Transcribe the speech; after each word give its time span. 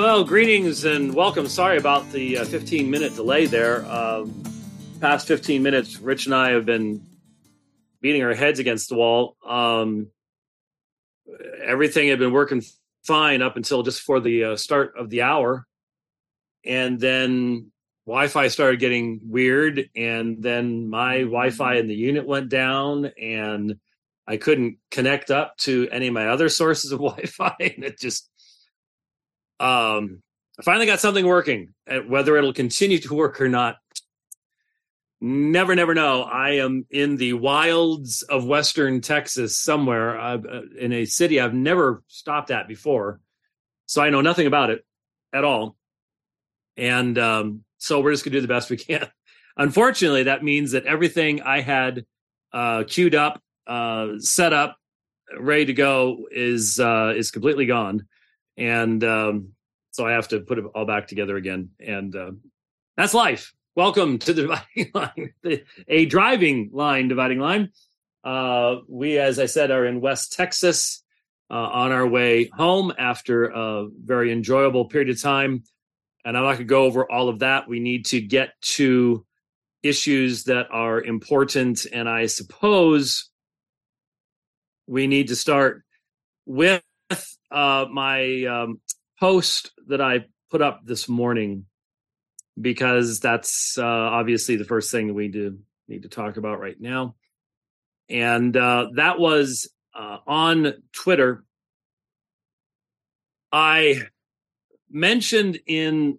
Well, 0.00 0.24
greetings 0.24 0.86
and 0.86 1.14
welcome. 1.14 1.46
Sorry 1.46 1.76
about 1.76 2.10
the 2.10 2.38
uh, 2.38 2.44
15 2.46 2.90
minute 2.90 3.14
delay 3.14 3.44
there. 3.44 3.84
Um, 3.84 4.42
past 4.98 5.28
15 5.28 5.62
minutes, 5.62 6.00
Rich 6.00 6.24
and 6.24 6.34
I 6.34 6.52
have 6.52 6.64
been 6.64 7.04
beating 8.00 8.22
our 8.22 8.32
heads 8.32 8.60
against 8.60 8.88
the 8.88 8.94
wall. 8.94 9.36
Um, 9.46 10.06
everything 11.62 12.08
had 12.08 12.18
been 12.18 12.32
working 12.32 12.62
fine 13.04 13.42
up 13.42 13.58
until 13.58 13.82
just 13.82 14.00
for 14.00 14.20
the 14.20 14.44
uh, 14.44 14.56
start 14.56 14.94
of 14.96 15.10
the 15.10 15.20
hour. 15.20 15.66
And 16.64 16.98
then 16.98 17.70
Wi 18.06 18.28
Fi 18.28 18.48
started 18.48 18.80
getting 18.80 19.20
weird. 19.24 19.90
And 19.94 20.42
then 20.42 20.88
my 20.88 21.18
Wi 21.18 21.50
Fi 21.50 21.74
in 21.74 21.88
the 21.88 21.94
unit 21.94 22.26
went 22.26 22.48
down. 22.48 23.04
And 23.20 23.78
I 24.26 24.38
couldn't 24.38 24.78
connect 24.90 25.30
up 25.30 25.58
to 25.58 25.90
any 25.92 26.06
of 26.06 26.14
my 26.14 26.28
other 26.28 26.48
sources 26.48 26.90
of 26.90 27.00
Wi 27.02 27.26
Fi. 27.26 27.54
And 27.60 27.84
it 27.84 27.98
just 27.98 28.29
um, 29.60 30.22
I 30.58 30.62
finally 30.62 30.86
got 30.86 31.00
something 31.00 31.26
working. 31.26 31.74
Whether 32.06 32.36
it'll 32.36 32.52
continue 32.52 32.98
to 32.98 33.14
work 33.14 33.40
or 33.40 33.48
not, 33.48 33.76
never, 35.20 35.74
never 35.74 35.94
know. 35.94 36.22
I 36.22 36.52
am 36.56 36.86
in 36.90 37.16
the 37.16 37.34
wilds 37.34 38.22
of 38.22 38.46
Western 38.46 39.00
Texas 39.00 39.58
somewhere 39.58 40.18
uh, 40.18 40.38
in 40.78 40.92
a 40.92 41.04
city 41.04 41.40
I've 41.40 41.54
never 41.54 42.02
stopped 42.08 42.50
at 42.50 42.68
before. 42.68 43.20
So 43.86 44.02
I 44.02 44.10
know 44.10 44.22
nothing 44.22 44.46
about 44.46 44.70
it 44.70 44.84
at 45.32 45.44
all. 45.44 45.76
And 46.76 47.18
um, 47.18 47.64
so 47.78 48.00
we're 48.00 48.12
just 48.12 48.24
going 48.24 48.32
to 48.32 48.38
do 48.38 48.42
the 48.42 48.48
best 48.48 48.70
we 48.70 48.76
can. 48.76 49.06
Unfortunately, 49.56 50.24
that 50.24 50.42
means 50.42 50.72
that 50.72 50.86
everything 50.86 51.42
I 51.42 51.60
had 51.60 52.06
uh, 52.52 52.84
queued 52.86 53.14
up, 53.14 53.42
uh, 53.66 54.18
set 54.18 54.52
up, 54.52 54.76
ready 55.38 55.66
to 55.66 55.72
go 55.74 56.26
is 56.30 56.80
uh, 56.80 57.12
is 57.14 57.30
completely 57.30 57.66
gone 57.66 58.06
and 58.56 59.02
um, 59.04 59.52
so 59.92 60.06
I 60.06 60.12
have 60.12 60.28
to 60.28 60.40
put 60.40 60.58
it 60.58 60.64
all 60.74 60.86
back 60.86 61.08
together 61.08 61.36
again. 61.36 61.70
And 61.80 62.14
uh, 62.14 62.32
that's 62.96 63.14
life. 63.14 63.52
Welcome 63.76 64.18
to 64.20 64.32
the 64.32 64.42
dividing 64.74 64.90
line, 64.94 65.34
a 65.88 66.06
driving 66.06 66.70
line 66.72 67.08
dividing 67.08 67.40
line. 67.40 67.70
Uh, 68.22 68.76
we, 68.88 69.18
as 69.18 69.38
I 69.38 69.46
said, 69.46 69.70
are 69.70 69.86
in 69.86 70.00
West 70.00 70.32
Texas 70.32 71.02
uh, 71.50 71.54
on 71.54 71.92
our 71.92 72.06
way 72.06 72.50
home 72.52 72.92
after 72.98 73.46
a 73.46 73.88
very 74.04 74.32
enjoyable 74.32 74.84
period 74.84 75.10
of 75.10 75.20
time. 75.20 75.64
And 76.24 76.36
I'm 76.36 76.44
not 76.44 76.52
going 76.52 76.58
to 76.58 76.64
go 76.64 76.84
over 76.84 77.10
all 77.10 77.28
of 77.28 77.38
that. 77.38 77.68
We 77.68 77.80
need 77.80 78.06
to 78.06 78.20
get 78.20 78.60
to 78.60 79.24
issues 79.82 80.44
that 80.44 80.66
are 80.70 81.02
important. 81.02 81.86
And 81.92 82.08
I 82.08 82.26
suppose 82.26 83.30
we 84.86 85.06
need 85.06 85.28
to 85.28 85.36
start 85.36 85.82
with 86.44 86.82
uh, 87.50 87.86
my 87.90 88.44
um, 88.44 88.80
post 89.18 89.72
that 89.88 90.00
I 90.00 90.26
put 90.50 90.62
up 90.62 90.80
this 90.84 91.08
morning 91.08 91.66
because 92.60 93.20
that's 93.20 93.76
uh, 93.78 93.84
obviously 93.84 94.56
the 94.56 94.64
first 94.64 94.90
thing 94.90 95.14
we 95.14 95.28
do 95.28 95.58
need 95.88 96.02
to 96.02 96.08
talk 96.08 96.36
about 96.36 96.60
right 96.60 96.80
now. 96.80 97.14
And 98.08 98.56
uh, 98.56 98.88
that 98.96 99.18
was 99.18 99.70
uh, 99.94 100.18
on 100.26 100.74
Twitter. 100.92 101.44
I 103.52 104.02
mentioned 104.90 105.60
in 105.66 106.18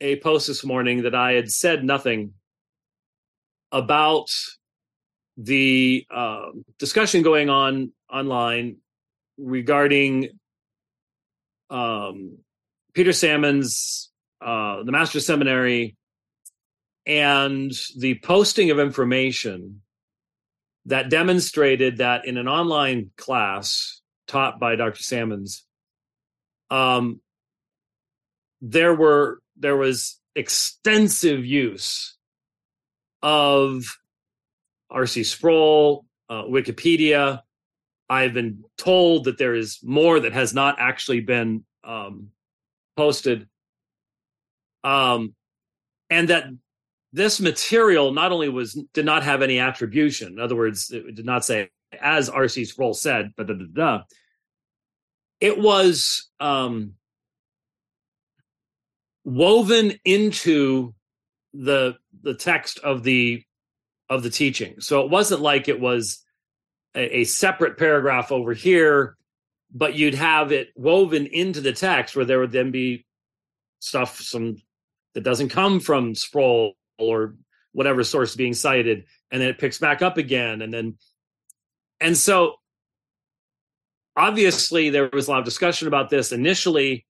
a 0.00 0.16
post 0.16 0.48
this 0.48 0.64
morning 0.64 1.02
that 1.02 1.14
I 1.14 1.32
had 1.32 1.50
said 1.50 1.84
nothing 1.84 2.34
about 3.72 4.28
the 5.36 6.06
uh, 6.10 6.46
discussion 6.78 7.22
going 7.22 7.48
on 7.50 7.92
online 8.12 8.76
regarding 9.38 10.30
um, 11.70 12.38
Peter 12.94 13.12
Sammons' 13.12 14.10
uh, 14.40 14.82
the 14.82 14.92
Master's 14.92 15.26
Seminary, 15.26 15.96
and 17.06 17.72
the 17.98 18.18
posting 18.22 18.70
of 18.70 18.78
information 18.78 19.82
that 20.86 21.10
demonstrated 21.10 21.98
that 21.98 22.26
in 22.26 22.36
an 22.36 22.48
online 22.48 23.10
class 23.16 24.00
taught 24.26 24.60
by 24.60 24.76
Dr. 24.76 25.02
Sammons, 25.02 25.64
um, 26.70 27.20
there 28.60 28.94
were 28.94 29.40
there 29.56 29.76
was 29.76 30.20
extensive 30.34 31.44
use 31.44 32.16
of 33.22 33.98
R.C. 34.90 35.24
Sproul, 35.24 36.04
uh, 36.28 36.42
Wikipedia, 36.42 37.40
I've 38.08 38.34
been 38.34 38.64
told 38.76 39.24
that 39.24 39.38
there 39.38 39.54
is 39.54 39.78
more 39.82 40.20
that 40.20 40.32
has 40.32 40.52
not 40.52 40.76
actually 40.78 41.20
been 41.20 41.64
um, 41.82 42.28
posted, 42.96 43.48
um, 44.82 45.34
and 46.10 46.28
that 46.28 46.44
this 47.12 47.40
material 47.40 48.12
not 48.12 48.32
only 48.32 48.48
was 48.48 48.74
did 48.92 49.04
not 49.04 49.22
have 49.22 49.40
any 49.40 49.58
attribution. 49.58 50.34
In 50.34 50.40
other 50.40 50.56
words, 50.56 50.90
it 50.90 51.14
did 51.14 51.24
not 51.24 51.44
say 51.44 51.70
as 52.00 52.28
R.C. 52.28 52.64
Sproul 52.64 52.94
said, 52.94 53.32
but 53.36 53.48
it 55.40 55.58
was 55.58 56.28
um, 56.40 56.94
woven 59.24 59.98
into 60.04 60.94
the 61.52 61.96
the 62.22 62.34
text 62.34 62.78
of 62.80 63.02
the 63.02 63.42
of 64.10 64.22
the 64.22 64.30
teaching. 64.30 64.80
So 64.80 65.02
it 65.02 65.10
wasn't 65.10 65.40
like 65.40 65.68
it 65.68 65.80
was 65.80 66.23
a, 66.94 67.18
a 67.18 67.24
separate 67.24 67.78
paragraph 67.78 68.32
over 68.32 68.52
here, 68.52 69.16
but 69.72 69.94
you'd 69.94 70.14
have 70.14 70.52
it 70.52 70.70
woven 70.76 71.26
into 71.26 71.60
the 71.60 71.72
text 71.72 72.14
where 72.14 72.24
there 72.24 72.38
would 72.38 72.52
then 72.52 72.70
be 72.70 73.04
stuff 73.80 74.20
some 74.20 74.56
that 75.14 75.22
doesn't 75.22 75.50
come 75.50 75.80
from 75.80 76.14
Sproul 76.14 76.74
or 76.98 77.34
whatever 77.72 78.04
source 78.04 78.36
being 78.36 78.54
cited, 78.54 79.04
and 79.30 79.40
then 79.40 79.48
it 79.48 79.58
picks 79.58 79.78
back 79.78 80.02
up 80.02 80.16
again, 80.16 80.62
and 80.62 80.72
then 80.72 80.96
and 82.00 82.16
so 82.16 82.56
obviously 84.16 84.90
there 84.90 85.08
was 85.12 85.28
a 85.28 85.30
lot 85.30 85.40
of 85.40 85.44
discussion 85.44 85.88
about 85.88 86.10
this 86.10 86.32
initially. 86.32 87.06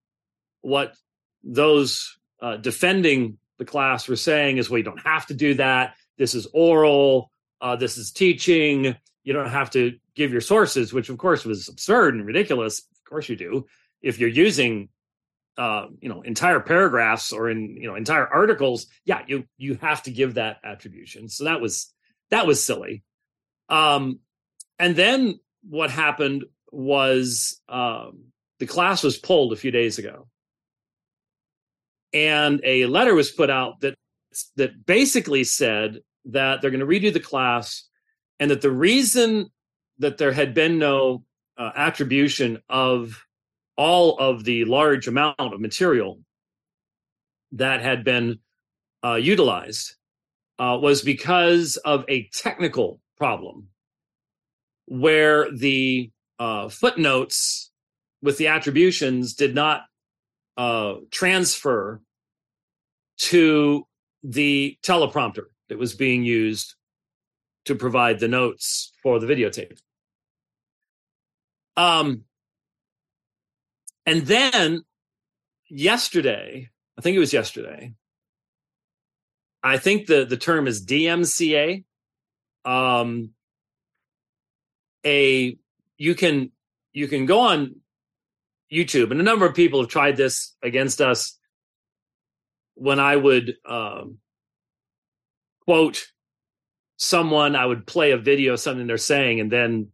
What 0.62 0.96
those 1.42 2.18
uh, 2.40 2.56
defending 2.56 3.38
the 3.58 3.64
class 3.64 4.08
were 4.08 4.16
saying 4.16 4.56
is, 4.56 4.70
well, 4.70 4.78
you 4.78 4.84
don't 4.84 5.06
have 5.06 5.26
to 5.26 5.34
do 5.34 5.54
that. 5.54 5.94
This 6.16 6.34
is 6.34 6.46
oral. 6.52 7.30
Uh, 7.60 7.76
this 7.76 7.98
is 7.98 8.10
teaching 8.10 8.96
you 9.24 9.32
don't 9.32 9.50
have 9.50 9.70
to 9.70 9.98
give 10.14 10.30
your 10.30 10.40
sources, 10.42 10.92
which 10.92 11.08
of 11.08 11.18
course 11.18 11.44
was 11.44 11.68
absurd 11.68 12.14
and 12.14 12.26
ridiculous. 12.26 12.78
Of 12.78 13.04
course 13.08 13.28
you 13.28 13.36
do. 13.36 13.66
If 14.02 14.18
you're 14.18 14.28
using 14.28 14.90
uh, 15.56 15.86
you 16.00 16.08
know 16.08 16.22
entire 16.22 16.60
paragraphs 16.60 17.32
or 17.32 17.48
in 17.48 17.76
you 17.76 17.88
know 17.88 17.94
entire 17.94 18.26
articles, 18.26 18.86
yeah, 19.04 19.22
you 19.26 19.44
you 19.56 19.74
have 19.80 20.02
to 20.04 20.10
give 20.10 20.34
that 20.34 20.58
attribution. 20.62 21.28
So 21.28 21.44
that 21.44 21.60
was 21.60 21.92
that 22.30 22.46
was 22.46 22.64
silly. 22.64 23.02
Um, 23.68 24.20
and 24.78 24.94
then 24.94 25.40
what 25.62 25.90
happened 25.90 26.44
was 26.70 27.60
um, 27.68 28.26
the 28.58 28.66
class 28.66 29.02
was 29.02 29.16
pulled 29.16 29.52
a 29.52 29.56
few 29.56 29.70
days 29.70 29.98
ago, 29.98 30.28
and 32.12 32.60
a 32.62 32.84
letter 32.86 33.14
was 33.14 33.30
put 33.30 33.48
out 33.48 33.80
that 33.80 33.94
that 34.56 34.84
basically 34.84 35.44
said 35.44 36.00
that 36.26 36.60
they're 36.60 36.70
going 36.70 36.80
to 36.80 36.86
redo 36.86 37.12
the 37.12 37.20
class 37.20 37.88
and 38.44 38.50
that 38.50 38.60
the 38.60 38.70
reason 38.70 39.50
that 39.96 40.18
there 40.18 40.30
had 40.30 40.52
been 40.52 40.78
no 40.78 41.24
uh, 41.56 41.70
attribution 41.74 42.60
of 42.68 43.24
all 43.74 44.18
of 44.18 44.44
the 44.44 44.66
large 44.66 45.08
amount 45.08 45.40
of 45.40 45.58
material 45.62 46.20
that 47.52 47.80
had 47.80 48.04
been 48.04 48.38
uh, 49.02 49.14
utilized 49.14 49.94
uh, 50.58 50.78
was 50.78 51.00
because 51.00 51.78
of 51.86 52.04
a 52.06 52.28
technical 52.34 53.00
problem 53.16 53.68
where 54.88 55.50
the 55.50 56.10
uh, 56.38 56.68
footnotes 56.68 57.70
with 58.20 58.36
the 58.36 58.48
attributions 58.48 59.32
did 59.32 59.54
not 59.54 59.84
uh, 60.58 60.96
transfer 61.10 62.02
to 63.16 63.86
the 64.22 64.76
teleprompter 64.82 65.44
that 65.70 65.78
was 65.78 65.94
being 65.94 66.24
used 66.24 66.74
to 67.64 67.74
provide 67.74 68.18
the 68.18 68.28
notes 68.28 68.92
for 69.02 69.18
the 69.18 69.26
videotape. 69.26 69.78
Um, 71.76 72.24
and 74.06 74.22
then 74.22 74.82
yesterday, 75.68 76.70
I 76.98 77.00
think 77.00 77.16
it 77.16 77.20
was 77.20 77.32
yesterday. 77.32 77.94
I 79.62 79.78
think 79.78 80.06
the 80.06 80.24
the 80.26 80.36
term 80.36 80.66
is 80.66 80.84
DMCA. 80.84 81.84
Um, 82.64 83.30
a 85.04 85.56
you 85.96 86.14
can 86.14 86.52
you 86.92 87.08
can 87.08 87.26
go 87.26 87.40
on 87.40 87.76
YouTube, 88.72 89.10
and 89.10 89.20
a 89.20 89.24
number 89.24 89.46
of 89.46 89.54
people 89.54 89.80
have 89.80 89.88
tried 89.88 90.16
this 90.16 90.54
against 90.62 91.00
us. 91.00 91.38
When 92.76 92.98
I 93.00 93.14
would 93.16 93.56
um, 93.64 94.18
quote 95.64 96.06
someone, 96.96 97.56
I 97.56 97.66
would 97.66 97.86
play 97.86 98.12
a 98.12 98.18
video, 98.18 98.56
something 98.56 98.86
they're 98.86 98.98
saying, 98.98 99.40
and 99.40 99.50
then 99.50 99.88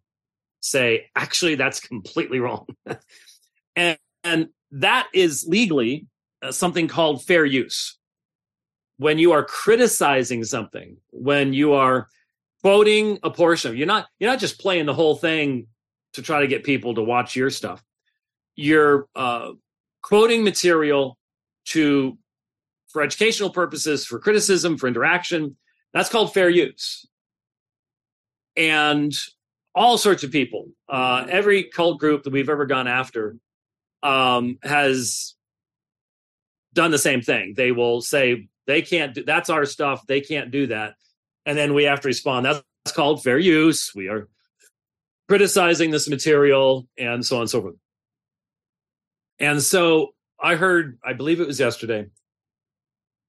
say, 0.61 1.07
actually, 1.17 1.55
that's 1.55 1.81
completely 1.81 2.41
wrong. 2.41 2.67
and, 3.77 3.99
and 4.25 4.49
that 4.73 5.09
is 5.15 5.47
legally 5.49 6.07
uh, 6.43 6.53
something 6.53 6.89
called 6.89 7.25
fair 7.25 7.45
use. 7.45 7.99
When 8.99 9.19
you 9.19 9.33
are 9.33 9.45
criticizing 9.45 10.45
something, 10.45 10.99
when 11.11 11.55
you 11.55 11.73
are 11.73 12.09
quoting 12.63 13.19
a 13.23 13.31
portion, 13.31 13.77
you're 13.77 13.87
not 13.87 14.07
you're 14.19 14.31
not 14.31 14.39
just 14.39 14.61
playing 14.61 14.85
the 14.85 14.95
whole 14.95 15.17
thing 15.17 15.69
to 16.13 16.23
try 16.23 16.41
to 16.41 16.47
get 16.47 16.65
people 16.65 16.95
to 16.95 17.03
watch 17.03 17.35
your 17.35 17.49
stuff. 17.49 17.83
You're 18.57 19.07
uh, 19.17 19.53
quoting 20.03 20.45
material 20.45 21.17
to 21.67 22.19
for 22.89 23.03
educational 23.03 23.51
purposes, 23.51 24.05
for 24.05 24.19
criticism, 24.19 24.77
for 24.77 24.89
interaction. 24.89 25.57
That's 25.93 26.09
called 26.09 26.33
fair 26.33 26.49
use. 26.49 27.07
And 28.57 29.13
all 29.75 29.99
sorts 29.99 30.25
of 30.25 30.31
people, 30.31 30.69
uh, 30.89 31.27
every 31.29 31.65
cult 31.65 32.01
group 32.01 32.25
that 32.25 32.33
we've 32.33 32.49
ever 32.49 32.67
gone 32.67 32.89
after 32.89 33.37
um, 34.03 34.59
has 34.63 35.35
done 36.73 36.91
the 36.91 36.99
same 36.99 37.23
thing. 37.23 37.55
They 37.57 37.73
will 37.73 38.01
say 38.01 38.49
they 38.67 38.83
can't 38.83 39.15
do 39.15 39.25
that's 39.25 39.51
our 39.51 39.65
stuff. 39.65 40.07
They 40.07 40.21
can't 40.21 40.51
do 40.51 40.69
that, 40.69 40.95
and 41.47 41.57
then 41.57 41.75
we 41.75 41.85
have 41.85 42.01
to 42.01 42.09
respond. 42.09 42.47
That's 42.47 42.63
called 42.93 43.23
fair 43.23 43.39
use. 43.39 43.93
We 43.95 44.09
are 44.09 44.29
criticizing 45.29 45.91
this 45.91 46.09
material, 46.09 46.87
and 46.99 47.25
so 47.25 47.37
on 47.37 47.43
and 47.43 47.51
so 47.51 47.63
forth. 47.63 47.77
And 49.39 49.63
so 49.63 50.15
I 50.41 50.57
heard, 50.57 50.99
I 51.05 51.15
believe 51.15 51.41
it 51.41 51.47
was 51.47 51.61
yesterday, 51.61 52.07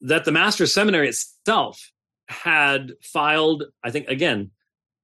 that 0.02 0.25
the 0.25 0.31
Master's 0.31 0.74
Seminary 0.74 1.10
itself 1.10 1.92
had 2.31 2.94
filed, 3.01 3.63
I 3.83 3.92
think, 3.92 4.07
again, 4.07 4.51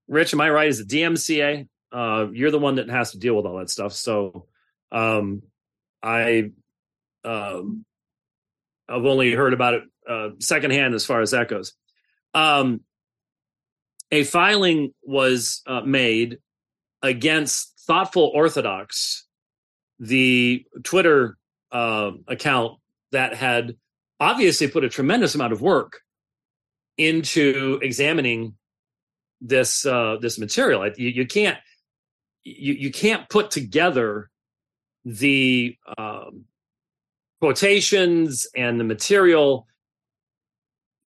Rich, 0.08 0.34
am 0.34 0.42
I 0.42 0.50
right? 0.50 0.70
Is 0.70 0.80
it 0.80 0.88
DMCA? 0.88 1.68
Uh, 1.92 2.28
you're 2.32 2.52
the 2.52 2.60
one 2.60 2.76
that 2.76 2.90
has 2.90 3.12
to 3.12 3.20
deal 3.20 3.36
with 3.36 3.46
all 3.46 3.58
that 3.58 3.70
stuff. 3.70 3.94
So 3.94 4.48
um, 4.92 5.44
I, 6.02 6.52
um, 7.24 7.86
I've 8.88 9.06
only 9.06 9.34
heard 9.34 9.54
about 9.54 9.74
it 9.76 9.84
uh, 10.08 10.30
secondhand 10.40 10.94
as 10.96 11.06
far 11.06 11.22
as 11.22 11.32
that 11.32 11.50
goes. 11.50 11.74
Um, 12.34 12.82
a 14.12 14.24
filing 14.24 14.94
was 15.04 15.62
uh, 15.68 15.82
made 15.82 16.38
against 17.02 17.80
Thoughtful 17.86 18.32
Orthodox, 18.34 19.26
the 20.00 20.66
Twitter 20.84 21.38
uh, 21.72 22.12
account 22.28 22.80
that 23.12 23.34
had 23.34 23.76
obviously 24.20 24.68
put 24.68 24.84
a 24.84 24.90
tremendous 24.90 25.36
amount 25.36 25.54
of 25.54 25.62
work 25.62 26.02
into 26.98 27.80
examining 27.82 28.56
this 29.42 29.86
uh, 29.86 30.18
this 30.20 30.40
material. 30.40 30.88
You, 30.98 31.10
you 31.10 31.28
can't 31.28 31.58
you, 32.44 32.74
you 32.74 32.92
can't 32.92 33.30
put 33.30 33.52
together 33.52 34.30
the 35.06 35.76
um, 35.98 36.46
quotations 37.40 38.48
and 38.56 38.80
the 38.80 38.84
material 38.84 39.68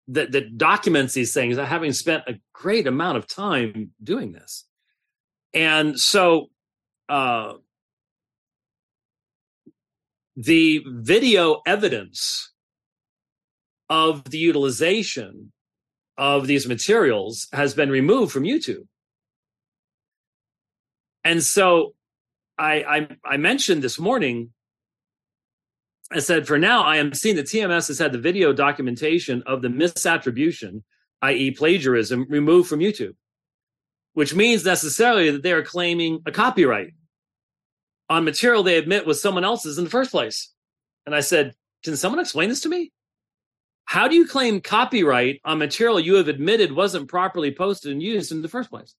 that 0.09 0.33
that 0.33 0.59
documents 0.59 1.15
these 1.15 1.33
things. 1.33 1.57
Having 1.57 1.93
spent 1.93 2.25
a 2.27 2.39
great 2.53 2.87
amount 2.87 3.19
of 3.19 3.27
time 3.27 3.93
doing 4.03 4.33
this, 4.33 4.65
and 5.55 5.99
so 5.99 6.51
uh, 7.09 7.55
the 10.37 10.85
video 10.87 11.63
evidence 11.67 12.53
of 13.91 14.23
the 14.25 14.39
utilization 14.39 15.51
of 16.19 16.49
these 16.49 16.67
materials 16.67 17.47
has 17.53 17.73
been 17.75 17.91
removed 17.91 18.33
from 18.33 18.43
YouTube. 18.43 18.87
And 21.25 21.43
so 21.43 21.95
I, 22.59 22.83
I, 22.83 23.09
I 23.25 23.37
mentioned 23.37 23.83
this 23.83 23.99
morning, 23.99 24.51
I 26.11 26.19
said, 26.19 26.47
for 26.47 26.59
now, 26.59 26.83
I 26.83 26.97
am 26.97 27.15
seeing 27.15 27.37
that 27.37 27.47
TMS 27.47 27.89
has 27.89 27.99
had 27.99 28.13
the 28.13 28.19
video 28.19 28.53
documentation 28.53 29.45
of 29.47 29.63
the 29.63 29.69
misattribution, 29.69 30.83
i.e., 31.23 31.53
plagiarism, 31.53 32.27
removed 32.29 32.69
from 32.69 32.81
YouTube, 32.81 33.15
which 34.15 34.35
means 34.35 34.65
necessarily 34.65 35.31
that 35.31 35.45
they 35.45 35.53
are 35.53 35.63
claiming 35.63 36.21
a 36.27 36.33
copyright 36.33 36.95
on 38.11 38.25
material 38.25 38.63
they 38.63 38.79
admit 38.79 39.07
was 39.07 39.23
someone 39.23 39.45
else's 39.45 39.79
in 39.79 39.85
the 39.85 39.91
first 39.91 40.11
place. 40.11 40.53
And 41.07 41.15
I 41.15 41.21
said, 41.21 41.55
Can 41.85 41.97
someone 41.97 42.21
explain 42.21 42.49
this 42.49 42.61
to 42.61 42.69
me? 42.69 42.91
How 43.89 44.07
do 44.07 44.15
you 44.15 44.27
claim 44.27 44.61
copyright 44.61 45.41
on 45.47 45.57
material 45.57 45.99
you 45.99 46.17
have 46.17 46.29
admitted 46.29 46.73
wasn't 46.73 47.09
properly 47.09 47.51
posted 47.51 47.91
and 47.91 48.03
used 48.03 48.31
in 48.31 48.43
the 48.43 48.49
first 48.49 48.69
place? 48.69 48.95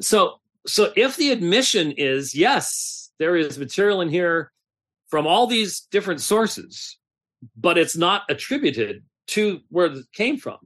So, 0.00 0.40
so 0.66 0.94
if 0.96 1.18
the 1.18 1.30
admission 1.30 1.92
is 1.92 2.34
yes, 2.34 3.10
there 3.18 3.36
is 3.36 3.58
material 3.58 4.00
in 4.00 4.08
here 4.08 4.50
from 5.08 5.26
all 5.26 5.46
these 5.46 5.80
different 5.90 6.22
sources, 6.22 6.96
but 7.54 7.76
it's 7.76 7.94
not 7.94 8.22
attributed 8.30 9.04
to 9.26 9.60
where 9.68 9.92
it 9.92 10.06
came 10.14 10.38
from. 10.38 10.56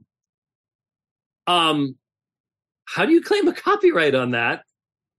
Um, 1.47 1.97
how 2.85 3.05
do 3.05 3.11
you 3.11 3.21
claim 3.21 3.45
a 3.49 3.53
copyright 3.53 4.15
on 4.15 4.31
that 4.31 4.63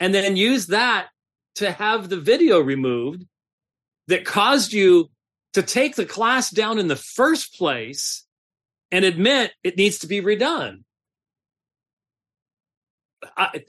and 0.01 0.15
then 0.15 0.35
use 0.35 0.69
that 0.69 1.09
to 1.57 1.71
have 1.71 2.09
the 2.09 2.17
video 2.17 2.59
removed 2.59 3.27
that 4.07 4.25
caused 4.25 4.73
you 4.73 5.11
to 5.55 5.63
take 5.63 5.97
the 5.97 6.07
class 6.07 6.51
down 6.51 6.79
in 6.79 6.89
the 6.89 6.97
first 6.97 7.57
place 7.59 8.25
and 8.91 9.05
admit 9.05 9.53
it 9.63 9.77
needs 9.77 9.99
to 10.01 10.07
be 10.07 10.21
redone. 10.21 10.85
I, 13.37 13.65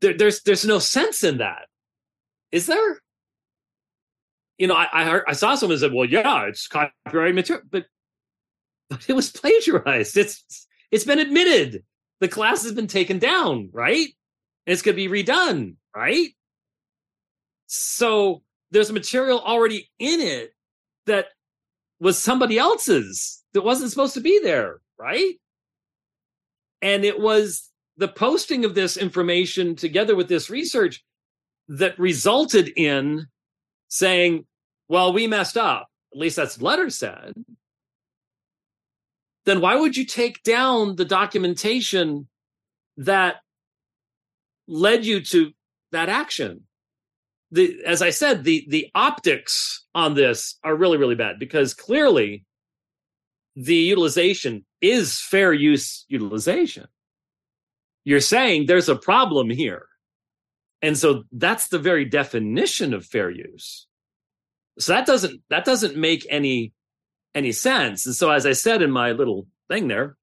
there, 0.00 0.16
there's 0.16 0.42
there's 0.42 0.64
no 0.64 0.78
sense 0.78 1.24
in 1.24 1.38
that, 1.38 1.66
is 2.52 2.66
there? 2.66 3.00
You 4.58 4.66
know, 4.66 4.74
I 4.74 4.88
I, 4.92 5.04
heard, 5.04 5.24
I 5.26 5.32
saw 5.32 5.54
someone 5.54 5.78
said, 5.78 5.92
"Well, 5.92 6.06
yeah, 6.06 6.46
it's 6.46 6.68
copyright 6.68 7.34
material," 7.34 7.64
but 7.70 7.86
but 8.88 9.08
it 9.08 9.14
was 9.14 9.30
plagiarized. 9.30 10.16
It's 10.16 10.66
it's 10.90 11.04
been 11.04 11.18
admitted. 11.18 11.84
The 12.20 12.28
class 12.28 12.62
has 12.64 12.72
been 12.72 12.86
taken 12.86 13.18
down, 13.18 13.70
right? 13.72 14.08
And 14.66 14.72
it's 14.72 14.82
going 14.82 14.96
to 14.96 15.08
be 15.08 15.24
redone, 15.24 15.76
right? 15.96 16.28
So 17.66 18.42
there's 18.70 18.90
a 18.90 18.94
material 18.94 19.40
already 19.40 19.90
in 19.98 20.20
it 20.20 20.52
that 21.06 21.26
was 21.98 22.18
somebody 22.18 22.58
else's 22.58 23.42
that 23.52 23.62
wasn't 23.62 23.90
supposed 23.90 24.14
to 24.14 24.20
be 24.20 24.40
there, 24.42 24.80
right? 24.98 25.34
And 26.82 27.04
it 27.04 27.20
was 27.20 27.68
the 27.96 28.08
posting 28.08 28.64
of 28.64 28.74
this 28.74 28.96
information 28.96 29.76
together 29.76 30.16
with 30.16 30.28
this 30.28 30.48
research 30.48 31.04
that 31.68 31.98
resulted 31.98 32.70
in 32.76 33.26
saying, 33.88 34.46
well, 34.88 35.12
we 35.12 35.26
messed 35.26 35.56
up. 35.56 35.88
At 36.12 36.18
least 36.18 36.36
that's 36.36 36.56
the 36.56 36.64
letter 36.64 36.90
said. 36.90 37.34
Then 39.44 39.60
why 39.60 39.76
would 39.76 39.96
you 39.96 40.04
take 40.04 40.42
down 40.42 40.96
the 40.96 41.04
documentation 41.04 42.28
that 42.96 43.36
led 44.66 45.04
you 45.04 45.20
to 45.24 45.52
that 45.92 46.08
action? 46.08 46.64
The 47.50 47.82
as 47.86 48.02
I 48.02 48.10
said, 48.10 48.44
the 48.44 48.66
the 48.68 48.88
optics 48.94 49.84
on 49.94 50.14
this 50.14 50.56
are 50.62 50.74
really 50.74 50.98
really 50.98 51.14
bad 51.14 51.38
because 51.38 51.74
clearly 51.74 52.44
the 53.56 53.74
utilization 53.74 54.64
is 54.80 55.20
fair 55.20 55.52
use 55.52 56.04
utilization. 56.08 56.86
You're 58.04 58.20
saying 58.20 58.66
there's 58.66 58.88
a 58.88 58.96
problem 58.96 59.50
here. 59.50 59.86
And 60.82 60.96
so 60.96 61.24
that's 61.32 61.68
the 61.68 61.78
very 61.78 62.06
definition 62.06 62.94
of 62.94 63.04
fair 63.04 63.30
use. 63.30 63.86
So 64.78 64.94
that 64.94 65.06
doesn't 65.06 65.42
that 65.50 65.64
doesn't 65.64 65.96
make 65.96 66.26
any 66.30 66.72
any 67.34 67.52
sense. 67.52 68.06
And 68.06 68.14
so 68.14 68.30
as 68.30 68.46
I 68.46 68.52
said 68.52 68.80
in 68.82 68.90
my 68.90 69.12
little 69.12 69.46
thing 69.68 69.88
there, 69.88 70.16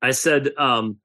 I 0.00 0.12
said 0.12 0.52
um, 0.56 0.98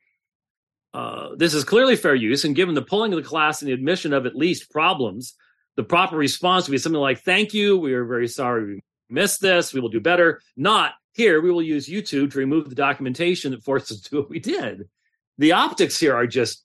uh, 0.93 1.35
this 1.35 1.53
is 1.53 1.63
clearly 1.63 1.95
fair 1.95 2.15
use, 2.15 2.45
and 2.45 2.55
given 2.55 2.75
the 2.75 2.81
pulling 2.81 3.13
of 3.13 3.21
the 3.21 3.27
class 3.27 3.61
and 3.61 3.69
the 3.69 3.73
admission 3.73 4.13
of 4.13 4.25
at 4.25 4.35
least 4.35 4.71
problems, 4.71 5.35
the 5.75 5.83
proper 5.83 6.17
response 6.17 6.67
would 6.67 6.73
be 6.73 6.77
something 6.77 6.99
like, 6.99 7.21
Thank 7.21 7.53
you, 7.53 7.77
we 7.77 7.93
are 7.93 8.05
very 8.05 8.27
sorry 8.27 8.65
we 8.65 8.81
missed 9.09 9.41
this, 9.41 9.73
we 9.73 9.79
will 9.79 9.89
do 9.89 9.99
better. 9.99 10.41
Not 10.57 10.93
here, 11.13 11.41
we 11.41 11.51
will 11.51 11.61
use 11.61 11.87
YouTube 11.87 12.31
to 12.31 12.39
remove 12.39 12.69
the 12.69 12.75
documentation 12.75 13.51
that 13.51 13.63
forced 13.63 13.91
us 13.91 14.01
to 14.01 14.09
do 14.09 14.17
what 14.17 14.29
we 14.29 14.39
did. 14.39 14.89
The 15.37 15.53
optics 15.53 15.99
here 15.99 16.15
are 16.15 16.27
just 16.27 16.63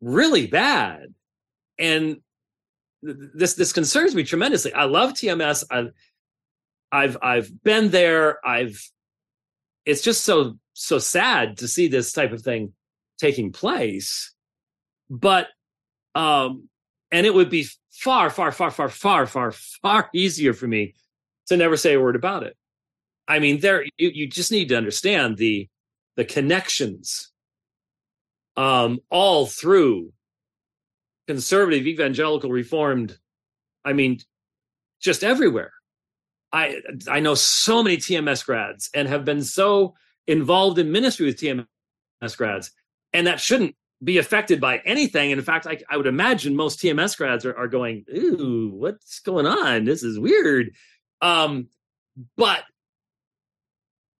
really 0.00 0.46
bad. 0.46 1.14
And 1.78 2.18
this 3.02 3.54
this 3.54 3.72
concerns 3.72 4.14
me 4.14 4.24
tremendously. 4.24 4.72
I 4.72 4.84
love 4.84 5.12
TMS. 5.12 5.64
I, 5.70 5.88
I've 6.90 7.16
I've 7.22 7.62
been 7.62 7.90
there. 7.90 8.44
I've 8.46 8.80
it's 9.84 10.02
just 10.02 10.24
so 10.24 10.58
so 10.72 10.98
sad 10.98 11.58
to 11.58 11.68
see 11.68 11.88
this 11.88 12.12
type 12.12 12.32
of 12.32 12.42
thing 12.42 12.72
taking 13.18 13.52
place 13.52 14.34
but 15.10 15.48
um 16.14 16.68
and 17.12 17.26
it 17.26 17.34
would 17.34 17.50
be 17.50 17.66
far 17.90 18.30
far 18.30 18.52
far 18.52 18.70
far 18.70 18.88
far 18.88 19.26
far 19.26 19.52
far 19.52 20.10
easier 20.14 20.52
for 20.52 20.66
me 20.66 20.94
to 21.46 21.56
never 21.56 21.76
say 21.76 21.94
a 21.94 22.00
word 22.00 22.16
about 22.16 22.42
it 22.42 22.56
i 23.28 23.38
mean 23.38 23.60
there 23.60 23.84
you, 23.96 24.10
you 24.12 24.26
just 24.26 24.52
need 24.52 24.68
to 24.68 24.76
understand 24.76 25.36
the 25.36 25.68
the 26.16 26.24
connections 26.24 27.30
um 28.56 28.98
all 29.10 29.46
through 29.46 30.12
conservative, 31.26 31.86
evangelical, 31.86 32.50
reformed, 32.50 33.18
I 33.84 33.92
mean, 33.92 34.20
just 35.00 35.24
everywhere. 35.24 35.72
I 36.52 36.80
I 37.08 37.20
know 37.20 37.34
so 37.34 37.82
many 37.82 37.96
TMS 37.96 38.44
grads 38.44 38.88
and 38.94 39.08
have 39.08 39.24
been 39.24 39.42
so 39.42 39.94
involved 40.26 40.78
in 40.78 40.92
ministry 40.92 41.26
with 41.26 41.38
TMS 41.38 42.36
grads, 42.36 42.72
and 43.16 43.26
that 43.26 43.40
shouldn't 43.40 43.74
be 44.04 44.18
affected 44.18 44.60
by 44.60 44.78
anything. 44.84 45.32
And 45.32 45.38
in 45.38 45.44
fact, 45.44 45.66
I, 45.66 45.78
I 45.88 45.96
would 45.96 46.06
imagine 46.06 46.54
most 46.54 46.78
TMS 46.78 47.16
grads 47.16 47.46
are, 47.46 47.56
are 47.56 47.66
going, 47.66 48.04
"Ooh, 48.14 48.70
what's 48.74 49.20
going 49.20 49.46
on? 49.46 49.84
This 49.84 50.02
is 50.02 50.18
weird." 50.18 50.74
Um, 51.22 51.68
but 52.36 52.62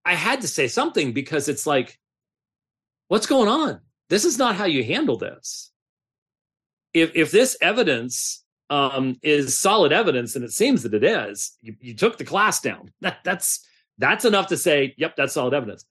I 0.04 0.14
had 0.14 0.40
to 0.40 0.48
say 0.48 0.66
something 0.68 1.12
because 1.12 1.48
it's 1.48 1.66
like, 1.66 1.98
what's 3.08 3.26
going 3.26 3.48
on? 3.48 3.80
This 4.08 4.24
is 4.24 4.38
not 4.38 4.56
how 4.56 4.64
you 4.64 4.82
handle 4.82 5.18
this. 5.18 5.70
If 6.94 7.12
if 7.14 7.30
this 7.30 7.56
evidence 7.60 8.42
um, 8.70 9.16
is 9.22 9.58
solid 9.58 9.92
evidence, 9.92 10.36
and 10.36 10.44
it 10.44 10.52
seems 10.52 10.84
that 10.84 10.94
it 10.94 11.04
is, 11.04 11.56
you, 11.60 11.76
you 11.80 11.94
took 11.94 12.16
the 12.16 12.24
class 12.24 12.60
down. 12.62 12.92
That 13.02 13.18
that's 13.24 13.66
that's 13.98 14.24
enough 14.24 14.46
to 14.48 14.56
say, 14.56 14.94
yep, 14.96 15.16
that's 15.16 15.34
solid 15.34 15.54
evidence. 15.54 15.84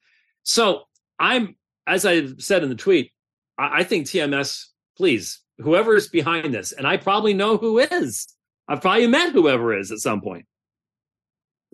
So 0.44 0.84
I'm, 1.20 1.56
as 1.88 2.06
I 2.06 2.28
said 2.38 2.64
in 2.64 2.70
the 2.70 2.76
tweet, 2.76 3.12
I, 3.58 3.80
I 3.80 3.84
think 3.84 4.06
TMS, 4.06 4.66
please, 4.98 5.42
whoever 5.60 5.96
is 5.96 6.08
behind 6.08 6.54
this, 6.54 6.72
and 6.72 6.88
I 6.88 6.98
probably 6.98 7.34
know 7.34 7.58
who 7.58 7.80
is. 7.80 8.28
I've 8.68 8.82
probably 8.82 9.08
met 9.08 9.34
whoever 9.34 9.78
is 9.78 9.92
at 9.92 10.00
some 10.00 10.22
point. 10.22 10.46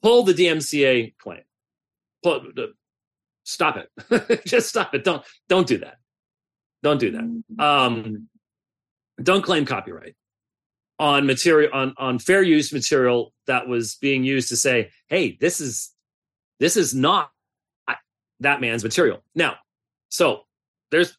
Pull 0.01 0.24
the 0.24 0.34
DMCA 0.34 1.15
claim. 1.18 1.44
Pull, 2.24 2.46
stop 3.44 3.77
it. 3.77 4.44
Just 4.46 4.70
stop 4.70 4.94
it. 4.94 5.03
Don't 5.03 5.24
don't 5.48 5.68
do 5.68 5.77
that. 5.80 5.98
Don't 6.84 7.00
do 7.00 7.12
that. 7.12 7.63
Um, 7.63 8.27
don't 9.22 9.44
claim 9.44 9.65
copyright 9.65 10.15
on 11.00 11.25
material 11.25 11.70
on 11.74 11.94
on 11.98 12.20
fair 12.20 12.41
use 12.41 12.74
material 12.74 13.34
that 13.48 13.68
was 13.68 13.96
being 13.96 14.24
used 14.24 14.50
to 14.50 14.58
say, 14.58 14.91
hey, 15.08 15.38
this 15.39 15.62
is 15.62 15.91
this 16.60 16.75
is 16.77 16.94
not 16.94 17.32
that 18.41 18.60
man's 18.60 18.84
material. 18.84 19.24
Now, 19.34 19.56
so 20.12 20.41
there's 20.91 21.18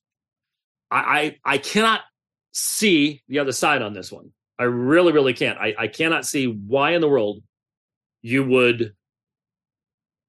I, 0.90 1.36
I, 1.44 1.54
I 1.54 1.58
cannot 1.58 2.02
see 2.52 3.22
the 3.26 3.40
other 3.40 3.52
side 3.52 3.82
on 3.82 3.94
this 3.94 4.12
one. 4.12 4.30
I 4.58 4.64
really, 4.64 5.12
really 5.12 5.32
can't. 5.32 5.58
I, 5.58 5.74
I 5.78 5.86
cannot 5.88 6.26
see 6.26 6.46
why 6.46 6.92
in 6.92 7.00
the 7.00 7.08
world 7.08 7.42
you 8.20 8.44
would 8.44 8.94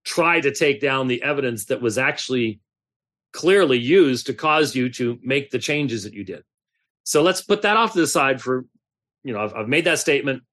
try 0.05 0.39
to 0.39 0.51
take 0.51 0.81
down 0.81 1.07
the 1.07 1.21
evidence 1.21 1.65
that 1.65 1.81
was 1.81 1.97
actually 1.97 2.61
clearly 3.33 3.77
used 3.77 4.27
to 4.27 4.33
cause 4.33 4.75
you 4.75 4.89
to 4.93 5.19
make 5.21 5.51
the 5.51 5.59
changes 5.59 6.03
that 6.03 6.13
you 6.13 6.23
did. 6.23 6.43
So 7.03 7.21
let's 7.21 7.41
put 7.41 7.61
that 7.63 7.77
off 7.77 7.93
to 7.93 7.99
the 7.99 8.07
side 8.07 8.41
for, 8.41 8.65
you 9.23 9.33
know, 9.33 9.41
I've, 9.41 9.53
I've 9.53 9.67
made 9.67 9.85
that 9.85 9.99
statement. 9.99 10.43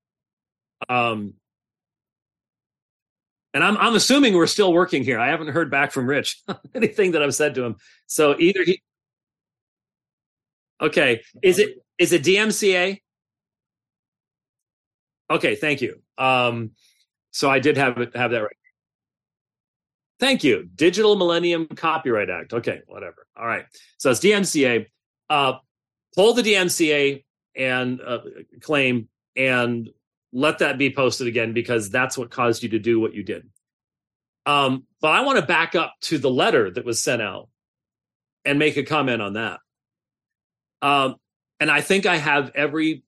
Um, 0.88 1.34
and 3.54 3.64
I'm 3.64 3.76
I'm 3.78 3.94
assuming 3.94 4.34
we're 4.34 4.46
still 4.46 4.72
working 4.72 5.04
here. 5.04 5.18
I 5.18 5.28
haven't 5.28 5.48
heard 5.48 5.70
back 5.70 5.92
from 5.92 6.06
Rich 6.06 6.42
anything 6.74 7.12
that 7.12 7.22
I've 7.22 7.34
said 7.34 7.54
to 7.56 7.64
him. 7.64 7.76
So 8.06 8.36
either 8.38 8.62
he 8.64 8.80
Okay. 10.80 11.22
Is 11.42 11.58
it 11.58 11.82
is 11.98 12.12
it 12.12 12.22
DMCA? 12.22 13.00
Okay, 15.30 15.54
thank 15.54 15.80
you. 15.80 16.00
Um, 16.18 16.72
so 17.30 17.48
I 17.50 17.58
did 17.58 17.76
have 17.76 17.98
it 17.98 18.16
have 18.16 18.30
that 18.32 18.42
right. 18.42 18.56
Thank 20.18 20.44
you. 20.44 20.68
Digital 20.74 21.16
Millennium 21.16 21.66
Copyright 21.66 22.28
Act. 22.28 22.52
Okay, 22.52 22.80
whatever. 22.86 23.26
All 23.36 23.46
right. 23.46 23.64
So 23.98 24.10
it's 24.10 24.20
DMCA. 24.20 24.86
Uh, 25.28 25.54
pull 26.14 26.34
the 26.34 26.42
DMCA 26.42 27.24
and 27.56 28.00
uh, 28.00 28.18
claim 28.60 29.08
and 29.36 29.88
let 30.32 30.58
that 30.58 30.78
be 30.78 30.92
posted 30.92 31.26
again 31.26 31.52
because 31.52 31.90
that's 31.90 32.16
what 32.16 32.30
caused 32.30 32.62
you 32.62 32.68
to 32.70 32.78
do 32.78 33.00
what 33.00 33.14
you 33.14 33.22
did. 33.22 33.48
Um, 34.46 34.84
but 35.00 35.12
I 35.12 35.22
want 35.22 35.38
to 35.38 35.46
back 35.46 35.74
up 35.74 35.94
to 36.02 36.18
the 36.18 36.30
letter 36.30 36.70
that 36.70 36.84
was 36.84 37.02
sent 37.02 37.20
out 37.20 37.48
and 38.44 38.58
make 38.58 38.76
a 38.76 38.82
comment 38.82 39.20
on 39.20 39.34
that. 39.34 39.60
Um, 40.82 41.16
and 41.58 41.70
I 41.70 41.82
think 41.82 42.06
I 42.06 42.16
have 42.16 42.50
every 42.54 43.04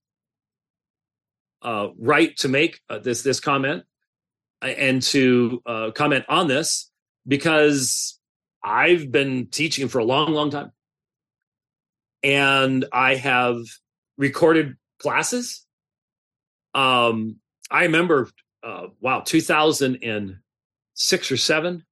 uh, 1.62 1.88
right 1.98 2.36
to 2.38 2.48
make 2.48 2.80
uh, 2.90 2.98
this 2.98 3.22
this 3.22 3.40
comment 3.40 3.84
uh, 4.60 4.66
and 4.66 5.00
to 5.02 5.62
uh, 5.64 5.90
comment 5.92 6.24
on 6.28 6.48
this 6.48 6.90
because 7.26 8.18
I've 8.62 9.10
been 9.10 9.46
teaching 9.46 9.88
for 9.88 9.98
a 9.98 10.04
long, 10.04 10.32
long 10.32 10.50
time, 10.50 10.72
and 12.22 12.84
I 12.92 13.14
have 13.14 13.58
recorded 14.18 14.76
classes. 14.98 15.61
Um, 16.74 17.36
I 17.70 17.84
remember, 17.84 18.28
uh, 18.62 18.88
wow, 19.00 19.20
2006 19.20 21.32
or 21.32 21.36
seven. 21.36 21.84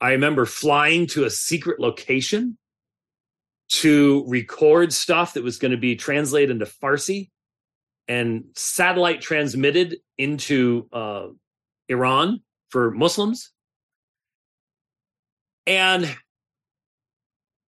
I 0.00 0.12
remember 0.12 0.46
flying 0.46 1.06
to 1.08 1.24
a 1.24 1.30
secret 1.30 1.80
location 1.80 2.56
to 3.68 4.24
record 4.28 4.92
stuff 4.92 5.34
that 5.34 5.42
was 5.42 5.58
going 5.58 5.72
to 5.72 5.76
be 5.76 5.96
translated 5.96 6.50
into 6.50 6.66
Farsi 6.66 7.30
and 8.08 8.44
satellite 8.54 9.20
transmitted 9.20 9.96
into 10.18 10.88
uh, 10.92 11.28
Iran 11.88 12.40
for 12.68 12.90
Muslims. 12.90 13.52
And 15.66 16.14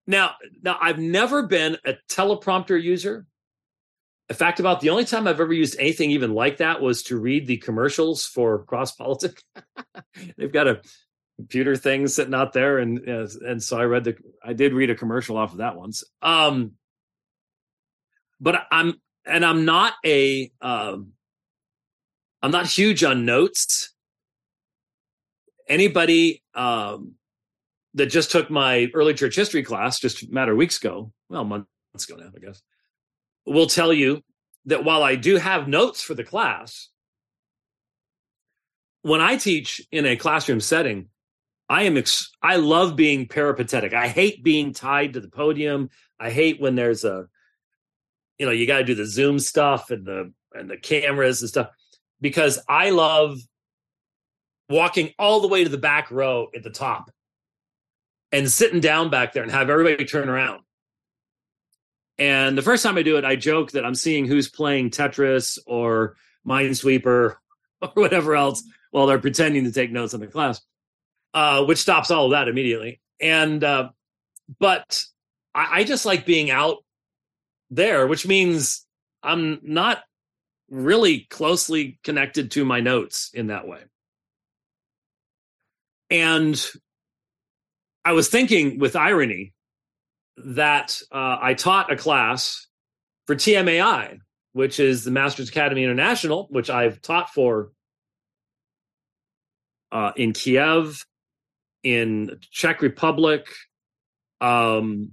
now, 0.06 0.36
now 0.62 0.78
I've 0.80 1.00
never 1.00 1.44
been 1.44 1.78
a 1.86 1.96
teleprompter 2.10 2.82
user. 2.82 3.26
In 4.30 4.36
fact, 4.36 4.60
about 4.60 4.82
the 4.82 4.90
only 4.90 5.06
time 5.06 5.26
I've 5.26 5.40
ever 5.40 5.54
used 5.54 5.80
anything 5.80 6.12
even 6.12 6.34
like 6.34 6.58
that 6.58 6.82
was 6.82 7.04
to 7.04 7.18
read 7.18 7.48
the 7.48 7.58
commercials 7.58 8.26
for 8.26 8.64
Cross 8.64 8.94
Politic. 8.96 9.42
They've 10.38 10.52
got 10.52 10.68
a 10.68 10.82
computer 11.38 11.76
thing 11.78 12.08
sitting 12.08 12.34
out 12.34 12.52
there, 12.52 12.78
and 12.80 13.00
and 13.00 13.64
so 13.64 13.80
I 13.80 13.86
read 13.86 14.04
the 14.04 14.18
I 14.44 14.54
did 14.54 14.74
read 14.74 14.90
a 14.90 14.96
commercial 14.96 15.38
off 15.38 15.54
of 15.54 15.60
that 15.60 15.78
once. 15.78 16.04
Um, 16.22 16.74
but 18.42 18.68
I'm 18.70 19.00
and 19.26 19.46
I'm 19.46 19.64
not 19.64 19.94
a 20.06 20.52
um, 20.62 21.14
I'm 22.42 22.52
not 22.52 22.68
huge 22.68 23.04
on 23.04 23.26
notes. 23.26 23.94
Anybody 25.68 26.44
um, 26.54 27.16
that 27.94 28.08
just 28.08 28.32
took 28.32 28.50
my 28.50 28.90
early 28.94 29.14
church 29.14 29.36
history 29.36 29.64
class 29.64 30.00
just 30.00 30.24
a 30.24 30.28
matter 30.32 30.54
of 30.54 30.58
weeks 30.58 30.78
ago, 30.78 31.12
well, 31.30 31.44
months 31.44 31.68
ago 32.08 32.16
now, 32.16 32.32
I 32.36 32.40
guess, 32.40 32.62
will 33.54 33.68
tell 33.68 33.94
you 33.94 34.22
that 34.66 34.84
while 34.84 35.04
I 35.04 35.16
do 35.16 35.38
have 35.38 35.68
notes 35.68 36.02
for 36.02 36.14
the 36.14 36.24
class, 36.24 36.90
when 39.02 39.22
I 39.22 39.38
teach 39.38 39.82
in 39.92 40.06
a 40.06 40.18
classroom 40.18 40.60
setting, 40.60 41.08
I 41.70 41.84
am 41.84 41.98
ex- 41.98 42.32
I 42.42 42.58
love 42.58 42.96
being 42.96 43.28
peripatetic. 43.28 43.94
I 43.94 44.08
hate 44.08 44.44
being 44.44 44.74
tied 44.74 45.14
to 45.14 45.20
the 45.20 45.30
podium. 45.30 45.90
I 46.20 46.30
hate 46.30 46.60
when 46.60 46.76
there's 46.76 47.04
a 47.04 47.28
you 48.38 48.46
know, 48.46 48.52
you 48.52 48.68
got 48.68 48.78
to 48.78 48.84
do 48.84 48.96
the 48.96 49.06
zoom 49.06 49.40
stuff 49.40 49.90
and 49.90 50.06
the 50.06 50.32
and 50.54 50.70
the 50.70 50.78
cameras 50.78 51.42
and 51.42 51.50
stuff 51.50 51.70
because 52.22 52.60
I 52.68 52.92
love 52.92 53.40
walking 54.70 55.14
all 55.18 55.40
the 55.40 55.48
way 55.48 55.64
to 55.64 55.70
the 55.70 55.78
back 55.78 56.12
row 56.12 56.48
at 56.56 56.64
the 56.64 56.70
top 56.70 57.12
and 58.32 58.50
sitting 58.50 58.80
down 58.80 59.10
back 59.10 59.34
there 59.34 59.44
and 59.44 59.52
have 59.52 59.70
everybody 59.70 60.06
turn 60.06 60.30
around. 60.30 60.62
And 62.20 62.58
the 62.58 62.64
first 62.64 62.84
time 62.84 62.98
I 62.98 63.04
do 63.04 63.18
it, 63.18 63.26
I 63.26 63.36
joke 63.36 63.72
that 63.72 63.86
I'm 63.86 63.96
seeing 63.96 64.26
who's 64.26 64.50
playing 64.50 64.90
Tetris 64.90 65.60
or 65.68 66.16
Minesweeper 66.48 67.36
or 67.82 67.92
whatever 67.94 68.36
else 68.36 68.64
while 68.92 69.06
they're 69.06 69.20
pretending 69.20 69.66
to 69.66 69.72
take 69.72 69.92
notes 69.92 70.14
in 70.14 70.20
the 70.20 70.28
class 70.28 70.62
uh, 71.38 71.64
which 71.66 71.78
stops 71.78 72.10
all 72.10 72.26
of 72.26 72.32
that 72.32 72.48
immediately. 72.48 73.00
And 73.22 73.64
uh, 73.64 73.90
but 74.60 75.04
I, 75.54 75.80
I 75.80 75.84
just 75.84 76.06
like 76.06 76.26
being 76.26 76.50
out 76.50 76.78
there, 77.70 78.08
which 78.08 78.26
means 78.26 78.86
I'm 79.22 79.60
not 79.62 80.04
really 80.70 81.22
closely 81.30 82.00
connected 82.04 82.52
to 82.52 82.66
my 82.66 82.80
notes 82.80 83.30
in 83.36 83.48
that 83.48 83.68
way. 83.68 83.82
And 86.10 86.60
I 88.04 88.14
was 88.14 88.30
thinking 88.30 88.80
with 88.80 88.96
irony 88.96 89.54
that 90.38 91.00
uh, 91.12 91.38
I 91.42 91.54
taught 91.54 91.92
a 91.92 91.96
class 91.96 92.68
for 93.26 93.36
TMAI, 93.36 94.20
which 94.54 94.80
is 94.80 95.04
the 95.04 95.12
Masters 95.12 95.50
Academy 95.50 95.84
International, 95.84 96.48
which 96.50 96.70
I've 96.70 97.02
taught 97.02 97.30
for 97.34 97.72
uh, 99.92 100.12
in 100.16 100.34
Kiev 100.34 101.06
in 101.84 102.38
Czech 102.52 102.82
Republic, 102.82 103.48
um, 104.42 105.12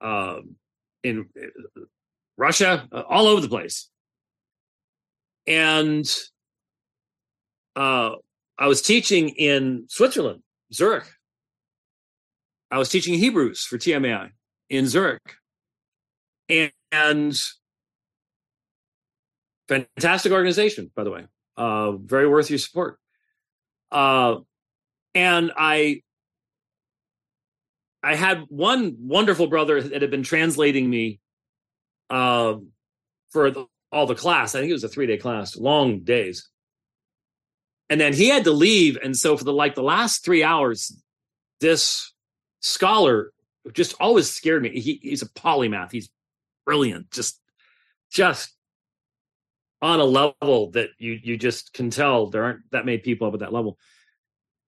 uh, 0.00 0.40
in 1.02 1.28
Russia, 2.36 2.88
uh, 2.92 3.02
all 3.08 3.26
over 3.26 3.40
the 3.40 3.48
place. 3.48 3.88
And 5.46 6.06
uh, 7.76 8.12
I 8.58 8.66
was 8.66 8.80
teaching 8.80 9.30
in 9.30 9.86
Switzerland, 9.88 10.42
Zurich. 10.72 11.10
I 12.70 12.78
was 12.78 12.88
teaching 12.88 13.14
Hebrews 13.14 13.64
for 13.64 13.76
TMAI 13.76 14.30
in 14.68 14.86
Zurich. 14.86 15.36
And, 16.48 16.72
and 16.92 17.36
fantastic 19.68 20.32
organization, 20.32 20.90
by 20.94 21.04
the 21.04 21.10
way. 21.10 21.26
Uh, 21.56 21.92
very 21.92 22.28
worth 22.28 22.50
your 22.50 22.58
support. 22.58 22.98
Uh, 23.90 24.36
and 25.14 25.52
I, 25.56 26.02
I 28.02 28.16
had 28.16 28.44
one 28.48 28.96
wonderful 28.98 29.46
brother 29.46 29.80
that 29.80 30.02
had 30.02 30.10
been 30.10 30.24
translating 30.24 30.90
me 30.90 31.20
uh, 32.10 32.56
for 33.30 33.50
the, 33.50 33.66
all 33.92 34.06
the 34.06 34.14
class. 34.14 34.54
I 34.54 34.60
think 34.60 34.70
it 34.70 34.74
was 34.74 34.84
a 34.84 34.88
three 34.88 35.06
day 35.06 35.16
class, 35.16 35.56
long 35.56 36.00
days. 36.00 36.48
And 37.90 38.00
then 38.00 38.14
he 38.14 38.28
had 38.28 38.44
to 38.44 38.50
leave, 38.50 38.96
and 39.02 39.14
so 39.14 39.36
for 39.36 39.44
the 39.44 39.52
like 39.52 39.74
the 39.74 39.82
last 39.82 40.24
three 40.24 40.42
hours, 40.42 40.90
this 41.60 42.12
scholar 42.60 43.30
just 43.72 43.94
always 44.00 44.30
scared 44.30 44.62
me. 44.62 44.80
He, 44.80 45.00
he's 45.02 45.22
a 45.22 45.28
polymath. 45.28 45.90
He's 45.90 46.10
brilliant. 46.66 47.10
Just, 47.10 47.40
just 48.10 48.54
on 49.84 50.00
a 50.00 50.04
level 50.04 50.70
that 50.70 50.88
you 50.98 51.20
you 51.22 51.36
just 51.36 51.74
can 51.74 51.90
tell 51.90 52.30
there 52.30 52.44
aren't 52.44 52.70
that 52.70 52.86
many 52.86 52.96
people 52.96 53.28
up 53.28 53.34
at 53.34 53.40
that 53.40 53.52
level. 53.52 53.78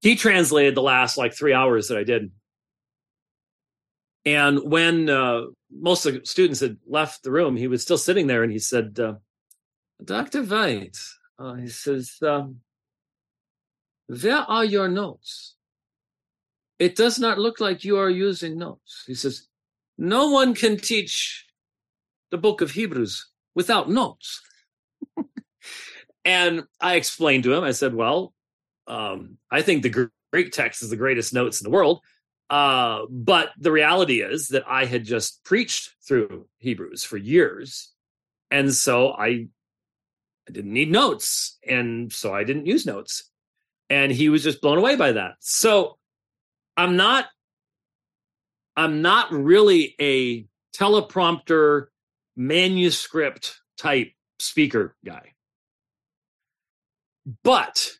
He 0.03 0.15
translated 0.15 0.75
the 0.75 0.83
last 0.83 1.17
like 1.17 1.33
three 1.33 1.55
hours 1.55 1.88
that 1.88 1.97
I 1.97 2.05
did. 2.05 2.31
And 4.26 4.71
when 4.71 5.09
uh, 5.09 5.43
most 5.71 6.05
of 6.05 6.15
the 6.15 6.26
students 6.26 6.61
had 6.61 6.76
left 6.87 7.23
the 7.23 7.31
room, 7.31 7.57
he 7.57 7.67
was 7.67 7.81
still 7.81 7.97
sitting 7.97 8.26
there 8.26 8.43
and 8.43 8.53
he 8.53 8.59
said, 8.59 9.00
uh, 9.00 9.15
Dr. 10.05 10.43
White, 10.43 10.99
uh, 11.38 11.55
he 11.55 11.69
says, 11.69 12.17
um, 12.23 12.57
where 14.09 14.37
are 14.37 14.65
your 14.65 14.88
notes? 14.88 15.55
It 16.78 16.97
does 16.97 17.18
not 17.18 17.38
look 17.38 17.61
like 17.61 17.85
you 17.85 17.99
are 17.99 18.11
using 18.11 18.59
notes. 18.59 19.04
He 19.06 19.14
says, 19.14 19.47
no 19.99 20.30
one 20.30 20.54
can 20.54 20.76
teach 20.76 21.47
the 22.30 22.38
book 22.38 22.61
of 22.61 22.73
Hebrews 22.73 23.26
without 23.54 23.88
notes. 23.88 24.42
and 26.25 26.64
I 26.80 26.97
explained 26.97 27.45
to 27.45 27.54
him, 27.54 27.64
I 27.64 27.73
said, 27.73 27.95
well, 27.95 28.35
um, 28.87 29.38
I 29.50 29.62
think 29.62 29.83
the 29.83 30.11
Greek 30.33 30.52
text 30.52 30.83
is 30.83 30.90
the 30.90 30.97
greatest 30.97 31.33
notes 31.33 31.61
in 31.61 31.64
the 31.64 31.75
world. 31.75 32.00
Uh, 32.49 33.00
but 33.11 33.50
the 33.59 33.73
reality 33.73 34.21
is 34.21 34.49
that 34.49 34.64
I 34.68 34.85
had 34.85 35.04
just 35.04 35.42
preached 35.45 35.95
through 36.06 36.47
Hebrews 36.59 37.02
for 37.02 37.16
years. 37.16 37.92
And 38.50 38.73
so 38.73 39.12
I, 39.12 39.49
I 40.49 40.52
didn't 40.52 40.73
need 40.73 40.92
notes. 40.92 41.59
And 41.66 42.12
so 42.12 42.35
I 42.35 42.45
didn't 42.45 42.66
use 42.66 42.87
notes. 42.87 43.30
And 43.88 44.12
he 44.12 44.28
was 44.28 44.42
just 44.45 44.61
blown 44.61 44.78
away 44.78 44.95
by 44.95 45.12
that. 45.12 45.35
So 45.40 45.99
I'm 46.76 46.97
not, 46.97 47.26
I'm 48.76 49.02
not 49.02 49.33
really 49.33 49.95
a 50.00 50.47
teleprompter 50.76 51.87
manuscript 52.37 53.61
type 53.78 54.12
speaker 54.38 54.95
guy. 55.04 55.32
But 57.43 57.93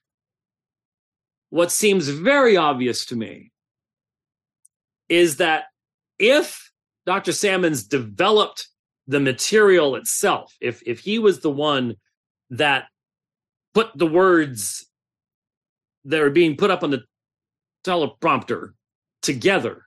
what 1.51 1.73
seems 1.73 2.09
very 2.09 2.57
obvious 2.57 3.07
to 3.07 3.17
me 3.17 3.51
is 5.09 5.39
that 5.39 5.65
if 6.19 6.71
Dr. 7.07 7.33
Sammons 7.33 7.85
developed 7.85 8.69
the 9.07 9.21
material 9.21 9.97
itself, 9.97 10.55
if 10.61 10.83
if 10.85 11.01
he 11.01 11.19
was 11.19 11.41
the 11.41 11.51
one 11.51 11.97
that 12.51 12.87
put 13.75 13.97
the 13.97 14.07
words 14.07 14.87
that 16.05 16.21
are 16.21 16.31
being 16.31 16.57
put 16.57 16.71
up 16.71 16.83
on 16.83 16.91
the 16.91 17.05
teleprompter 17.87 18.73
together, 19.23 19.87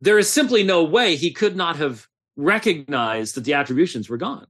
there 0.00 0.18
is 0.18 0.30
simply 0.30 0.62
no 0.62 0.84
way 0.84 1.16
he 1.16 1.32
could 1.32 1.56
not 1.56 1.76
have 1.76 2.06
recognized 2.36 3.34
that 3.34 3.44
the 3.44 3.54
attributions 3.54 4.08
were 4.08 4.18
gone. 4.18 4.46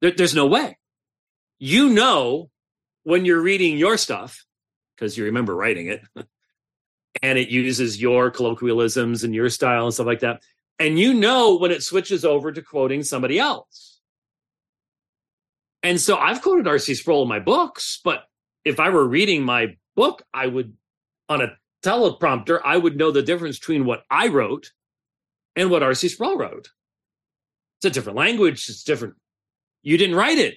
There, 0.00 0.10
there's 0.10 0.34
no 0.34 0.46
way. 0.46 0.78
You 1.58 1.90
know 1.90 2.50
when 3.04 3.24
you're 3.24 3.42
reading 3.42 3.78
your 3.78 3.96
stuff 3.96 4.44
because 4.94 5.16
you 5.16 5.24
remember 5.24 5.54
writing 5.54 5.88
it 5.88 6.02
and 7.22 7.38
it 7.38 7.48
uses 7.48 8.00
your 8.00 8.30
colloquialisms 8.30 9.24
and 9.24 9.34
your 9.34 9.48
style 9.48 9.86
and 9.86 9.94
stuff 9.94 10.06
like 10.06 10.20
that. 10.20 10.42
And 10.78 10.98
you 10.98 11.12
know 11.12 11.58
when 11.58 11.70
it 11.70 11.82
switches 11.82 12.24
over 12.24 12.52
to 12.52 12.62
quoting 12.62 13.02
somebody 13.02 13.38
else. 13.38 13.98
And 15.82 16.00
so 16.00 16.16
I've 16.16 16.42
quoted 16.42 16.66
R.C. 16.66 16.94
Sproul 16.94 17.22
in 17.22 17.28
my 17.28 17.38
books, 17.38 18.00
but 18.04 18.24
if 18.64 18.80
I 18.80 18.90
were 18.90 19.06
reading 19.06 19.44
my 19.44 19.76
book, 19.96 20.22
I 20.32 20.46
would, 20.46 20.74
on 21.28 21.40
a 21.40 21.56
teleprompter, 21.82 22.60
I 22.64 22.76
would 22.76 22.96
know 22.96 23.10
the 23.10 23.22
difference 23.22 23.58
between 23.58 23.84
what 23.84 24.04
I 24.10 24.28
wrote 24.28 24.72
and 25.56 25.70
what 25.70 25.82
R.C. 25.82 26.08
Sproul 26.08 26.36
wrote. 26.36 26.70
It's 27.78 27.86
a 27.86 27.90
different 27.90 28.18
language, 28.18 28.68
it's 28.68 28.84
different. 28.84 29.14
You 29.82 29.96
didn't 29.96 30.16
write 30.16 30.38
it. 30.38 30.56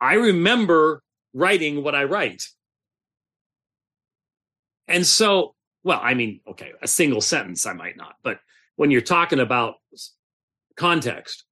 I 0.00 0.14
remember 0.14 1.02
writing 1.32 1.84
what 1.84 1.94
I 1.94 2.04
write. 2.04 2.48
And 4.88 5.06
so, 5.06 5.54
well, 5.84 6.00
I 6.02 6.14
mean, 6.14 6.40
okay, 6.48 6.72
a 6.82 6.88
single 6.88 7.20
sentence 7.20 7.64
I 7.66 7.74
might 7.74 7.96
not, 7.96 8.16
but 8.24 8.40
when 8.74 8.90
you're 8.90 9.02
talking 9.02 9.38
about 9.38 9.76
context. 10.76 11.44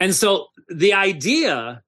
And 0.00 0.14
so 0.14 0.48
the 0.68 0.94
idea 0.94 1.82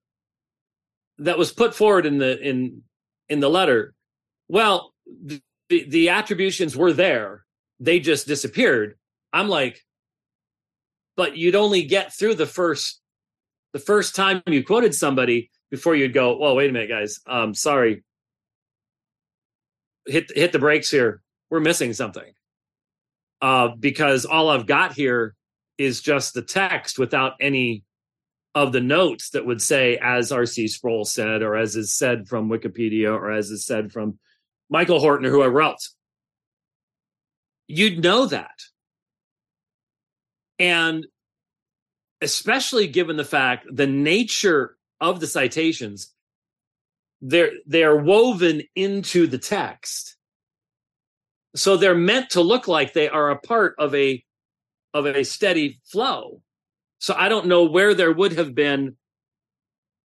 that 1.19 1.39
was 1.39 1.53
put 1.53 1.75
forward 1.75 2.07
in 2.07 2.19
the 2.19 2.39
in 2.41 2.83
in 3.29 3.41
the 3.41 3.51
letter, 3.51 3.95
well, 4.49 4.95
the, 5.07 5.41
the 5.69 6.09
attributions 6.09 6.77
were 6.77 6.93
there, 6.93 7.45
they 7.81 8.01
just 8.01 8.27
disappeared. 8.27 8.97
I'm 9.33 9.49
like, 9.49 9.85
but 11.17 11.37
you'd 11.37 11.57
only 11.57 11.83
get 11.83 12.15
through 12.15 12.37
the 12.37 12.47
first 12.47 13.01
the 13.73 13.79
first 13.79 14.15
time 14.17 14.43
you 14.47 14.65
quoted 14.65 14.95
somebody 14.95 15.51
before 15.71 15.95
you'd 15.95 16.15
go, 16.15 16.37
"Well, 16.37 16.57
wait 16.57 16.71
a 16.71 16.73
minute, 16.73 16.89
guys. 16.89 17.21
Um, 17.27 17.55
sorry, 17.55 18.03
hit 20.07 20.31
hit 20.35 20.53
the 20.53 20.59
brakes 20.59 20.91
here. 20.91 21.23
We're 21.51 21.61
missing 21.61 21.93
something." 21.93 22.33
Uh, 23.41 23.69
because 23.79 24.25
all 24.25 24.49
I've 24.49 24.67
got 24.67 24.95
here 24.95 25.35
is 25.77 26.01
just 26.01 26.35
the 26.35 26.43
text 26.43 26.99
without 26.99 27.35
any 27.41 27.85
of 28.63 28.73
the 28.73 28.81
notes 28.81 29.31
that 29.31 29.47
would 29.47 29.63
say, 29.63 29.99
as 29.99 30.33
R.C. 30.33 30.67
Sproul 30.67 31.05
said, 31.05 31.43
or 31.43 31.55
as 31.55 31.77
is 31.77 31.93
said 31.93 32.27
from 32.27 32.49
Wikipedia, 32.49 33.15
or 33.15 33.31
as 33.31 33.51
is 33.51 33.65
said 33.65 33.93
from 33.93 34.19
Michael 34.69 34.99
Horton 34.99 35.27
or 35.27 35.31
whoever 35.31 35.63
else. 35.63 35.95
You'd 37.69 38.03
know 38.03 38.27
that. 38.27 38.59
And 40.59 41.07
especially 42.21 42.89
given 42.89 43.17
the 43.17 43.25
fact 43.25 43.65
the 43.71 43.87
nature 43.87 44.77
of 45.01 45.21
the 45.21 45.27
citations 45.29 46.13
they're 47.21 47.53
they're 47.65 47.97
woven 47.97 48.63
into 48.75 49.29
the 49.29 49.39
text 49.39 50.17
so 51.55 51.77
they're 51.77 51.95
meant 51.95 52.31
to 52.31 52.41
look 52.41 52.67
like 52.67 52.93
they 52.93 53.09
are 53.09 53.31
a 53.31 53.39
part 53.39 53.77
of 53.79 53.95
a 53.95 54.25
of 54.95 55.07
a 55.07 55.25
steady 55.25 55.79
flow 55.85 56.43
so 56.99 57.15
i 57.17 57.29
don't 57.29 57.47
know 57.47 57.65
where 57.65 57.95
there 57.95 58.13
would 58.13 58.33
have 58.33 58.55
been 58.55 58.97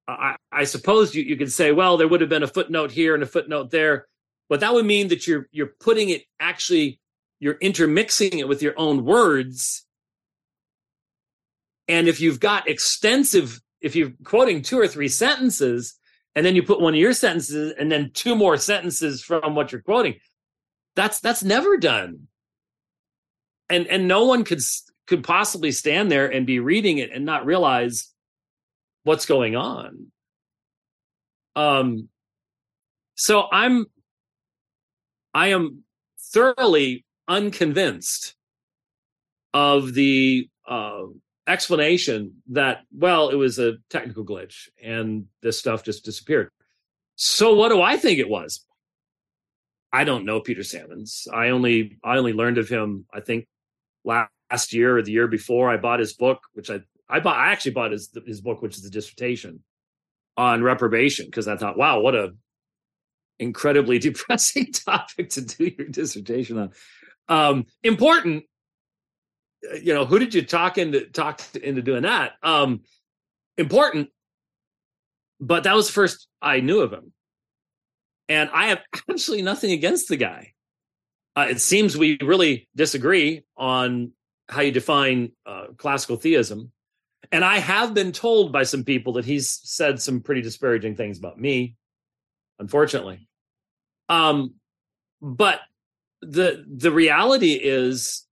i, 0.08 0.36
I 0.50 0.64
suppose 0.64 1.14
you, 1.14 1.22
you 1.22 1.36
could 1.36 1.52
say 1.52 1.72
well 1.72 1.96
there 1.96 2.08
would 2.08 2.20
have 2.20 2.30
been 2.30 2.42
a 2.42 2.48
footnote 2.48 2.90
here 2.90 3.14
and 3.14 3.22
a 3.22 3.26
footnote 3.26 3.70
there 3.70 4.06
but 4.48 4.60
that 4.60 4.74
would 4.74 4.84
mean 4.84 5.08
that 5.08 5.26
you're 5.26 5.48
you're 5.50 5.72
putting 5.80 6.10
it 6.10 6.24
actually 6.38 7.00
you're 7.40 7.54
intermixing 7.54 8.38
it 8.38 8.46
with 8.46 8.62
your 8.62 8.74
own 8.76 9.04
words. 9.04 9.84
And 11.88 12.06
if 12.06 12.20
you've 12.20 12.38
got 12.38 12.68
extensive 12.68 13.60
if 13.80 13.96
you're 13.96 14.12
quoting 14.24 14.62
two 14.62 14.78
or 14.78 14.86
three 14.86 15.08
sentences 15.08 15.98
and 16.36 16.46
then 16.46 16.54
you 16.54 16.62
put 16.62 16.80
one 16.80 16.94
of 16.94 17.00
your 17.00 17.14
sentences 17.14 17.74
and 17.78 17.90
then 17.90 18.10
two 18.14 18.36
more 18.36 18.56
sentences 18.58 19.24
from 19.24 19.54
what 19.54 19.72
you're 19.72 19.80
quoting 19.80 20.16
that's 20.94 21.18
that's 21.20 21.42
never 21.42 21.78
done. 21.78 22.28
And 23.70 23.86
and 23.86 24.06
no 24.06 24.26
one 24.26 24.44
could 24.44 24.60
could 25.06 25.24
possibly 25.24 25.72
stand 25.72 26.10
there 26.10 26.30
and 26.30 26.46
be 26.46 26.58
reading 26.58 26.98
it 26.98 27.10
and 27.12 27.24
not 27.24 27.46
realize 27.46 28.08
what's 29.04 29.26
going 29.26 29.56
on. 29.56 30.12
Um 31.56 32.08
so 33.14 33.46
i'm 33.52 33.86
i 35.34 35.48
am 35.48 35.84
thoroughly 36.32 37.04
unconvinced 37.28 38.34
of 39.54 39.94
the 39.94 40.48
uh 40.66 41.04
explanation 41.46 42.42
that 42.48 42.80
well 42.92 43.28
it 43.28 43.34
was 43.34 43.58
a 43.58 43.74
technical 43.90 44.24
glitch 44.24 44.68
and 44.82 45.26
this 45.42 45.58
stuff 45.58 45.84
just 45.84 46.04
disappeared. 46.04 46.50
So 47.16 47.54
what 47.54 47.68
do 47.68 47.80
i 47.80 47.96
think 47.96 48.18
it 48.18 48.28
was? 48.28 48.64
I 49.92 50.04
don't 50.04 50.24
know 50.24 50.40
peter 50.40 50.64
sammons. 50.64 51.26
I 51.32 51.48
only 51.50 51.98
i 52.02 52.16
only 52.16 52.32
learned 52.32 52.58
of 52.58 52.68
him 52.68 53.06
i 53.12 53.20
think 53.20 53.46
last 54.04 54.30
year 54.72 54.98
or 54.98 55.02
the 55.02 55.12
year 55.12 55.28
before 55.28 55.70
i 55.70 55.76
bought 55.76 56.00
his 56.00 56.12
book 56.12 56.40
which 56.54 56.70
i 56.70 56.80
i 57.08 57.20
bought 57.20 57.36
i 57.36 57.50
actually 57.50 57.72
bought 57.72 57.92
his 57.92 58.10
his 58.26 58.40
book 58.40 58.62
which 58.62 58.76
is 58.76 58.82
the 58.82 58.90
dissertation 58.90 59.62
on 60.36 60.62
reprobation 60.62 61.26
because 61.26 61.48
i 61.48 61.56
thought 61.56 61.78
wow 61.78 62.00
what 62.00 62.14
a 62.14 62.32
incredibly 63.38 63.98
depressing 64.08 64.72
topic 64.72 65.30
to 65.30 65.40
do 65.40 65.70
your 65.78 65.88
dissertation 65.88 66.58
on 66.58 66.70
um 67.28 67.64
important 67.82 68.44
you 69.80 69.94
know, 69.94 70.04
who 70.04 70.18
did 70.18 70.34
you 70.34 70.42
talk 70.42 70.78
into 70.78 71.06
talk 71.06 71.40
into 71.54 71.82
doing 71.82 72.02
that? 72.02 72.32
Um, 72.42 72.82
important, 73.56 74.10
but 75.40 75.64
that 75.64 75.74
was 75.74 75.86
the 75.86 75.92
first 75.92 76.28
I 76.40 76.60
knew 76.60 76.80
of 76.80 76.92
him, 76.92 77.12
and 78.28 78.50
I 78.52 78.68
have 78.68 78.80
absolutely 79.08 79.44
nothing 79.44 79.72
against 79.72 80.08
the 80.08 80.16
guy. 80.16 80.52
Uh, 81.36 81.46
it 81.48 81.60
seems 81.60 81.96
we 81.96 82.18
really 82.20 82.68
disagree 82.76 83.42
on 83.56 84.12
how 84.52 84.60
you 84.60 84.72
define 84.72 85.32
uh, 85.46 85.66
classical 85.76 86.16
theism, 86.16 86.72
and 87.30 87.44
I 87.44 87.58
have 87.58 87.94
been 87.94 88.12
told 88.12 88.52
by 88.52 88.64
some 88.64 88.84
people 88.84 89.14
that 89.14 89.24
he's 89.24 89.60
said 89.64 90.00
some 90.00 90.20
pretty 90.20 90.42
disparaging 90.42 90.96
things 90.96 91.18
about 91.18 91.38
me, 91.38 91.76
unfortunately. 92.58 93.28
Um, 94.08 94.54
but 95.20 95.60
the 96.20 96.64
the 96.68 96.92
reality 96.92 97.52
is 97.52 98.26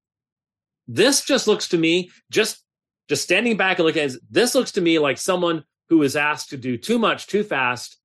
this 0.86 1.24
just 1.24 1.46
looks 1.46 1.68
to 1.68 1.78
me 1.78 2.10
just 2.30 2.62
just 3.08 3.22
standing 3.22 3.56
back 3.56 3.78
and 3.78 3.86
looking 3.86 4.02
at 4.02 4.12
this 4.30 4.54
looks 4.54 4.72
to 4.72 4.80
me 4.80 4.98
like 4.98 5.18
someone 5.18 5.64
who 5.88 5.98
was 5.98 6.14
asked 6.14 6.50
to 6.50 6.56
do 6.56 6.76
too 6.76 6.98
much 6.98 7.26
too 7.26 7.42
fast 7.42 7.98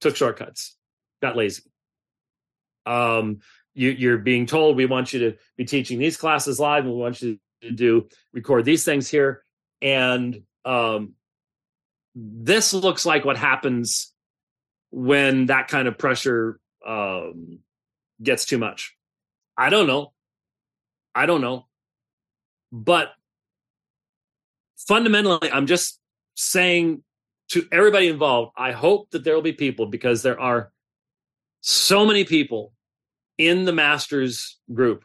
took 0.00 0.14
shortcuts 0.14 0.76
got 1.22 1.36
lazy 1.36 1.62
um 2.84 3.38
you, 3.72 3.90
you're 3.90 4.18
being 4.18 4.46
told 4.46 4.76
we 4.76 4.86
want 4.86 5.12
you 5.12 5.30
to 5.30 5.36
be 5.56 5.64
teaching 5.64 5.98
these 5.98 6.18
classes 6.18 6.60
live 6.60 6.84
and 6.84 6.92
we 6.92 7.00
want 7.00 7.20
you 7.22 7.34
to 7.34 7.40
do 7.74 8.08
record 8.32 8.64
these 8.64 8.84
things 8.84 9.08
here 9.08 9.44
and 9.80 10.42
um 10.64 11.14
this 12.14 12.72
looks 12.72 13.04
like 13.04 13.24
what 13.24 13.36
happens 13.36 14.12
when 14.90 15.46
that 15.46 15.68
kind 15.68 15.88
of 15.88 15.98
pressure 15.98 16.58
um 16.86 17.58
gets 18.22 18.44
too 18.44 18.58
much 18.58 18.94
I 19.56 19.70
don't 19.70 19.86
know. 19.86 20.12
I 21.14 21.26
don't 21.26 21.40
know. 21.40 21.66
But 22.72 23.12
fundamentally, 24.76 25.50
I'm 25.50 25.66
just 25.66 26.00
saying 26.34 27.02
to 27.50 27.66
everybody 27.70 28.08
involved, 28.08 28.52
I 28.56 28.72
hope 28.72 29.10
that 29.10 29.22
there 29.22 29.34
will 29.34 29.42
be 29.42 29.52
people 29.52 29.86
because 29.86 30.22
there 30.22 30.40
are 30.40 30.72
so 31.60 32.04
many 32.04 32.24
people 32.24 32.72
in 33.38 33.64
the 33.64 33.72
masters 33.72 34.58
group 34.72 35.04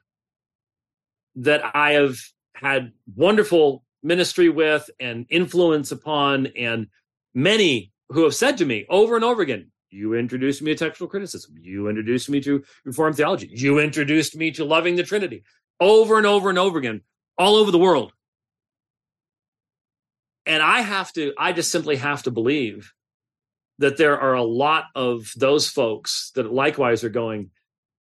that 1.35 1.61
I 1.75 1.91
have 1.91 2.17
had 2.61 2.91
wonderful 3.15 3.83
ministry 4.03 4.49
with 4.49 4.89
and 4.99 5.25
influence 5.29 5.91
upon, 5.91 6.47
and 6.57 6.87
many 7.33 7.91
who 8.09 8.23
have 8.23 8.35
said 8.35 8.57
to 8.57 8.65
me 8.65 8.85
over 8.89 9.15
and 9.15 9.23
over 9.23 9.41
again, 9.41 9.71
you 9.89 10.13
introduced 10.13 10.61
me 10.61 10.73
to 10.73 10.77
textual 10.77 11.09
criticism. 11.09 11.55
You 11.59 11.87
introduced 11.87 12.29
me 12.29 12.41
to 12.41 12.63
Reformed 12.85 13.15
theology. 13.15 13.49
You 13.51 13.79
introduced 13.79 14.35
me 14.35 14.51
to 14.51 14.65
loving 14.65 14.95
the 14.95 15.03
Trinity 15.03 15.43
over 15.79 16.17
and 16.17 16.27
over 16.27 16.49
and 16.49 16.59
over 16.59 16.77
again, 16.77 17.01
all 17.37 17.55
over 17.55 17.71
the 17.71 17.79
world. 17.79 18.11
And 20.45 20.61
I 20.61 20.81
have 20.81 21.13
to, 21.13 21.33
I 21.37 21.53
just 21.53 21.71
simply 21.71 21.95
have 21.95 22.23
to 22.23 22.31
believe 22.31 22.91
that 23.77 23.97
there 23.97 24.19
are 24.19 24.33
a 24.33 24.43
lot 24.43 24.85
of 24.95 25.31
those 25.37 25.69
folks 25.69 26.31
that 26.35 26.51
likewise 26.51 27.03
are 27.03 27.09
going, 27.09 27.51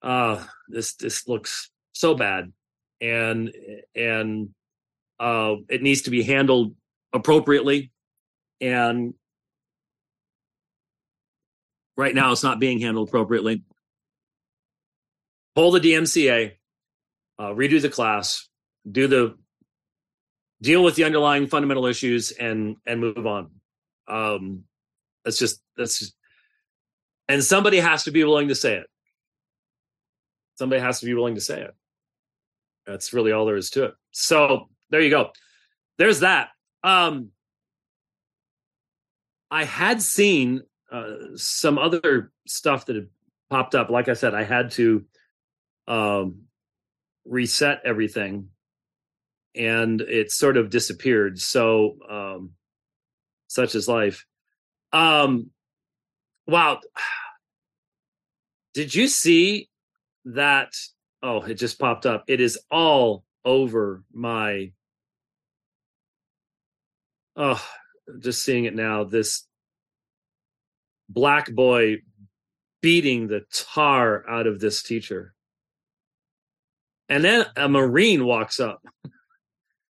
uh, 0.03 0.45
this 0.69 0.95
this 0.95 1.29
looks 1.29 1.71
so 1.93 2.15
bad. 2.15 2.53
And 3.01 3.53
and 3.95 4.51
uh, 5.21 5.57
it 5.69 5.83
needs 5.83 6.03
to 6.03 6.11
be 6.11 6.23
handled 6.23 6.75
appropriately. 7.13 7.93
And 8.61 9.15
Right 11.99 12.15
now, 12.15 12.31
it's 12.31 12.45
not 12.45 12.61
being 12.61 12.79
handled 12.79 13.09
appropriately. 13.09 13.65
Pull 15.57 15.73
the 15.73 15.81
DMCA, 15.81 16.53
uh, 17.41 17.49
redo 17.49 17.83
the 17.83 17.89
class, 17.89 18.49
do 18.89 19.09
the 19.09 19.37
deal 20.63 20.85
with 20.85 20.95
the 20.95 21.03
underlying 21.03 21.49
fundamental 21.49 21.87
issues, 21.87 22.31
and 22.31 22.77
and 22.87 23.01
move 23.01 23.27
on. 23.27 23.51
Um, 24.07 24.63
that's 25.25 25.41
just 25.41 25.61
that's 25.77 25.99
just, 25.99 26.15
and 27.29 27.43
somebody 27.43 27.79
has 27.79 28.05
to 28.05 28.13
be 28.13 28.23
willing 28.23 28.47
to 28.47 28.55
say 28.55 28.77
it. 28.77 28.87
Somebody 30.55 30.81
has 30.81 31.01
to 31.01 31.07
be 31.07 31.15
willing 31.15 31.35
to 31.35 31.41
say 31.41 31.63
it. 31.63 31.75
That's 32.89 33.13
really 33.13 33.33
all 33.33 33.45
there 33.45 33.57
is 33.57 33.71
to 33.71 33.85
it. 33.85 33.95
So 34.13 34.71
there 34.91 35.03
you 35.03 35.11
go. 35.11 35.31
There's 35.99 36.21
that. 36.21 36.49
Um, 36.83 37.31
I 39.51 39.65
had 39.65 40.01
seen 40.01 40.63
uh, 40.91 41.37
some 41.37 41.79
other 41.79 42.33
stuff 42.47 42.87
that 42.87 42.97
had 42.97 43.09
popped 43.51 43.75
up. 43.75 43.91
Like 43.91 44.09
I 44.09 44.15
said, 44.15 44.35
I 44.35 44.45
had 44.45 44.71
to 44.73 45.05
um, 45.87 46.45
reset 47.27 47.83
everything, 47.85 48.49
and 49.55 50.01
it 50.01 50.33
sort 50.33 50.57
of 50.57 50.71
disappeared. 50.71 51.39
So, 51.39 51.99
um, 52.09 52.53
such 53.49 53.75
is 53.75 53.87
life. 53.87 54.25
Um, 54.93 55.51
wow, 56.47 56.81
did 58.75 58.95
you 58.95 59.09
see 59.09 59.69
that? 60.25 60.73
Oh, 61.23 61.43
it 61.43 61.55
just 61.55 61.79
popped 61.79 62.07
up. 62.07 62.25
It 62.29 62.41
is 62.41 62.59
all 62.71 63.25
over 63.45 64.05
my. 64.13 64.73
Oh, 67.37 67.65
just 68.21 68.45
seeing 68.45 68.65
it 68.65 68.75
now. 68.75 69.05
This 69.05 69.47
black 71.09 71.51
boy 71.53 72.03
beating 72.81 73.27
the 73.27 73.45
tar 73.53 74.29
out 74.29 74.47
of 74.47 74.61
this 74.61 74.83
teacher. 74.83 75.35
And 77.09 77.25
then 77.25 77.47
a 77.57 77.69
Marine 77.69 78.25
walks 78.25 78.61
up, 78.61 78.85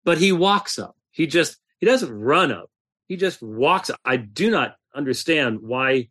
but 0.06 0.20
he 0.20 0.32
walks 0.32 0.78
up. 0.78 0.96
He 1.12 1.26
just, 1.26 1.58
he 1.80 1.86
doesn't 1.86 2.12
run 2.12 2.52
up. 2.52 2.70
He 3.08 3.18
just 3.18 3.42
walks 3.42 3.90
up. 3.90 4.00
I 4.06 4.18
do 4.18 4.52
not 4.52 4.76
understand 4.94 5.60
why 5.62 6.10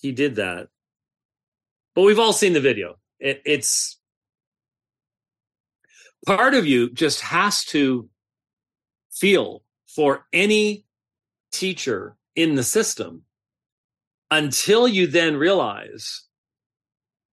he 0.00 0.12
did 0.12 0.36
that. 0.36 0.68
But 1.94 2.02
we've 2.02 2.18
all 2.18 2.32
seen 2.32 2.52
the 2.52 2.60
video. 2.60 2.96
It, 3.18 3.42
it's 3.44 3.99
part 6.26 6.54
of 6.54 6.66
you 6.66 6.90
just 6.90 7.20
has 7.20 7.64
to 7.66 8.08
feel 9.10 9.62
for 9.86 10.26
any 10.32 10.84
teacher 11.52 12.16
in 12.36 12.54
the 12.54 12.62
system 12.62 13.22
until 14.30 14.86
you 14.86 15.06
then 15.06 15.36
realize 15.36 16.24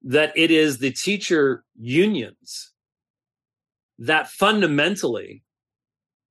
that 0.04 0.34
it 0.36 0.52
is 0.52 0.78
the 0.78 0.92
teacher 0.92 1.64
unions 1.76 2.72
that 4.00 4.30
fundamentally 4.30 5.44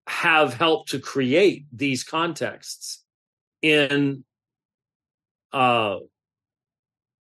have 0.06 0.54
helped 0.54 0.90
to 0.90 0.98
create 0.98 1.66
these 1.72 2.04
contexts 2.04 3.04
in 3.62 4.24
uh, 5.52 5.98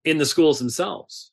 in 0.04 0.18
the 0.18 0.26
schools 0.26 0.60
themselves. 0.60 1.32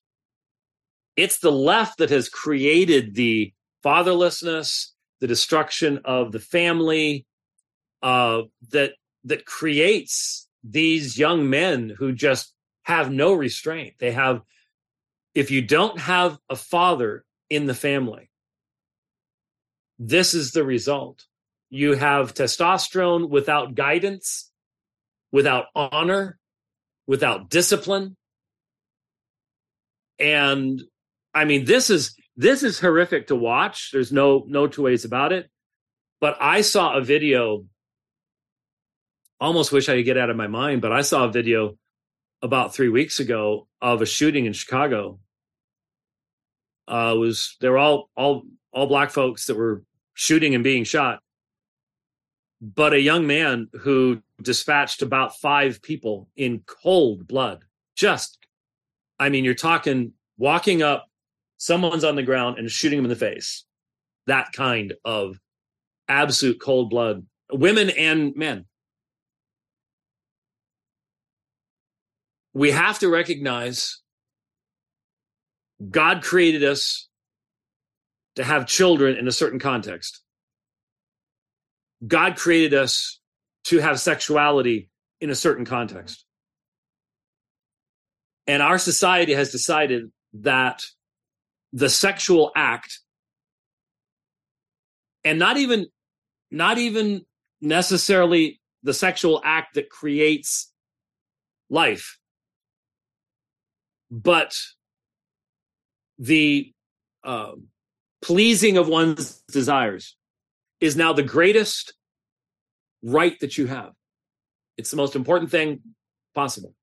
It's 1.16 1.38
the 1.38 1.52
left 1.52 1.98
that 1.98 2.10
has 2.10 2.28
created 2.28 3.14
the 3.14 3.52
fatherlessness, 3.84 4.88
the 5.20 5.26
destruction 5.26 6.00
of 6.04 6.32
the 6.32 6.40
family, 6.40 7.26
uh, 8.02 8.42
that 8.70 8.94
that 9.24 9.46
creates 9.46 10.48
these 10.64 11.18
young 11.18 11.48
men 11.48 11.94
who 11.96 12.12
just 12.12 12.52
have 12.82 13.10
no 13.10 13.32
restraint. 13.32 13.94
They 13.98 14.12
have, 14.12 14.42
if 15.34 15.50
you 15.50 15.62
don't 15.62 15.98
have 15.98 16.38
a 16.50 16.56
father 16.56 17.24
in 17.48 17.66
the 17.66 17.74
family, 17.74 18.30
this 19.98 20.34
is 20.34 20.52
the 20.52 20.64
result. 20.64 21.26
You 21.70 21.94
have 21.94 22.34
testosterone 22.34 23.28
without 23.28 23.74
guidance, 23.74 24.50
without 25.30 25.66
honor, 25.74 26.38
without 27.06 27.48
discipline. 27.48 28.16
And 30.18 30.82
I 31.32 31.44
mean, 31.44 31.64
this 31.64 31.88
is 31.88 32.14
this 32.42 32.62
is 32.62 32.81
horrific 32.81 33.28
to 33.28 33.37
watch. 33.37 33.90
There's 33.92 34.12
no 34.12 34.44
no 34.46 34.66
two 34.66 34.83
ways 34.83 35.05
about 35.05 35.33
it. 35.33 35.48
But 36.20 36.37
I 36.40 36.61
saw 36.61 36.96
a 36.96 37.00
video 37.00 37.64
almost 39.40 39.72
wish 39.72 39.88
I 39.88 39.96
could 39.96 40.05
get 40.05 40.18
out 40.18 40.31
of 40.31 40.37
my 40.37 40.46
mind, 40.46 40.83
but 40.83 40.92
I 40.92 41.02
saw 41.02 41.24
a 41.24 41.33
video 41.33 41.76
about 42.42 42.74
three 42.74 42.88
weeks 42.88 43.20
ago 43.20 43.66
of 43.81 44.02
a 44.02 44.07
shooting 44.07 44.46
in 44.46 44.52
Chicago. 44.52 45.18
Uh, 46.87 47.14
was 47.16 47.57
they 47.61 47.68
were 47.68 47.78
all 47.78 48.11
all 48.16 48.42
all 48.72 48.87
black 48.87 49.11
folks 49.11 49.46
that 49.46 49.57
were 49.57 49.85
shooting 50.14 50.55
and 50.55 50.64
being 50.64 50.85
shot, 50.85 51.20
but 52.61 52.92
a 52.92 53.00
young 53.00 53.26
man 53.26 53.68
who 53.81 54.20
dispatched 54.40 55.02
about 55.02 55.37
five 55.37 55.81
people 55.83 56.28
in 56.37 56.62
cold 56.66 57.26
blood. 57.26 57.64
Just, 57.96 58.38
I 59.18 59.28
mean, 59.28 59.44
you're 59.44 59.55
talking 59.55 60.12
walking 60.38 60.83
up, 60.83 61.07
someone's 61.62 62.05
on 62.05 62.16
the 62.16 62.22
ground 62.22 62.59
and 62.59 62.70
shooting 62.70 62.98
him 62.98 63.05
in 63.05 63.11
the 63.11 63.16
face. 63.16 63.64
That 64.27 64.53
kind 64.53 64.94
of 65.05 65.38
absolute 66.09 66.61
cold 66.61 66.90
blood, 66.90 67.27
women 67.51 67.90
and 67.90 68.35
men. 68.37 68.66
we 72.55 72.70
have 72.70 72.98
to 72.98 73.09
recognize 73.09 74.01
God 75.88 76.22
created 76.22 76.64
us 76.64 77.09
to 78.37 78.44
have 78.44 78.66
children 78.66 79.16
in 79.16 79.27
a 79.27 79.33
certain 79.33 79.59
context. 79.59 80.20
God 82.07 82.37
created 82.37 82.75
us 82.75 83.20
to 83.64 83.79
have 83.79 84.01
sexuality 84.01 84.90
in 85.20 85.31
a 85.31 85.35
certain 85.35 85.64
context. 85.64 86.25
And 88.46 88.62
our 88.62 88.79
society 88.79 89.35
has 89.35 89.53
decided 89.53 90.11
that 90.35 90.85
the 91.72 91.88
sexual 91.88 92.52
act 92.54 93.00
and 95.24 95.38
not 95.38 95.56
even 95.56 95.87
not 96.50 96.78
even 96.78 97.22
necessarily 97.61 98.61
the 98.82 98.92
sexual 98.94 99.40
act 99.44 99.74
that 99.74 99.88
creates 99.88 100.72
life 101.70 102.18
but 104.11 104.54
the 106.18 106.72
uh, 107.24 107.52
pleasing 108.20 108.76
of 108.76 108.88
one's 108.88 109.42
desires 109.50 110.16
is 110.80 110.96
now 110.96 111.12
the 111.12 111.22
greatest 111.22 111.94
right 113.02 113.38
that 113.40 113.56
you 113.56 113.66
have. 113.66 113.92
It's 114.76 114.90
the 114.90 114.96
most 114.96 115.16
important 115.16 115.50
thing 115.50 115.80
possible. 116.35 116.74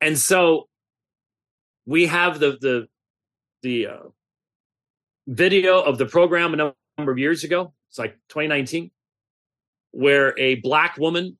And 0.00 0.18
so 0.18 0.68
we 1.86 2.06
have 2.06 2.40
the 2.40 2.58
the 2.60 2.88
the 3.62 3.86
uh, 3.86 3.98
video 5.26 5.80
of 5.80 5.98
the 5.98 6.06
program 6.06 6.54
a 6.54 6.74
number 6.96 7.12
of 7.12 7.18
years 7.18 7.44
ago. 7.44 7.72
It's 7.88 7.98
like 7.98 8.12
2019, 8.28 8.90
where 9.92 10.38
a 10.38 10.56
black 10.56 10.96
woman, 10.96 11.38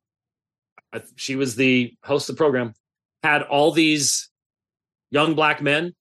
she 1.17 1.37
was 1.37 1.57
the 1.57 1.95
host 2.03 2.29
of 2.29 2.37
the 2.37 2.39
program, 2.39 2.75
had 3.23 3.43
all 3.43 3.73
these 3.73 4.31
young 5.11 5.35
black 5.35 5.63
men, 5.63 5.95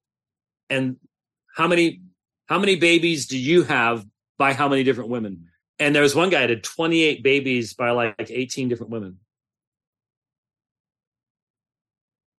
and 0.69 0.97
how 1.55 1.67
many 1.67 2.01
how 2.47 2.58
many 2.58 2.75
babies 2.77 3.27
do 3.27 3.38
you 3.38 3.63
have 3.63 4.05
by 4.38 4.53
how 4.53 4.67
many 4.67 4.84
different 4.84 5.10
women? 5.10 5.49
And 5.77 5.93
there 5.93 6.01
was 6.01 6.15
one 6.15 6.29
guy 6.29 6.41
that 6.41 6.49
had 6.49 6.63
28 6.63 7.23
babies 7.23 7.73
by 7.73 7.91
like 7.91 8.15
18 8.29 8.69
different 8.69 8.91
women. 8.91 9.19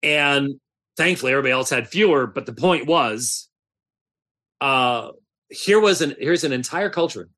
And 0.03 0.59
thankfully 0.97 1.33
everybody 1.33 1.53
else 1.53 1.71
had 1.71 1.88
fewer, 1.88 2.27
but 2.27 2.47
the 2.47 2.53
point 2.53 2.87
was 2.87 3.50
uh 4.61 5.11
here 5.49 5.81
was 5.81 6.01
an 6.01 6.14
here's 6.18 6.44
an 6.44 6.53
entire 6.53 6.90
culture. 6.90 7.29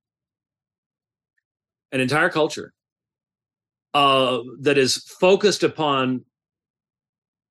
An 1.92 2.00
entire 2.00 2.30
culture 2.30 2.72
uh 3.94 4.38
that 4.61 4.78
is 4.78 4.96
focused 4.96 5.62
upon 5.62 6.24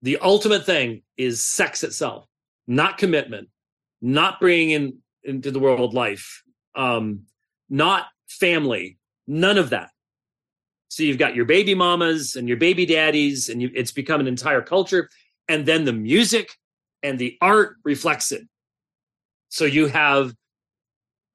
the 0.01 0.17
ultimate 0.17 0.65
thing 0.65 1.03
is 1.17 1.43
sex 1.43 1.83
itself 1.83 2.25
not 2.67 2.97
commitment 2.97 3.47
not 4.01 4.39
bringing 4.39 4.71
in 4.71 4.97
into 5.23 5.51
the 5.51 5.59
world 5.59 5.93
life 5.93 6.41
um 6.75 7.21
not 7.69 8.07
family 8.27 8.97
none 9.27 9.57
of 9.57 9.69
that. 9.69 9.89
So 10.89 11.03
you've 11.03 11.17
got 11.17 11.35
your 11.35 11.45
baby 11.45 11.73
mamas 11.73 12.35
and 12.35 12.47
your 12.49 12.57
baby 12.57 12.85
daddies 12.85 13.47
and 13.47 13.61
you, 13.61 13.71
it's 13.73 13.93
become 13.93 14.19
an 14.19 14.27
entire 14.27 14.61
culture 14.61 15.09
and 15.47 15.65
then 15.65 15.85
the 15.85 15.93
music 15.93 16.49
and 17.01 17.17
the 17.17 17.37
art 17.41 17.77
reflects 17.83 18.31
it 18.31 18.43
so 19.51 19.65
you 19.65 19.87
have 19.87 20.33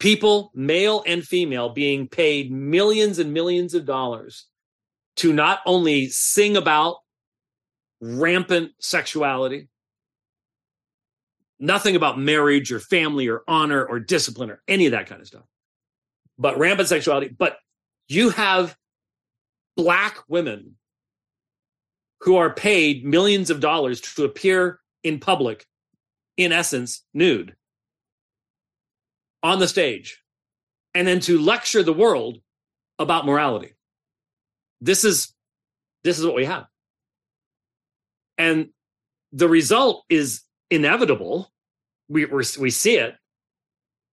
people, 0.01 0.51
male 0.55 1.05
and 1.07 1.23
female, 1.23 1.69
being 1.69 2.09
paid 2.09 2.51
millions 2.51 3.19
and 3.19 3.35
millions 3.35 3.75
of 3.75 3.85
dollars 3.85 4.47
to 5.17 5.35
not 5.35 5.61
only 5.67 6.09
sing 6.09 6.57
about 6.57 6.97
rampant 8.01 8.73
sexuality, 8.81 9.69
nothing 11.59 11.95
about 11.95 12.19
marriage 12.19 12.73
or 12.73 12.81
family 12.81 13.29
or 13.29 13.43
honor 13.47 13.85
or 13.85 14.01
discipline 14.01 14.51
or 14.51 14.63
any 14.67 14.87
of 14.87 14.93
that 14.93 15.07
kind 15.07 15.21
of 15.21 15.27
stuff, 15.27 15.45
but 16.39 16.59
rampant 16.59 16.89
sexuality. 16.89 17.29
But 17.29 17.59
you 18.09 18.31
have 18.31 18.75
black 19.77 20.21
women 20.27 20.77
who 22.23 22.37
are 22.37 22.49
paid 22.49 23.05
millions 23.05 23.51
of 23.51 23.61
dollars 23.61 24.01
to 24.01 24.25
appear 24.25 24.81
in 25.03 25.21
public, 25.21 25.67
in 26.39 26.51
essence, 26.51 27.03
nude 27.13 27.55
on 29.47 29.61
the 29.61 29.69
stage 29.69 30.21
and 30.93 31.07
then 31.07 31.21
to 31.21 31.39
lecture 31.39 31.85
the 31.85 31.93
world 31.93 32.41
about 32.99 33.25
morality. 33.25 33.75
This 34.81 35.05
is 35.05 35.33
this 36.03 36.19
is 36.19 36.27
what 36.27 36.35
we 36.35 36.45
have. 36.47 36.67
And 38.39 38.71
the 39.33 39.49
result 39.49 40.05
is 40.09 40.43
inevitable. 40.69 41.53
We 42.09 42.25
we 42.25 42.71
see 42.71 42.97
it. 42.97 43.15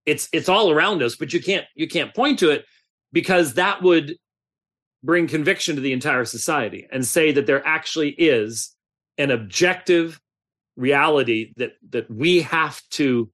It's 0.06 0.30
it's 0.32 0.50
all 0.50 0.70
around 0.70 1.02
us, 1.02 1.16
but 1.16 1.34
you 1.34 1.42
can't 1.42 1.66
you 1.74 1.88
can't 1.88 2.14
point 2.14 2.38
to 2.40 2.52
it 2.52 2.66
because 3.12 3.56
that 3.56 3.82
would 3.82 4.16
bring 5.04 5.28
conviction 5.28 5.76
to 5.76 5.82
the 5.82 5.94
entire 5.94 6.26
society 6.26 6.88
and 6.92 7.08
say 7.08 7.32
that 7.32 7.48
there 7.48 7.66
actually 7.66 8.10
is 8.12 8.76
an 9.18 9.32
objective 9.32 10.22
reality 10.78 11.54
that 11.58 11.72
that 11.90 12.10
we 12.12 12.42
have 12.42 12.80
to 12.92 13.32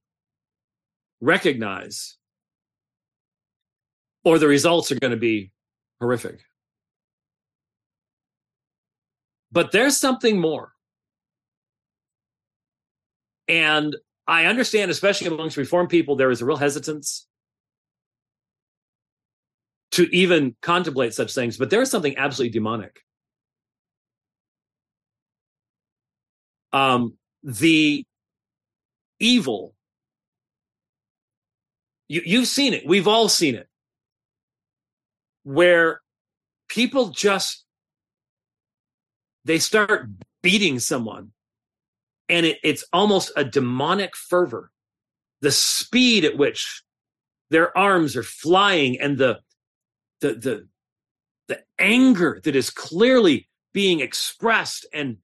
recognize, 1.20 2.16
or 4.24 4.38
the 4.38 4.48
results 4.48 4.90
are 4.92 4.98
going 4.98 5.12
to 5.12 5.16
be 5.16 5.50
horrific. 6.00 6.40
But 9.52 9.72
there's 9.72 9.96
something 9.96 10.40
more. 10.40 10.72
And 13.48 13.96
I 14.26 14.46
understand, 14.46 14.90
especially 14.90 15.26
amongst 15.26 15.56
reform 15.56 15.88
people, 15.88 16.14
there 16.14 16.30
is 16.30 16.40
a 16.40 16.44
real 16.44 16.56
hesitance 16.56 17.26
to 19.92 20.04
even 20.14 20.54
contemplate 20.62 21.14
such 21.14 21.34
things, 21.34 21.56
but 21.56 21.68
there 21.68 21.82
is 21.82 21.90
something 21.90 22.16
absolutely 22.16 22.52
demonic. 22.52 23.00
Um, 26.72 27.14
the 27.42 28.04
evil 29.18 29.74
you, 32.10 32.22
you've 32.24 32.48
seen 32.48 32.74
it. 32.74 32.84
We've 32.84 33.06
all 33.06 33.28
seen 33.28 33.54
it. 33.54 33.68
Where 35.44 36.00
people 36.68 37.10
just 37.10 37.64
they 39.44 39.60
start 39.60 40.08
beating 40.42 40.80
someone 40.80 41.30
and 42.28 42.46
it, 42.46 42.58
it's 42.64 42.84
almost 42.92 43.30
a 43.36 43.44
demonic 43.44 44.16
fervor. 44.16 44.72
The 45.40 45.52
speed 45.52 46.24
at 46.24 46.36
which 46.36 46.82
their 47.48 47.76
arms 47.78 48.16
are 48.16 48.24
flying 48.24 49.00
and 49.00 49.16
the 49.16 49.38
the 50.20 50.34
the 50.34 50.68
the 51.46 51.62
anger 51.78 52.40
that 52.42 52.56
is 52.56 52.70
clearly 52.70 53.48
being 53.72 54.00
expressed 54.00 54.84
and 54.92 55.18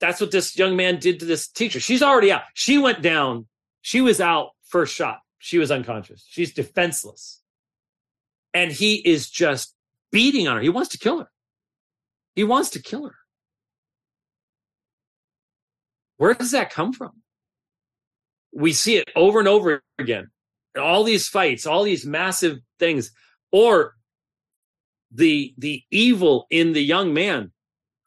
that's 0.00 0.20
what 0.20 0.32
this 0.32 0.58
young 0.58 0.74
man 0.74 0.98
did 0.98 1.20
to 1.20 1.24
this 1.24 1.46
teacher. 1.46 1.78
She's 1.78 2.02
already 2.02 2.32
out. 2.32 2.42
She 2.54 2.78
went 2.78 3.00
down. 3.00 3.46
She 3.82 4.00
was 4.00 4.20
out 4.20 4.50
first 4.66 4.92
shot 4.92 5.20
she 5.38 5.58
was 5.58 5.70
unconscious. 5.70 6.24
She's 6.28 6.52
defenseless. 6.52 7.40
And 8.54 8.72
he 8.72 8.96
is 8.96 9.30
just 9.30 9.74
beating 10.10 10.48
on 10.48 10.56
her. 10.56 10.62
He 10.62 10.68
wants 10.68 10.90
to 10.90 10.98
kill 10.98 11.20
her. 11.20 11.30
He 12.34 12.44
wants 12.44 12.70
to 12.70 12.82
kill 12.82 13.06
her. 13.06 13.14
Where 16.16 16.34
does 16.34 16.50
that 16.50 16.70
come 16.70 16.92
from? 16.92 17.22
We 18.52 18.72
see 18.72 18.96
it 18.96 19.08
over 19.14 19.38
and 19.38 19.48
over 19.48 19.82
again. 19.98 20.30
All 20.76 21.04
these 21.04 21.28
fights, 21.28 21.66
all 21.66 21.84
these 21.84 22.04
massive 22.04 22.58
things, 22.78 23.12
or 23.52 23.94
the 25.10 25.54
the 25.56 25.82
evil 25.90 26.46
in 26.50 26.72
the 26.72 26.82
young 26.82 27.14
man 27.14 27.52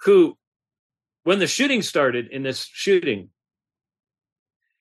who 0.01 0.37
when 1.23 1.39
the 1.39 1.47
shooting 1.47 1.81
started 1.81 2.27
in 2.27 2.43
this 2.43 2.63
shooting 2.71 3.29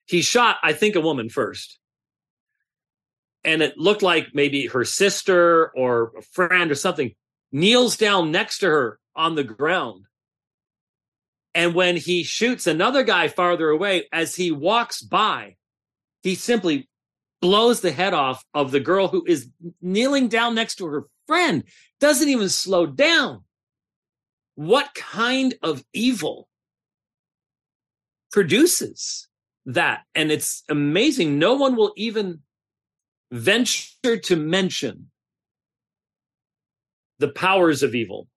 he 0.07 0.21
shot 0.21 0.57
i 0.63 0.73
think 0.73 0.97
a 0.97 1.01
woman 1.01 1.31
first 1.31 1.80
and 3.45 3.63
it 3.63 3.79
looked 3.79 4.03
like 4.03 4.35
maybe 4.35 4.67
her 4.67 4.85
sister 4.85 5.71
or 5.75 6.13
a 6.19 6.23
friend 6.23 6.71
or 6.71 6.75
something 6.75 7.15
kneels 7.53 7.97
down 7.97 8.31
next 8.31 8.59
to 8.59 8.67
her 8.67 9.01
on 9.17 9.35
the 9.35 9.45
ground. 9.45 10.05
And 11.55 11.75
when 11.75 11.97
he 11.97 12.23
shoots 12.23 12.67
another 12.67 13.03
guy 13.03 13.29
farther 13.29 13.71
away, 13.71 14.07
as 14.13 14.37
he 14.37 14.53
walks 14.53 15.03
by, 15.03 15.57
he 16.23 16.35
simply 16.35 16.89
blows 17.41 17.81
the 17.81 17.91
head 17.91 18.15
off 18.15 18.45
of 18.55 18.71
the 18.71 18.81
girl 18.81 19.09
who 19.09 19.25
is 19.27 19.49
kneeling 19.81 20.29
down 20.29 20.55
next 20.55 20.77
to 20.77 20.87
her 20.87 21.07
friend, 21.27 21.65
doesn't 21.99 22.29
even 22.29 22.49
slow 22.49 22.87
down. 22.87 23.45
What 24.55 24.95
kind 24.95 25.55
of 25.63 25.83
evil 25.93 26.49
produces 28.31 29.29
that? 29.67 30.03
And 30.15 30.31
it's 30.31 30.63
amazing. 30.69 31.39
No 31.39 31.55
one 31.55 31.77
will 31.77 31.93
even 31.97 32.41
venture 33.31 34.17
to 34.17 34.37
mention 34.37 35.11
the 37.19 37.29
powers 37.29 37.83
of 37.83 37.95
evil, 37.95 38.29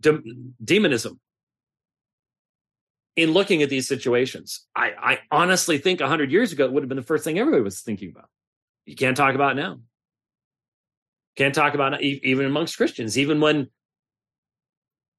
de- 0.00 0.22
demonism, 0.62 1.20
in 3.16 3.32
looking 3.32 3.62
at 3.62 3.70
these 3.70 3.86
situations. 3.86 4.66
I, 4.74 4.92
I 4.98 5.18
honestly 5.30 5.78
think 5.78 6.00
100 6.00 6.30
years 6.30 6.52
ago, 6.52 6.64
it 6.64 6.72
would 6.72 6.82
have 6.82 6.88
been 6.88 6.96
the 6.96 7.02
first 7.02 7.24
thing 7.24 7.38
everybody 7.38 7.62
was 7.62 7.80
thinking 7.80 8.10
about. 8.10 8.28
You 8.86 8.96
can't 8.96 9.16
talk 9.16 9.34
about 9.34 9.56
now. 9.56 9.80
Can't 11.36 11.54
talk 11.54 11.74
about 11.74 11.94
it 11.94 12.02
even 12.02 12.46
amongst 12.46 12.76
Christians, 12.76 13.18
even 13.18 13.40
when 13.40 13.68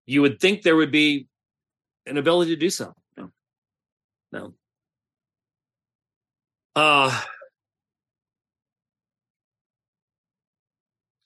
you 0.06 0.22
would 0.22 0.40
think 0.40 0.62
there 0.62 0.76
would 0.76 0.92
be 0.92 1.28
an 2.06 2.18
ability 2.18 2.52
to 2.52 2.60
do 2.60 2.70
so. 2.70 2.94
No. 3.18 3.32
No. 4.32 4.54
Uh, 6.76 7.22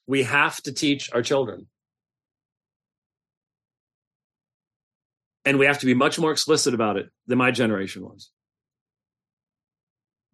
we 0.09 0.23
have 0.23 0.59
to 0.63 0.73
teach 0.73 1.11
our 1.13 1.21
children. 1.21 1.67
And 5.45 5.59
we 5.59 5.67
have 5.67 5.77
to 5.79 5.85
be 5.85 5.93
much 5.93 6.17
more 6.17 6.31
explicit 6.31 6.73
about 6.73 6.97
it 6.97 7.09
than 7.27 7.37
my 7.37 7.51
generation 7.51 8.01
was. 8.01 8.31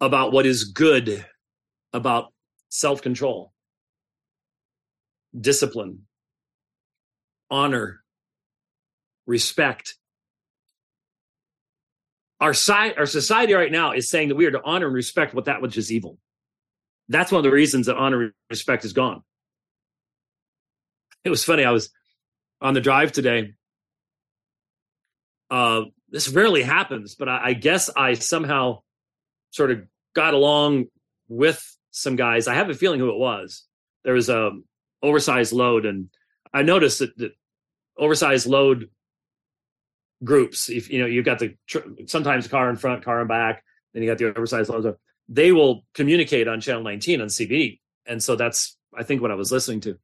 About 0.00 0.32
what 0.32 0.46
is 0.46 0.64
good, 0.64 1.26
about 1.92 2.32
self 2.70 3.02
control, 3.02 3.52
discipline, 5.38 6.06
honor, 7.50 8.02
respect. 9.26 9.96
Our, 12.40 12.54
si- 12.54 12.94
our 12.96 13.04
society 13.04 13.52
right 13.52 13.70
now 13.70 13.92
is 13.92 14.08
saying 14.08 14.28
that 14.28 14.36
we 14.36 14.46
are 14.46 14.52
to 14.52 14.62
honor 14.64 14.86
and 14.86 14.94
respect 14.94 15.34
what 15.34 15.44
that 15.44 15.60
which 15.60 15.76
is 15.76 15.92
evil. 15.92 16.18
That's 17.10 17.30
one 17.30 17.40
of 17.40 17.44
the 17.44 17.50
reasons 17.54 17.86
that 17.86 17.96
honor 17.96 18.22
and 18.22 18.32
respect 18.48 18.86
is 18.86 18.94
gone. 18.94 19.22
It 21.26 21.30
was 21.30 21.42
funny. 21.42 21.64
I 21.64 21.72
was 21.72 21.90
on 22.60 22.74
the 22.74 22.80
drive 22.80 23.10
today. 23.10 23.54
Uh, 25.50 25.82
this 26.08 26.28
rarely 26.28 26.62
happens, 26.62 27.16
but 27.16 27.28
I, 27.28 27.46
I 27.46 27.52
guess 27.52 27.90
I 27.90 28.14
somehow 28.14 28.82
sort 29.50 29.72
of 29.72 29.80
got 30.14 30.34
along 30.34 30.86
with 31.28 31.76
some 31.90 32.14
guys. 32.14 32.46
I 32.46 32.54
have 32.54 32.70
a 32.70 32.74
feeling 32.74 33.00
who 33.00 33.10
it 33.10 33.18
was. 33.18 33.64
There 34.04 34.14
was 34.14 34.28
a 34.28 34.52
oversized 35.02 35.52
load, 35.52 35.84
and 35.84 36.10
I 36.54 36.62
noticed 36.62 37.00
that, 37.00 37.32
oversized 37.98 38.46
load 38.46 38.88
groups. 40.22 40.68
If 40.68 40.90
you 40.90 41.00
know, 41.00 41.06
you've 41.06 41.24
got 41.24 41.40
the 41.40 41.56
sometimes 42.06 42.46
car 42.46 42.70
in 42.70 42.76
front, 42.76 43.04
car 43.04 43.20
in 43.20 43.26
back, 43.26 43.64
then 43.92 44.04
you 44.04 44.08
got 44.08 44.18
the 44.18 44.26
oversized 44.26 44.70
loads. 44.70 44.86
They 45.28 45.50
will 45.50 45.84
communicate 45.92 46.46
on 46.46 46.60
channel 46.60 46.84
19 46.84 47.20
on 47.20 47.26
CB, 47.26 47.80
and 48.06 48.22
so 48.22 48.36
that's 48.36 48.76
I 48.96 49.02
think 49.02 49.22
what 49.22 49.32
I 49.32 49.34
was 49.34 49.50
listening 49.50 49.80
to. 49.80 49.98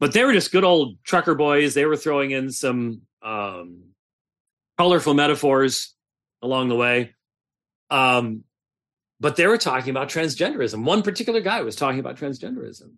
But 0.00 0.12
they 0.12 0.24
were 0.24 0.32
just 0.32 0.50
good 0.50 0.64
old 0.64 0.96
trucker 1.04 1.34
boys. 1.34 1.74
They 1.74 1.84
were 1.84 1.96
throwing 1.96 2.30
in 2.30 2.50
some 2.50 3.02
um, 3.22 3.90
colorful 4.78 5.14
metaphors 5.14 5.94
along 6.42 6.68
the 6.68 6.76
way. 6.76 7.14
Um, 7.90 8.44
but 9.20 9.36
they 9.36 9.46
were 9.46 9.58
talking 9.58 9.90
about 9.90 10.08
transgenderism. 10.08 10.84
One 10.84 11.02
particular 11.02 11.40
guy 11.40 11.60
was 11.60 11.76
talking 11.76 12.00
about 12.00 12.16
transgenderism. 12.16 12.94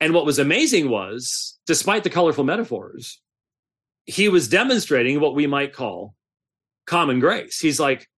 And 0.00 0.14
what 0.14 0.24
was 0.24 0.38
amazing 0.38 0.88
was, 0.88 1.58
despite 1.66 2.04
the 2.04 2.10
colorful 2.10 2.44
metaphors, 2.44 3.20
he 4.06 4.30
was 4.30 4.48
demonstrating 4.48 5.20
what 5.20 5.34
we 5.34 5.46
might 5.46 5.74
call 5.74 6.14
common 6.86 7.20
grace. 7.20 7.60
He's 7.60 7.78
like, 7.78 8.08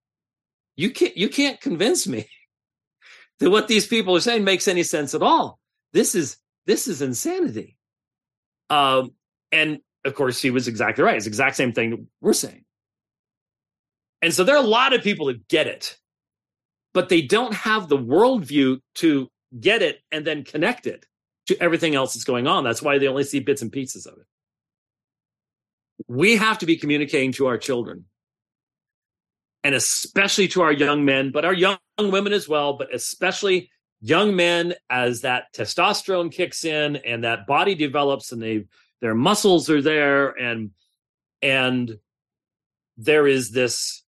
you 0.77 0.91
can't 0.91 1.17
you 1.17 1.29
can't 1.29 1.61
convince 1.61 2.07
me 2.07 2.29
that 3.41 3.51
what 3.51 3.67
these 3.67 3.87
people 3.87 4.15
are 4.15 4.21
saying 4.21 4.45
makes 4.45 4.69
any 4.69 4.85
sense 4.85 5.15
at 5.15 5.23
all. 5.23 5.59
This 5.93 6.15
is 6.15 6.37
this 6.67 6.87
is 6.87 7.03
insanity. 7.03 7.77
Um, 8.71 9.13
and 9.53 9.81
of 10.05 10.15
course, 10.15 10.41
he 10.41 10.51
was 10.51 10.69
exactly 10.69 11.05
right. 11.05 11.17
It's 11.17 11.27
the 11.27 11.31
exact 11.31 11.57
same 11.57 11.73
thing 11.73 12.07
we're 12.21 12.33
saying. 12.33 12.65
And 14.23 14.33
so 14.33 14.45
there 14.45 14.55
are 14.55 14.65
a 14.65 14.67
lot 14.67 14.93
of 14.93 15.03
people 15.03 15.27
that 15.27 15.49
get 15.49 15.67
it, 15.67 15.99
but 16.95 17.09
they 17.09 17.23
don't 17.23 17.55
have 17.55 17.89
the 17.89 17.99
worldview 17.99 18.81
to 18.97 19.29
get 19.59 19.83
it 19.83 20.01
and 20.13 20.27
then 20.27 20.45
connect 20.45 20.87
it 20.87 21.07
to 21.47 21.61
everything 21.61 21.95
else 21.95 22.15
that's 22.15 22.25
going 22.25 22.47
on. 22.47 22.65
That's 22.65 22.83
why 22.83 22.99
they 22.99 23.09
only 23.09 23.25
see 23.25 23.41
bits 23.41 23.63
and 23.63 23.73
pieces 23.73 24.07
of 24.07 24.15
it 24.19 24.27
we 26.09 26.37
have 26.37 26.59
to 26.59 26.67
be 26.67 26.77
communicating 26.77 27.33
to 27.33 27.47
our 27.47 27.59
children 27.59 28.05
and 29.63 29.75
especially 29.75 30.49
to 30.49 30.63
our 30.63 30.73
young 30.73 31.05
men, 31.05 31.31
but 31.31 31.45
our 31.45 31.53
young 31.53 31.79
women 31.99 32.33
as 32.33 32.49
well, 32.49 32.73
but 32.75 32.95
especially 32.95 33.71
young 34.01 34.35
men 34.35 34.75
as 34.89 35.23
that 35.23 35.53
testosterone 35.55 36.33
kicks 36.33 36.65
in 36.65 36.97
and 36.97 37.25
that 37.25 37.47
body 37.47 37.75
develops 37.75 38.33
and 38.33 38.43
they 38.43 38.67
their 39.01 39.15
muscles 39.15 39.71
are 39.71 39.83
there 39.83 40.31
and 40.31 40.71
and 41.43 41.99
there 42.97 43.27
is 43.27 43.51
this 43.51 44.03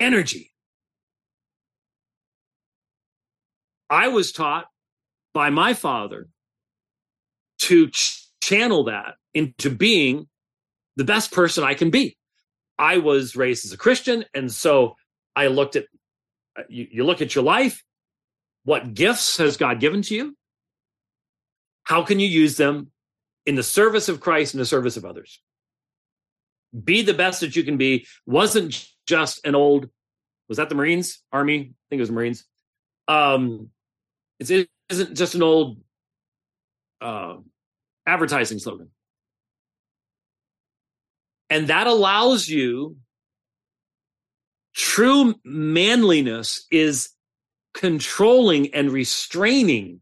energy. 0.00 0.52
I 3.88 4.08
was 4.08 4.32
taught 4.32 4.66
by 5.34 5.50
my 5.50 5.74
father 5.74 6.28
to 7.60 7.88
ch- 7.90 8.26
channel 8.40 8.84
that 8.84 9.14
into 9.34 9.70
being 9.70 10.28
the 10.96 11.04
best 11.04 11.32
person 11.32 11.64
I 11.64 11.74
can 11.74 11.90
be. 11.90 12.16
I 12.78 12.98
was 12.98 13.36
raised 13.36 13.64
as 13.64 13.72
a 13.72 13.76
Christian, 13.76 14.24
and 14.34 14.50
so 14.50 14.96
I 15.36 15.48
looked 15.48 15.76
at 15.76 15.84
uh, 16.58 16.62
you, 16.68 16.86
you 16.90 17.04
look 17.04 17.20
at 17.20 17.34
your 17.34 17.44
life. 17.44 17.84
What 18.64 18.94
gifts 18.94 19.38
has 19.38 19.56
God 19.56 19.80
given 19.80 20.02
to 20.02 20.14
you? 20.14 20.36
How 21.84 22.02
can 22.02 22.20
you 22.20 22.28
use 22.28 22.56
them 22.56 22.90
in 23.46 23.54
the 23.54 23.62
service 23.62 24.08
of 24.08 24.20
Christ 24.20 24.54
and 24.54 24.60
the 24.60 24.66
service 24.66 24.96
of 24.96 25.04
others? 25.04 25.40
Be 26.84 27.02
the 27.02 27.14
best 27.14 27.40
that 27.40 27.56
you 27.56 27.64
can 27.64 27.76
be. 27.76 28.06
Wasn't 28.26 28.86
just 29.06 29.44
an 29.44 29.54
old, 29.54 29.88
was 30.48 30.58
that 30.58 30.68
the 30.68 30.74
Marines, 30.74 31.22
Army? 31.32 31.58
I 31.58 31.74
think 31.88 31.98
it 31.98 32.00
was 32.00 32.10
Marines. 32.10 32.44
Um, 33.08 33.70
it 34.38 34.68
isn't 34.88 35.16
just 35.16 35.34
an 35.34 35.42
old 35.42 35.80
uh, 37.00 37.36
advertising 38.06 38.58
slogan. 38.58 38.90
And 41.48 41.66
that 41.68 41.88
allows 41.88 42.48
you 42.48 42.96
true 44.74 45.34
manliness 45.44 46.66
is 46.70 47.10
controlling 47.74 48.74
and 48.74 48.90
restraining 48.90 50.00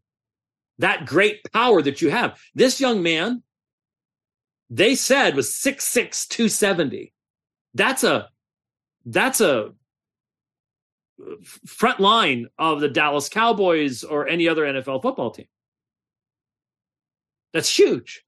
that 0.78 1.06
great 1.06 1.40
power 1.52 1.82
that 1.82 2.00
you 2.00 2.10
have. 2.10 2.38
This 2.54 2.80
young 2.80 3.02
man, 3.02 3.42
they 4.70 4.94
said 4.94 5.34
was 5.34 5.50
6'6, 5.50 6.28
270. 6.28 7.12
That's 7.74 8.04
a 8.04 8.28
that's 9.04 9.40
a 9.40 9.66
uh, 9.66 11.34
front 11.66 11.98
line 12.00 12.46
of 12.58 12.80
the 12.80 12.88
Dallas 12.88 13.28
Cowboys 13.28 14.04
or 14.04 14.28
any 14.28 14.48
other 14.48 14.64
NFL 14.64 15.02
football 15.02 15.30
team. 15.30 15.48
That's 17.52 17.74
huge. 17.74 18.24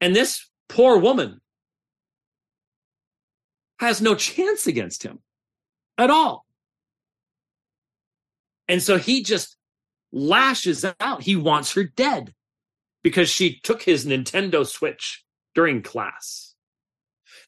And 0.00 0.16
this 0.16 0.48
poor 0.68 0.98
woman 0.98 1.40
has 3.78 4.00
no 4.00 4.14
chance 4.14 4.66
against 4.66 5.02
him 5.02 5.20
at 5.98 6.10
all. 6.10 6.46
And 8.70 8.80
so 8.80 8.98
he 8.98 9.24
just 9.24 9.56
lashes 10.12 10.84
out. 11.00 11.22
He 11.24 11.34
wants 11.34 11.74
her 11.74 11.82
dead 11.82 12.32
because 13.02 13.28
she 13.28 13.58
took 13.58 13.82
his 13.82 14.06
Nintendo 14.06 14.64
Switch 14.64 15.24
during 15.56 15.82
class. 15.82 16.54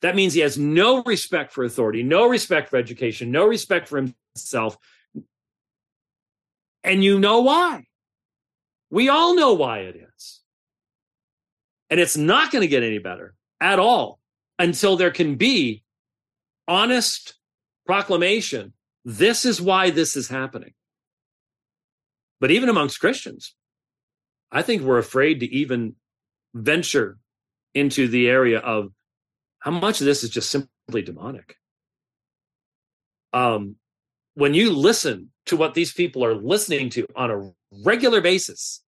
That 0.01 0.16
means 0.16 0.35
he 0.35 0.41
has 0.41 0.59
no 0.59 1.05
respect 1.05 1.53
for 1.53 1.62
authority, 1.62 2.03
no 2.03 2.29
respect 2.29 2.70
for 2.70 2.77
education, 2.77 3.31
no 3.31 3.47
respect 3.47 3.87
for 3.87 4.05
himself. 4.35 4.77
And 6.83 7.05
you 7.05 7.20
know 7.20 7.43
why. 7.43 7.85
We 8.91 9.09
all 9.09 9.37
know 9.37 9.53
why 9.53 9.79
it 9.83 9.95
is. 9.95 10.41
And 11.89 12.01
it's 12.01 12.16
not 12.16 12.51
going 12.51 12.62
to 12.62 12.68
get 12.68 12.83
any 12.83 12.99
better 12.99 13.35
at 13.61 13.79
all 13.79 14.18
until 14.59 14.97
there 14.97 15.12
can 15.12 15.37
be 15.37 15.85
honest 16.66 17.35
proclamation 17.87 18.73
this 19.05 19.45
is 19.45 19.61
why 19.61 19.91
this 19.91 20.16
is 20.16 20.29
happening. 20.29 20.75
But 22.43 22.51
even 22.51 22.68
amongst 22.68 22.99
Christians, 22.99 23.55
I 24.51 24.62
think 24.62 24.82
we're 24.82 24.99
afraid 24.99 25.38
to 25.40 25.47
even 25.47 25.95
venture 26.53 27.18
into 27.72 28.09
the 28.09 28.28
area 28.28 28.59
of 28.59 28.90
how 29.61 29.70
much 29.70 30.01
of 30.01 30.07
this 30.07 30.24
is 30.24 30.30
just 30.30 30.51
simply 30.51 31.03
demonic. 31.03 31.55
Um, 33.32 33.76
when 34.34 34.55
you 34.55 34.72
listen 34.72 35.30
to 35.47 35.57
what 35.57 35.74
these 35.74 35.93
people 35.93 36.24
are 36.24 36.34
listening 36.34 36.90
to 36.90 37.07
on 37.14 37.30
a 37.30 37.53
regular 37.84 38.20
basis, 38.20 38.82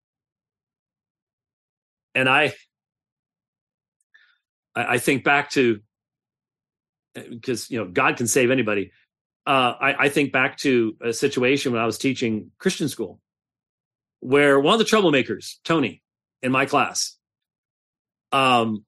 and 2.14 2.28
I, 2.28 2.54
I 4.76 4.98
think 4.98 5.24
back 5.24 5.50
to 5.50 5.80
because 7.14 7.68
you 7.68 7.80
know 7.80 7.90
God 7.90 8.16
can 8.16 8.28
save 8.28 8.52
anybody. 8.52 8.92
Uh, 9.44 9.74
I, 9.80 10.04
I 10.04 10.08
think 10.08 10.30
back 10.30 10.56
to 10.58 10.96
a 11.00 11.12
situation 11.12 11.72
when 11.72 11.82
I 11.82 11.86
was 11.86 11.98
teaching 11.98 12.52
Christian 12.58 12.88
school, 12.88 13.18
where 14.20 14.58
one 14.60 14.74
of 14.74 14.78
the 14.78 14.84
troublemakers, 14.84 15.56
Tony, 15.64 16.02
in 16.42 16.52
my 16.52 16.66
class, 16.66 17.16
um, 18.32 18.84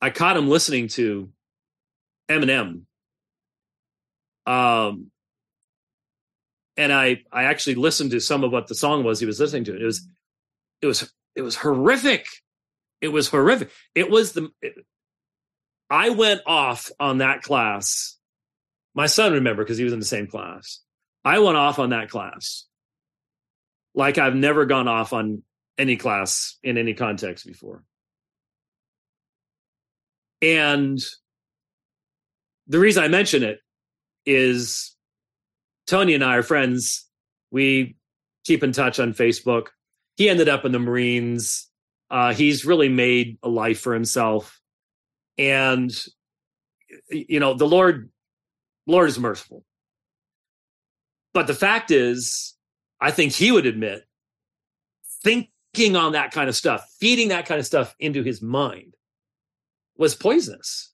I 0.00 0.10
caught 0.10 0.36
him 0.36 0.48
listening 0.48 0.88
to 0.88 1.30
Eminem. 2.28 2.82
Um, 4.46 5.10
and 6.76 6.92
I 6.92 7.22
I 7.32 7.44
actually 7.44 7.76
listened 7.76 8.10
to 8.10 8.20
some 8.20 8.44
of 8.44 8.52
what 8.52 8.66
the 8.66 8.74
song 8.74 9.04
was 9.04 9.20
he 9.20 9.26
was 9.26 9.40
listening 9.40 9.64
to. 9.64 9.80
It 9.80 9.84
was 9.84 10.06
it 10.82 10.86
was 10.86 11.12
it 11.34 11.42
was 11.42 11.56
horrific. 11.56 12.26
It 13.00 13.08
was 13.08 13.28
horrific. 13.28 13.70
It 13.94 14.10
was 14.10 14.32
the 14.32 14.50
it, 14.60 14.74
I 15.88 16.10
went 16.10 16.40
off 16.46 16.90
on 16.98 17.18
that 17.18 17.42
class. 17.42 18.18
My 18.94 19.06
son 19.06 19.32
remember 19.32 19.62
because 19.62 19.78
he 19.78 19.84
was 19.84 19.92
in 19.92 19.98
the 19.98 20.04
same 20.04 20.26
class. 20.26 20.80
I 21.24 21.38
went 21.38 21.56
off 21.56 21.78
on 21.78 21.90
that 21.90 22.10
class 22.10 22.66
like 23.94 24.18
I've 24.18 24.34
never 24.34 24.66
gone 24.66 24.88
off 24.88 25.12
on 25.12 25.42
any 25.78 25.96
class 25.96 26.58
in 26.62 26.78
any 26.78 26.94
context 26.94 27.46
before. 27.46 27.84
And 30.42 30.98
the 32.66 32.78
reason 32.78 33.02
I 33.02 33.08
mention 33.08 33.42
it 33.42 33.60
is 34.26 34.94
Tony 35.86 36.14
and 36.14 36.24
I 36.24 36.36
are 36.36 36.42
friends. 36.42 37.08
We 37.50 37.96
keep 38.44 38.62
in 38.62 38.72
touch 38.72 38.98
on 38.98 39.14
Facebook. 39.14 39.68
He 40.16 40.28
ended 40.28 40.48
up 40.48 40.64
in 40.64 40.72
the 40.72 40.78
Marines. 40.78 41.68
Uh, 42.10 42.34
he's 42.34 42.64
really 42.64 42.88
made 42.88 43.38
a 43.42 43.48
life 43.48 43.80
for 43.80 43.94
himself. 43.94 44.60
And, 45.38 45.90
you 47.10 47.40
know, 47.40 47.54
the 47.54 47.66
Lord, 47.66 48.10
Lord 48.86 49.08
is 49.08 49.18
merciful. 49.18 49.64
But 51.32 51.46
the 51.48 51.54
fact 51.54 51.90
is, 51.90 52.53
I 53.04 53.10
think 53.10 53.34
he 53.34 53.52
would 53.52 53.66
admit 53.66 54.02
thinking 55.22 55.94
on 55.94 56.12
that 56.12 56.32
kind 56.32 56.48
of 56.48 56.56
stuff, 56.56 56.88
feeding 56.98 57.28
that 57.28 57.44
kind 57.44 57.60
of 57.60 57.66
stuff 57.66 57.94
into 57.98 58.22
his 58.22 58.40
mind 58.40 58.94
was 59.98 60.14
poisonous. 60.14 60.90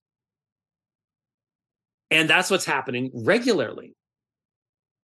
And 2.11 2.29
that's 2.29 2.51
what's 2.51 2.65
happening 2.65 3.13
regularly. 3.15 3.95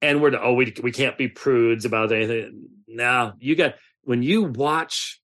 And 0.02 0.20
we're, 0.20 0.34
oh, 0.34 0.54
we, 0.54 0.74
we 0.82 0.90
can't 0.90 1.16
be 1.16 1.28
prudes 1.28 1.84
about 1.84 2.11
anything. 2.11 2.64
No, 2.88 3.34
you 3.38 3.54
got, 3.54 3.76
when 4.02 4.24
you 4.24 4.42
watch 4.42 5.20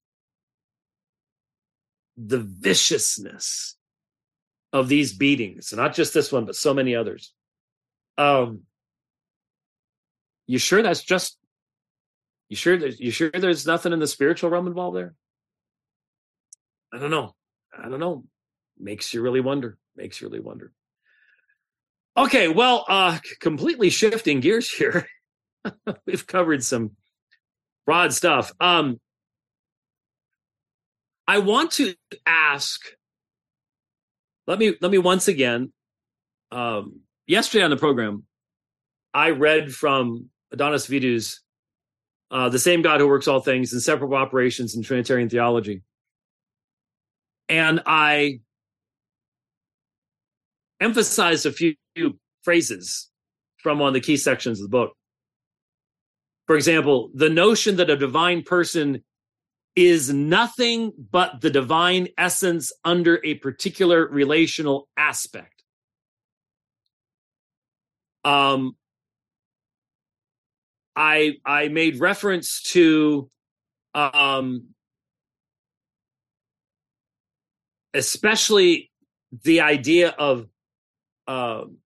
the 2.15 2.39
viciousness 2.39 3.75
of 4.71 4.87
these 4.87 5.11
beatings, 5.11 5.73
not 5.73 5.93
just 5.93 6.13
this 6.13 6.31
one, 6.31 6.45
but 6.45 6.55
so 6.55 6.73
many 6.73 6.95
others, 6.95 7.33
um, 8.17 8.61
you 10.47 10.57
sure 10.57 10.81
that's 10.81 11.03
just, 11.03 11.37
you 12.53 12.55
sure, 12.55 12.75
you 12.75 13.09
sure 13.09 13.31
there's 13.31 13.65
nothing 13.65 13.93
in 13.93 13.99
the 13.99 14.07
spiritual 14.07 14.51
realm 14.51 14.67
involved 14.67 14.95
there? 14.95 15.15
I 16.93 16.99
don't 16.99 17.09
know. 17.09 17.33
I 17.75 17.89
don't 17.89 17.99
know 17.99 18.25
makes 18.79 19.13
you 19.13 19.21
really 19.21 19.41
wonder. 19.41 19.77
Makes 19.95 20.21
you 20.21 20.27
really 20.27 20.39
wonder. 20.39 20.71
Okay, 22.15 22.47
well, 22.47 22.85
uh, 22.87 23.17
completely 23.39 23.89
shifting 23.89 24.39
gears 24.39 24.69
here. 24.69 25.07
We've 26.05 26.27
covered 26.27 26.63
some 26.63 26.91
broad 27.85 28.13
stuff. 28.13 28.51
Um, 28.59 28.99
I 31.27 31.39
want 31.39 31.71
to 31.73 31.95
ask. 32.25 32.81
Let 34.45 34.59
me 34.59 34.75
let 34.81 34.91
me 34.91 34.97
once 34.97 35.27
again. 35.27 35.71
Um, 36.51 36.99
yesterday 37.25 37.63
on 37.63 37.71
the 37.71 37.77
program, 37.77 38.23
I 39.13 39.31
read 39.31 39.73
from 39.73 40.29
Adonis 40.51 40.85
Vidu's 40.85 41.41
uh, 42.33 42.49
"The 42.49 42.59
Same 42.59 42.81
God 42.81 42.99
Who 42.99 43.07
Works 43.07 43.29
All 43.29 43.39
Things: 43.39 43.71
in 43.71 43.77
Inseparable 43.77 44.17
Operations 44.17 44.75
in 44.75 44.83
Trinitarian 44.83 45.29
Theology," 45.29 45.83
and 47.47 47.81
I 47.85 48.39
emphasized 50.81 51.45
a 51.45 51.51
few 51.51 51.75
phrases 52.43 53.09
from 53.59 53.79
one 53.79 53.87
of 53.87 53.93
the 53.93 54.01
key 54.01 54.17
sections 54.17 54.59
of 54.59 54.63
the 54.63 54.69
book. 54.69 54.93
For 56.47 56.57
example, 56.57 57.09
the 57.13 57.29
notion 57.29 57.77
that 57.77 57.89
a 57.89 57.95
divine 57.95 58.43
person 58.43 59.03
is 59.75 60.13
nothing 60.13 60.91
but 61.11 61.41
the 61.41 61.49
divine 61.49 62.09
essence 62.17 62.71
under 62.83 63.19
a 63.23 63.35
particular 63.35 64.07
relational 64.07 64.87
aspect. 64.97 65.63
Um, 68.25 68.75
I 70.95 71.37
I 71.45 71.69
made 71.69 71.99
reference 71.99 72.61
to 72.73 73.29
um, 73.95 74.67
especially 77.93 78.91
the 79.43 79.61
idea 79.61 80.09
of 80.09 80.47
um, 81.27 81.77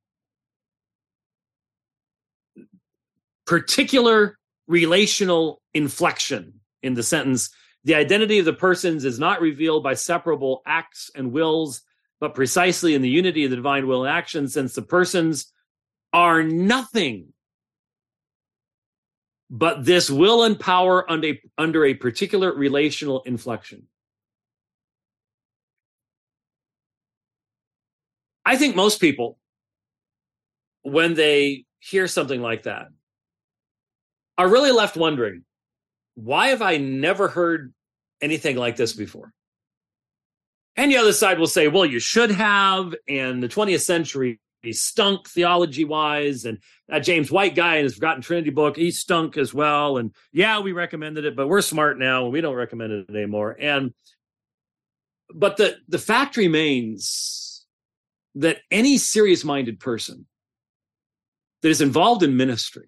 particular 3.45 4.37
relational 4.67 5.61
inflection 5.73 6.59
in 6.83 6.93
the 6.93 7.03
sentence. 7.03 7.49
The 7.83 7.95
identity 7.95 8.39
of 8.39 8.45
the 8.45 8.53
persons 8.53 9.05
is 9.05 9.19
not 9.19 9.41
revealed 9.41 9.83
by 9.83 9.93
separable 9.93 10.61
acts 10.65 11.09
and 11.15 11.31
wills 11.31 11.81
but 12.19 12.33
precisely 12.35 12.95
in 12.95 13.01
the 13.01 13.09
unity 13.09 13.45
of 13.45 13.51
the 13.51 13.55
divine 13.55 13.87
will 13.87 14.03
and 14.03 14.11
action 14.11 14.47
since 14.47 14.73
the 14.73 14.81
persons 14.81 15.51
are 16.13 16.41
nothing 16.41 17.33
but 19.49 19.85
this 19.85 20.09
will 20.09 20.43
and 20.43 20.59
power 20.59 21.09
under, 21.09 21.33
under 21.57 21.85
a 21.85 21.93
particular 21.93 22.53
relational 22.53 23.21
inflection 23.23 23.87
I 28.47 28.55
think 28.55 28.77
most 28.77 29.01
people, 29.01 29.37
when 30.81 31.15
they 31.15 31.65
hear 31.79 32.07
something 32.07 32.41
like 32.41 32.63
that, 32.63 32.87
are 34.37 34.47
really 34.47 34.71
left 34.71 34.95
wondering 34.95 35.43
why 36.15 36.47
have 36.47 36.61
I 36.61 36.77
never 36.77 37.27
heard 37.27 37.73
anything 38.21 38.55
like 38.55 38.77
this 38.77 38.93
before? 38.93 39.33
And 40.77 40.89
the 40.89 40.95
other 40.95 41.11
side 41.11 41.39
will 41.39 41.47
say, 41.47 41.67
well, 41.67 41.85
you 41.85 41.99
should 41.99 42.31
have. 42.31 42.95
And 43.09 43.43
the 43.43 43.49
20th 43.49 43.81
century 43.81 44.39
he 44.67 44.73
stunk 44.73 45.27
theology 45.27 45.85
wise. 45.85 46.45
And 46.45 46.59
that 46.87 46.99
James 46.99 47.31
White 47.31 47.55
guy 47.55 47.77
in 47.77 47.83
his 47.83 47.95
Forgotten 47.95 48.21
Trinity 48.21 48.51
book, 48.51 48.77
he 48.77 48.91
stunk 48.91 49.37
as 49.37 49.53
well. 49.53 49.97
And 49.97 50.13
yeah, 50.31 50.59
we 50.59 50.71
recommended 50.71 51.25
it, 51.25 51.35
but 51.35 51.47
we're 51.47 51.61
smart 51.61 51.97
now 51.97 52.25
and 52.25 52.33
we 52.33 52.41
don't 52.41 52.55
recommend 52.55 52.93
it 52.93 53.09
anymore. 53.09 53.55
And 53.59 53.93
but 55.33 55.57
the 55.57 55.77
the 55.87 55.99
fact 55.99 56.37
remains 56.37 57.65
that 58.35 58.59
any 58.69 58.97
serious 58.97 59.43
minded 59.43 59.79
person 59.79 60.27
that 61.61 61.69
is 61.69 61.81
involved 61.81 62.23
in 62.23 62.37
ministry 62.37 62.87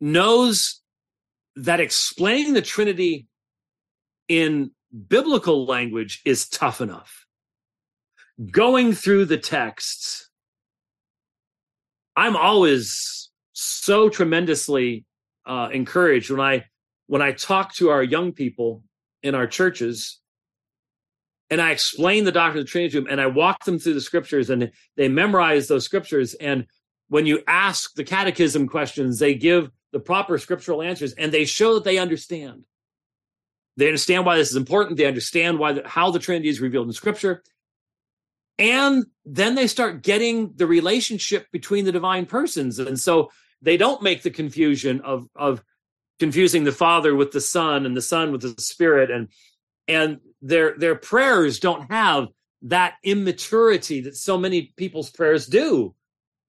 knows 0.00 0.82
that 1.56 1.80
explaining 1.80 2.52
the 2.52 2.62
Trinity 2.62 3.26
in 4.28 4.70
biblical 5.08 5.66
language 5.66 6.20
is 6.24 6.48
tough 6.48 6.80
enough. 6.80 7.26
Going 8.50 8.92
through 8.92 9.24
the 9.24 9.36
texts, 9.36 10.30
I'm 12.14 12.36
always 12.36 13.30
so 13.52 14.08
tremendously 14.08 15.04
uh, 15.44 15.70
encouraged 15.72 16.30
when 16.30 16.40
I 16.40 16.66
when 17.06 17.22
I 17.22 17.32
talk 17.32 17.74
to 17.76 17.90
our 17.90 18.02
young 18.02 18.32
people 18.32 18.84
in 19.22 19.34
our 19.34 19.46
churches 19.46 20.20
and 21.50 21.60
I 21.60 21.70
explain 21.70 22.24
the 22.24 22.32
doctrine 22.32 22.60
of 22.60 22.66
the 22.66 22.70
Trinity 22.70 22.92
to 22.92 23.00
them 23.00 23.10
and 23.10 23.20
I 23.20 23.26
walk 23.26 23.64
them 23.64 23.78
through 23.78 23.94
the 23.94 24.00
scriptures 24.00 24.50
and 24.50 24.70
they 24.96 25.08
memorize 25.08 25.66
those 25.66 25.84
scriptures. 25.84 26.34
And 26.34 26.66
when 27.08 27.26
you 27.26 27.42
ask 27.46 27.94
the 27.94 28.04
catechism 28.04 28.68
questions, 28.68 29.18
they 29.18 29.34
give 29.34 29.70
the 29.92 30.00
proper 30.00 30.38
scriptural 30.38 30.82
answers 30.82 31.12
and 31.14 31.32
they 31.32 31.46
show 31.46 31.74
that 31.74 31.84
they 31.84 31.98
understand. 31.98 32.64
They 33.78 33.86
understand 33.86 34.26
why 34.26 34.36
this 34.36 34.50
is 34.50 34.56
important. 34.56 34.96
They 34.96 35.06
understand 35.06 35.58
why 35.58 35.72
the, 35.72 35.88
how 35.88 36.10
the 36.10 36.18
Trinity 36.18 36.48
is 36.48 36.60
revealed 36.60 36.88
in 36.88 36.92
Scripture, 36.92 37.42
and 38.58 39.06
then 39.24 39.54
they 39.54 39.66
start 39.66 40.02
getting 40.02 40.52
the 40.56 40.66
relationship 40.66 41.46
between 41.52 41.84
the 41.84 41.92
divine 41.92 42.26
persons. 42.26 42.78
And 42.78 42.98
so 42.98 43.30
they 43.62 43.76
don't 43.76 44.02
make 44.02 44.22
the 44.22 44.30
confusion 44.30 45.00
of 45.02 45.28
of 45.36 45.62
confusing 46.18 46.64
the 46.64 46.72
Father 46.72 47.14
with 47.14 47.32
the 47.32 47.40
Son 47.40 47.86
and 47.86 47.96
the 47.96 48.02
Son 48.02 48.32
with 48.32 48.42
the 48.42 48.54
Spirit, 48.60 49.10
and 49.10 49.28
and 49.86 50.18
their 50.42 50.76
their 50.78 50.94
prayers 50.94 51.58
don't 51.58 51.90
have 51.90 52.28
that 52.62 52.94
immaturity 53.02 54.00
that 54.02 54.16
so 54.16 54.36
many 54.36 54.72
people's 54.76 55.10
prayers 55.10 55.46
do 55.46 55.94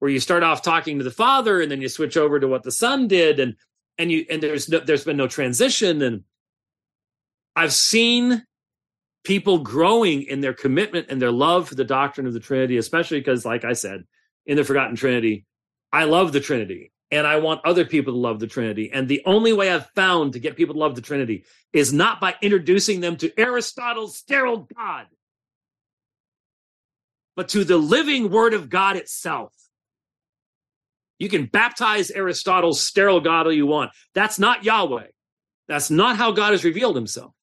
where 0.00 0.10
you 0.10 0.18
start 0.18 0.42
off 0.42 0.62
talking 0.62 0.98
to 0.98 1.04
the 1.04 1.10
father 1.10 1.60
and 1.60 1.70
then 1.70 1.80
you 1.80 1.88
switch 1.88 2.16
over 2.16 2.40
to 2.40 2.48
what 2.48 2.64
the 2.64 2.72
son 2.72 3.06
did 3.06 3.38
and 3.38 3.54
and 3.96 4.10
you 4.10 4.26
and 4.28 4.42
there's 4.42 4.68
no, 4.68 4.80
there's 4.80 5.04
been 5.04 5.16
no 5.16 5.28
transition 5.28 6.02
and 6.02 6.24
i've 7.54 7.72
seen 7.72 8.44
people 9.24 9.58
growing 9.58 10.22
in 10.22 10.40
their 10.40 10.54
commitment 10.54 11.06
and 11.10 11.20
their 11.20 11.30
love 11.30 11.68
for 11.68 11.74
the 11.74 11.84
doctrine 11.84 12.26
of 12.26 12.32
the 12.32 12.40
trinity 12.40 12.76
especially 12.76 13.20
because 13.20 13.44
like 13.44 13.64
i 13.64 13.72
said 13.72 14.04
in 14.46 14.56
the 14.56 14.64
forgotten 14.64 14.96
trinity 14.96 15.44
i 15.92 16.04
love 16.04 16.32
the 16.32 16.40
trinity 16.40 16.92
and 17.10 17.26
I 17.26 17.36
want 17.36 17.62
other 17.64 17.84
people 17.84 18.12
to 18.12 18.18
love 18.18 18.38
the 18.38 18.46
Trinity. 18.46 18.90
And 18.92 19.08
the 19.08 19.22
only 19.26 19.52
way 19.52 19.70
I've 19.70 19.90
found 19.90 20.34
to 20.34 20.38
get 20.38 20.56
people 20.56 20.74
to 20.74 20.80
love 20.80 20.94
the 20.94 21.02
Trinity 21.02 21.44
is 21.72 21.92
not 21.92 22.20
by 22.20 22.36
introducing 22.40 23.00
them 23.00 23.16
to 23.16 23.32
Aristotle's 23.38 24.16
sterile 24.16 24.68
God, 24.76 25.06
but 27.34 27.48
to 27.50 27.64
the 27.64 27.78
living 27.78 28.30
Word 28.30 28.54
of 28.54 28.68
God 28.68 28.96
itself. 28.96 29.52
You 31.18 31.28
can 31.28 31.46
baptize 31.46 32.10
Aristotle's 32.10 32.80
sterile 32.80 33.20
God 33.20 33.46
all 33.46 33.52
you 33.52 33.66
want. 33.66 33.90
That's 34.14 34.38
not 34.38 34.64
Yahweh. 34.64 35.08
That's 35.68 35.90
not 35.90 36.16
how 36.16 36.32
God 36.32 36.52
has 36.52 36.64
revealed 36.64 36.96
himself. 36.96 37.34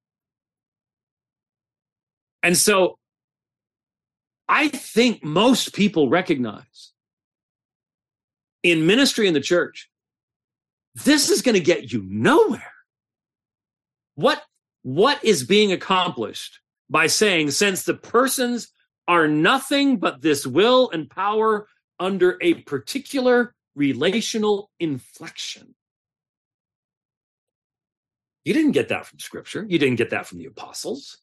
And 2.43 2.57
so 2.57 2.97
I 4.47 4.69
think 4.69 5.23
most 5.23 5.73
people 5.73 6.09
recognize 6.09 6.93
in 8.63 8.85
ministry 8.85 9.27
in 9.27 9.33
the 9.33 9.41
church, 9.41 9.89
this 10.95 11.29
is 11.29 11.41
going 11.41 11.55
to 11.55 11.61
get 11.61 11.91
you 11.91 12.03
nowhere. 12.07 12.73
What, 14.15 14.43
what 14.83 15.23
is 15.23 15.43
being 15.43 15.71
accomplished 15.71 16.59
by 16.89 17.07
saying, 17.07 17.51
since 17.51 17.83
the 17.83 17.93
persons 17.93 18.69
are 19.07 19.27
nothing 19.27 19.97
but 19.97 20.21
this 20.21 20.47
will 20.47 20.89
and 20.91 21.09
power 21.09 21.67
under 21.99 22.37
a 22.41 22.55
particular 22.55 23.53
relational 23.75 24.71
inflection? 24.79 25.75
You 28.43 28.53
didn't 28.53 28.71
get 28.71 28.87
that 28.89 29.05
from 29.05 29.19
scripture. 29.19 29.65
You 29.67 29.77
didn't 29.77 29.97
get 29.97 30.09
that 30.11 30.25
from 30.25 30.37
the 30.39 30.45
apostles. 30.45 31.17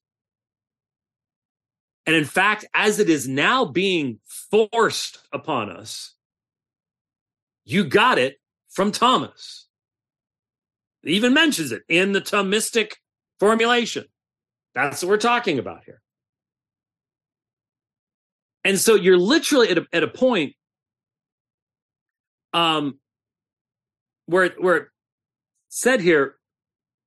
And 2.07 2.15
in 2.15 2.25
fact, 2.25 2.67
as 2.75 2.99
it 2.99 3.09
is 3.09 3.27
now 3.27 3.65
being 3.65 4.19
forced 4.27 5.19
upon 5.33 5.71
us, 5.71 6.15
you 7.65 7.85
got 7.85 8.19
it 8.19 8.37
from 8.69 8.93
Thomas. 8.93 9.67
It 11.03 11.11
even 11.11 11.33
mentions 11.33 11.73
it 11.73 11.83
in 11.89 12.13
the 12.13 12.21
Thomistic 12.21 12.95
formulation. 13.41 14.05
That's 14.75 15.03
what 15.03 15.09
we're 15.09 15.17
talking 15.19 15.59
about 15.59 15.85
here. 15.85 16.03
And 18.65 18.79
so 18.79 18.95
you're 18.95 19.19
literally 19.19 19.71
at 19.71 19.79
a, 19.79 19.87
at 19.93 20.03
a 20.03 20.09
point 20.09 20.55
um, 22.53 22.99
where, 24.27 24.51
where 24.59 24.91
said 25.69 26.01
here, 26.01 26.37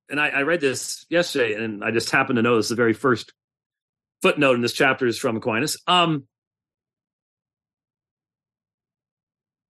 and 0.09 0.19
I, 0.19 0.29
I 0.29 0.41
read 0.43 0.61
this 0.61 1.05
yesterday, 1.09 1.53
and 1.55 1.83
I 1.83 1.91
just 1.91 2.11
happened 2.11 2.37
to 2.37 2.43
notice 2.43 2.69
the 2.69 2.75
very 2.75 2.93
first 2.93 3.33
footnote 4.21 4.55
in 4.55 4.61
this 4.61 4.73
chapter 4.73 5.05
is 5.05 5.17
from 5.17 5.37
Aquinas. 5.37 5.77
Um, 5.87 6.25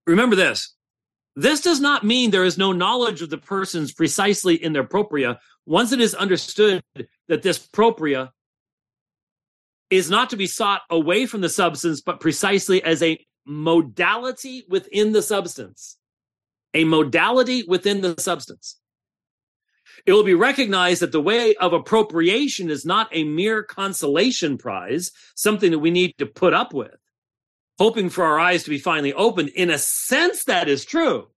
remember 0.06 0.36
this. 0.36 0.74
This 1.36 1.62
does 1.62 1.80
not 1.80 2.04
mean 2.04 2.32
there 2.32 2.44
is 2.44 2.58
no 2.58 2.72
knowledge 2.72 3.22
of 3.22 3.30
the 3.30 3.38
persons 3.38 3.94
precisely 3.94 4.56
in 4.56 4.74
their 4.74 4.84
propria 4.84 5.40
once 5.68 5.92
it 5.92 6.02
is 6.02 6.16
understood 6.16 6.82
that 7.28 7.44
this 7.44 7.60
propria 7.60 8.32
is 9.90 10.10
not 10.10 10.32
to 10.32 10.38
be 10.38 10.48
sought 10.48 10.82
away 10.90 11.26
from 11.26 11.42
the 11.42 11.50
substance, 11.50 12.02
but 12.02 12.20
precisely 12.20 12.84
as 12.84 13.04
a 13.04 13.24
modality 13.46 14.66
within 14.68 15.12
the 15.12 15.22
substance. 15.22 15.98
A 16.74 16.84
modality 16.84 17.64
within 17.68 18.02
the 18.02 18.16
substance. 18.20 18.80
It 20.06 20.14
will 20.14 20.24
be 20.24 20.34
recognized 20.34 21.02
that 21.02 21.12
the 21.12 21.22
way 21.22 21.56
of 21.56 21.74
appropriation 21.74 22.70
is 22.70 22.86
not 22.86 23.10
a 23.12 23.24
mere 23.24 23.64
consolation 23.64 24.58
prize, 24.58 25.12
something 25.36 25.72
that 25.72 25.80
we 25.80 25.92
need 25.92 26.14
to 26.18 26.26
put 26.26 26.54
up 26.54 26.74
with, 26.74 26.96
hoping 27.78 28.10
for 28.10 28.24
our 28.24 28.40
eyes 28.40 28.64
to 28.64 28.70
be 28.70 28.80
finally 28.80 29.14
opened. 29.14 29.50
In 29.50 29.70
a 29.70 29.78
sense, 29.78 30.46
that 30.46 30.70
is 30.70 30.86
true. 30.86 31.28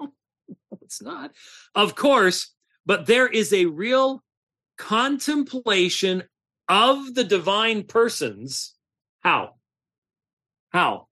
it's 0.82 1.02
not. 1.02 1.32
Of 1.74 1.94
course, 1.94 2.52
but 2.86 3.06
there 3.06 3.28
is 3.28 3.52
a 3.52 3.66
real 3.66 4.22
contemplation 4.78 6.24
of 6.68 7.14
the 7.14 7.24
divine 7.24 7.84
persons. 7.84 8.74
How? 9.20 9.56
How? 10.70 11.08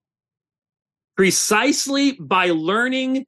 Precisely 1.16 2.12
by 2.12 2.51
learning 2.51 3.26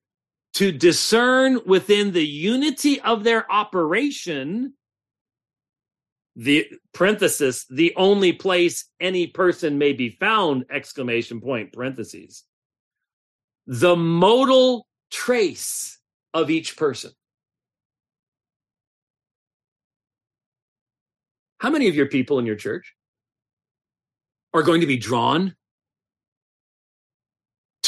to 0.55 0.73
discern 0.73 1.61
within 1.67 2.13
the 2.13 2.27
unity 2.27 3.01
of 3.01 3.25
their 3.25 3.51
operation 3.51 4.75
the 6.37 6.67
parenthesis 6.95 7.67
the 7.69 7.93
only 7.97 8.33
place 8.33 8.87
any 9.01 9.27
person 9.27 9.79
may 9.79 9.93
be 9.93 10.11
found 10.11 10.65
exclamation 10.71 11.41
point 11.41 11.73
parentheses 11.73 12.45
the 13.67 13.95
modal 13.95 14.87
trace 15.11 15.99
of 16.35 16.51
each 16.51 16.77
person. 16.77 17.13
How 21.59 21.71
many 21.71 21.89
of 21.89 21.95
your 21.95 22.07
people 22.07 22.39
in 22.39 22.47
your 22.47 22.57
church 22.57 22.95
are 24.55 24.63
going 24.63 24.81
to 24.81 24.87
be 24.87 24.97
drawn 24.97 25.55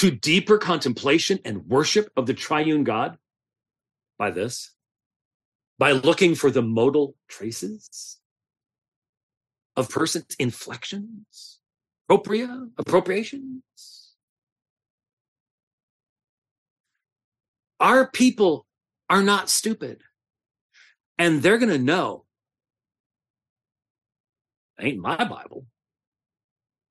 to 0.03 0.11
deeper 0.11 0.59
contemplation 0.59 1.39
and 1.45 1.69
worship 1.69 2.11
of 2.17 2.27
the 2.27 2.35
triune 2.35 2.83
God 2.83 3.19
by 4.19 4.33
this, 4.33 4.73
by 5.79 5.93
looking 5.93 6.35
for 6.35 6.51
the 6.51 6.61
modal 6.61 7.15
traces 7.29 8.19
of 9.77 9.89
persons, 9.89 10.35
inflections, 10.41 11.61
propria, 12.09 12.67
appropriations. 12.77 13.63
Our 17.79 18.09
people 18.09 18.67
are 19.09 19.23
not 19.23 19.49
stupid, 19.49 20.03
and 21.17 21.45
they're 21.45 21.59
going 21.59 21.71
to 21.71 21.79
know. 21.79 22.25
Ain't 24.81 24.99
my 24.99 25.15
Bible. 25.15 25.67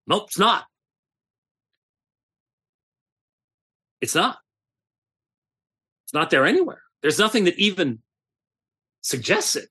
Nope, 0.08 0.28
it's 0.28 0.40
not. 0.40 0.64
It's 4.02 4.16
not. 4.16 4.40
It's 6.06 6.14
not 6.14 6.30
there 6.30 6.46
anywhere. 6.46 6.82
There's 7.02 7.20
nothing 7.20 7.46
that 7.46 7.58
even 7.58 8.00
suggests 9.02 9.56
it. 9.56 9.70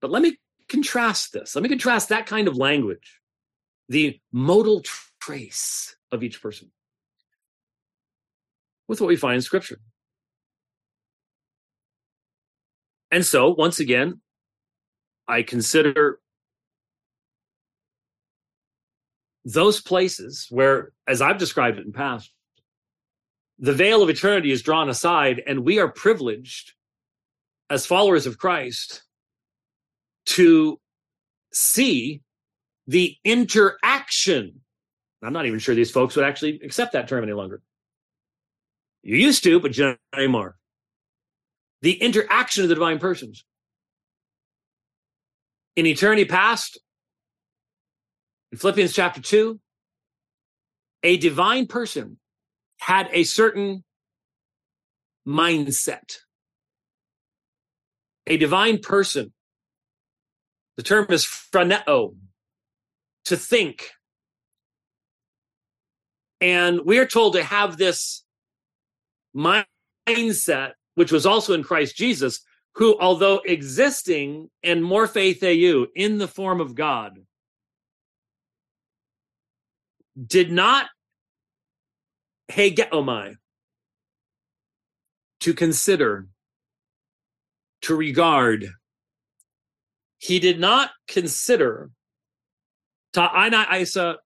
But 0.00 0.10
let 0.10 0.22
me 0.22 0.38
contrast 0.68 1.32
this. 1.32 1.54
Let 1.54 1.62
me 1.62 1.68
contrast 1.68 2.10
that 2.10 2.26
kind 2.26 2.46
of 2.46 2.56
language, 2.56 3.20
the 3.88 4.20
modal 4.32 4.82
trace 5.20 5.96
of 6.12 6.22
each 6.22 6.40
person, 6.40 6.70
with 8.86 9.00
what 9.00 9.08
we 9.08 9.16
find 9.16 9.36
in 9.36 9.42
Scripture. 9.42 9.80
And 13.10 13.24
so, 13.24 13.50
once 13.54 13.78
again, 13.80 14.20
I 15.26 15.42
consider 15.42 16.20
those 19.44 19.80
places 19.80 20.46
where, 20.50 20.92
as 21.06 21.20
I've 21.20 21.38
described 21.38 21.78
it 21.78 21.86
in 21.86 21.92
past, 21.92 22.30
the 23.58 23.72
veil 23.72 24.02
of 24.02 24.10
eternity 24.10 24.50
is 24.50 24.62
drawn 24.62 24.88
aside, 24.88 25.42
and 25.46 25.64
we 25.64 25.78
are 25.78 25.88
privileged 25.88 26.72
as 27.70 27.86
followers 27.86 28.26
of 28.26 28.38
Christ 28.38 29.02
to 30.26 30.80
see 31.52 32.22
the 32.86 33.16
interaction. 33.24 34.60
I'm 35.22 35.32
not 35.32 35.46
even 35.46 35.58
sure 35.58 35.74
these 35.74 35.90
folks 35.90 36.16
would 36.16 36.24
actually 36.24 36.60
accept 36.62 36.92
that 36.92 37.08
term 37.08 37.22
any 37.22 37.32
longer. 37.32 37.62
You 39.02 39.16
used 39.16 39.44
to, 39.44 39.60
but 39.60 39.76
you 39.76 39.84
not 39.84 39.98
anymore. 40.14 40.56
The 41.82 41.92
interaction 41.92 42.62
of 42.62 42.68
the 42.68 42.74
divine 42.74 42.98
persons. 42.98 43.44
In 45.76 45.86
eternity 45.86 46.24
past, 46.24 46.78
in 48.54 48.58
Philippians 48.58 48.92
chapter 48.92 49.20
2, 49.20 49.58
a 51.02 51.16
divine 51.16 51.66
person 51.66 52.18
had 52.78 53.08
a 53.10 53.24
certain 53.24 53.82
mindset. 55.26 56.18
A 58.28 58.36
divine 58.36 58.78
person, 58.78 59.32
the 60.76 60.84
term 60.84 61.06
is 61.08 61.24
phroneo, 61.24 62.14
to 63.24 63.36
think. 63.36 63.90
And 66.40 66.82
we 66.84 67.00
are 67.00 67.06
told 67.06 67.32
to 67.32 67.42
have 67.42 67.76
this 67.76 68.22
mindset, 69.36 70.74
which 70.94 71.10
was 71.10 71.26
also 71.26 71.54
in 71.54 71.64
Christ 71.64 71.96
Jesus, 71.96 72.38
who, 72.76 72.96
although 73.00 73.40
existing 73.44 74.48
en 74.62 74.80
morphe 74.80 75.36
theou 75.40 75.86
in 75.96 76.18
the 76.18 76.28
form 76.28 76.60
of 76.60 76.76
God, 76.76 77.18
did 80.14 80.52
not 80.52 80.86
hegeomai 82.50 83.32
oh 83.32 83.34
to 85.40 85.54
consider, 85.54 86.28
to 87.82 87.94
regard. 87.94 88.68
He 90.18 90.38
did 90.38 90.58
not 90.58 90.90
consider 91.06 91.90
ta 93.12 93.28
ta'ina 93.28 93.66
isa 93.78 94.16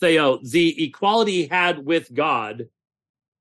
theo, 0.00 0.38
the 0.42 0.84
equality 0.84 1.32
he 1.32 1.46
had 1.48 1.84
with 1.84 2.14
God, 2.14 2.68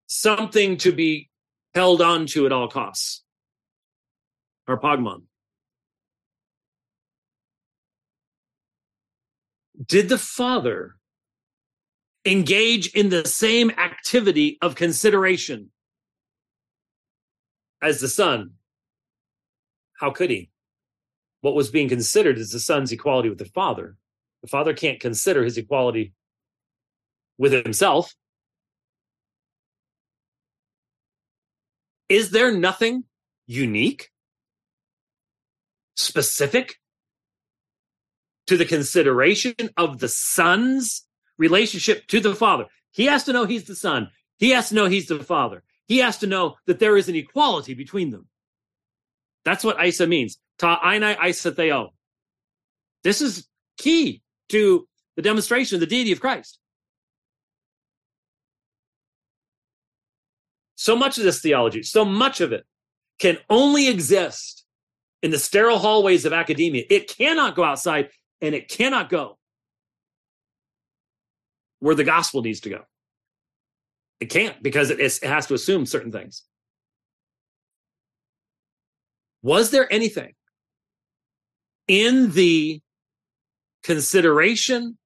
something 0.07 0.77
to 0.77 0.91
be 0.91 1.29
held 1.75 2.01
on 2.01 2.25
to 2.27 2.45
at 2.45 2.51
all 2.51 2.67
costs. 2.67 3.23
Harpagmon. 4.67 5.23
Did 9.85 10.09
the 10.09 10.17
Father 10.17 10.96
engage 12.27 12.89
in 12.93 13.09
the 13.09 13.25
same 13.25 13.71
activity 13.71 14.57
of 14.61 14.75
consideration. 14.75 15.71
as 17.81 18.01
the 18.01 18.07
Son. 18.07 18.53
How 19.99 20.11
could 20.11 20.29
he? 20.29 20.49
What 21.41 21.55
was 21.55 21.69
being 21.69 21.89
considered 21.89 22.37
is 22.37 22.51
the 22.51 22.59
Son's 22.59 22.91
equality 22.91 23.29
with 23.29 23.37
the 23.37 23.45
Father. 23.45 23.95
The 24.41 24.47
Father 24.47 24.73
can't 24.73 24.99
consider 24.99 25.43
his 25.43 25.57
equality 25.57 26.13
with 27.37 27.53
himself. 27.53 28.13
Is 32.09 32.31
there 32.31 32.51
nothing 32.51 33.03
unique, 33.45 34.09
specific 35.95 36.79
to 38.47 38.57
the 38.57 38.65
consideration 38.65 39.55
of 39.75 39.99
the 39.99 40.07
Son's 40.07 41.06
relationship 41.37 42.07
to 42.07 42.19
the 42.19 42.35
Father? 42.35 42.65
He 42.91 43.05
has 43.05 43.23
to 43.25 43.33
know 43.33 43.45
he's 43.45 43.65
the 43.65 43.75
Son. 43.75 44.09
He 44.37 44.51
has 44.51 44.69
to 44.69 44.75
know 44.75 44.85
he's 44.85 45.07
the 45.07 45.23
Father. 45.23 45.63
He 45.87 45.99
has 45.99 46.17
to 46.19 46.27
know 46.27 46.57
that 46.65 46.79
there 46.79 46.97
is 46.97 47.09
an 47.09 47.15
equality 47.15 47.73
between 47.73 48.11
them. 48.11 48.27
That's 49.45 49.63
what 49.63 49.83
Isa 49.83 50.07
means. 50.07 50.37
Ta 50.57 50.79
einai 50.81 51.17
Isa 51.23 51.51
theo. 51.51 51.93
This 53.03 53.21
is 53.21 53.47
key 53.77 54.21
to 54.49 54.87
the 55.15 55.21
demonstration 55.21 55.75
of 55.75 55.79
the 55.79 55.87
deity 55.87 56.11
of 56.11 56.19
Christ. 56.19 56.59
So 60.75 60.95
much 60.95 61.17
of 61.17 61.23
this 61.23 61.41
theology, 61.41 61.83
so 61.83 62.05
much 62.05 62.39
of 62.41 62.51
it 62.51 62.65
can 63.19 63.37
only 63.49 63.87
exist 63.87 64.65
in 65.23 65.31
the 65.31 65.39
sterile 65.39 65.79
hallways 65.79 66.25
of 66.25 66.33
academia. 66.33 66.83
It 66.89 67.07
cannot 67.07 67.55
go 67.55 67.63
outside 67.63 68.09
and 68.41 68.53
it 68.53 68.69
cannot 68.69 69.09
go 69.09 69.36
where 71.79 71.95
the 71.95 72.03
gospel 72.03 72.41
needs 72.41 72.59
to 72.61 72.69
go. 72.69 72.81
It 74.19 74.29
can't 74.29 74.61
because 74.63 74.89
it, 74.89 74.99
it 74.99 75.23
has 75.23 75.45
to 75.47 75.53
assume 75.53 75.85
certain 75.85 76.11
things. 76.11 76.43
Was 79.43 79.69
there 79.71 79.91
anything 79.93 80.33
in 81.87 82.31
the 82.31 82.81
consideration 83.83 84.97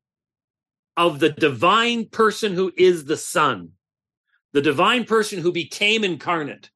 of 0.97 1.19
the 1.19 1.29
divine 1.29 2.05
person 2.05 2.53
who 2.53 2.71
is 2.77 3.05
the 3.05 3.17
Son, 3.17 3.71
the 4.53 4.61
divine 4.61 5.03
person 5.05 5.39
who 5.39 5.51
became 5.51 6.03
incarnate, 6.03 6.69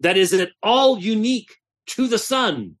that 0.00 0.16
is 0.16 0.32
at 0.34 0.50
all 0.62 0.98
unique 0.98 1.56
to 1.86 2.06
the 2.06 2.18
Son? 2.18 2.76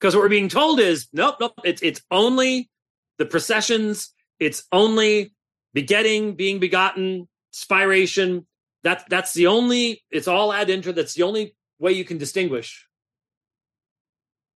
Because 0.00 0.14
what 0.14 0.22
we're 0.22 0.28
being 0.28 0.48
told 0.48 0.80
is 0.80 1.08
nope, 1.12 1.36
nope, 1.40 1.52
it's 1.64 1.82
it's 1.82 2.00
only 2.10 2.70
the 3.18 3.26
processions 3.26 4.12
it's 4.38 4.64
only 4.72 5.34
begetting, 5.74 6.34
being 6.34 6.60
begotten, 6.60 7.28
spiration. 7.52 8.44
That's 8.84 9.04
that's 9.08 9.34
the 9.34 9.48
only. 9.48 10.04
It's 10.10 10.28
all 10.28 10.52
ad 10.52 10.70
intra. 10.70 10.92
That's 10.92 11.14
the 11.14 11.24
only 11.24 11.54
way 11.78 11.92
you 11.92 12.04
can 12.04 12.18
distinguish. 12.18 12.86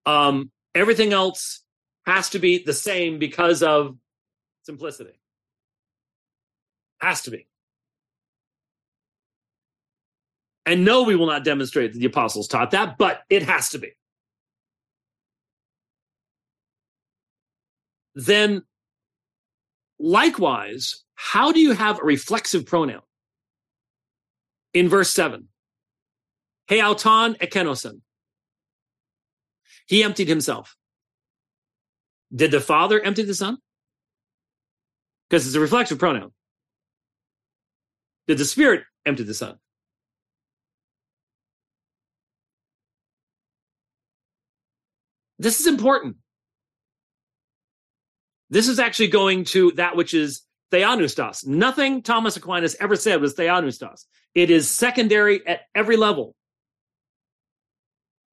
Um, 0.05 0.51
everything 0.73 1.13
else 1.13 1.63
has 2.05 2.29
to 2.29 2.39
be 2.39 2.63
the 2.63 2.73
same 2.73 3.19
because 3.19 3.63
of 3.63 3.97
simplicity. 4.63 5.19
Has 6.99 7.23
to 7.23 7.31
be. 7.31 7.47
And 10.65 10.85
no, 10.85 11.03
we 11.03 11.15
will 11.15 11.25
not 11.25 11.43
demonstrate 11.43 11.93
that 11.93 11.99
the 11.99 12.05
apostles 12.05 12.47
taught 12.47 12.71
that, 12.71 12.97
but 12.97 13.23
it 13.29 13.43
has 13.43 13.69
to 13.69 13.79
be. 13.79 13.93
Then 18.15 18.63
Likewise, 20.01 21.03
how 21.13 21.51
do 21.51 21.59
you 21.59 21.73
have 21.73 21.99
a 21.99 22.03
reflexive 22.03 22.65
pronoun? 22.65 23.03
In 24.73 24.89
verse 24.89 25.11
7, 25.11 25.47
Heauton 26.67 27.37
ekenosen. 27.37 28.01
He 29.85 30.03
emptied 30.03 30.27
himself. 30.27 30.75
Did 32.33 32.49
the 32.49 32.59
Father 32.59 32.99
empty 32.99 33.21
the 33.21 33.35
Son? 33.35 33.59
Because 35.29 35.45
it's 35.45 35.55
a 35.55 35.59
reflexive 35.59 35.99
pronoun. 35.99 36.31
Did 38.27 38.39
the 38.39 38.45
Spirit 38.45 38.85
empty 39.05 39.21
the 39.21 39.35
Son? 39.35 39.59
This 45.37 45.59
is 45.59 45.67
important. 45.67 46.17
This 48.51 48.67
is 48.67 48.79
actually 48.79 49.07
going 49.07 49.45
to 49.45 49.71
that 49.71 49.95
which 49.95 50.13
is 50.13 50.41
theopneustos. 50.71 51.47
Nothing 51.47 52.01
Thomas 52.01 52.35
Aquinas 52.35 52.75
ever 52.79 52.97
said 52.97 53.21
was 53.21 53.33
theopneustos. 53.33 54.05
It 54.35 54.51
is 54.51 54.69
secondary 54.69 55.45
at 55.47 55.61
every 55.73 55.95
level. 55.95 56.35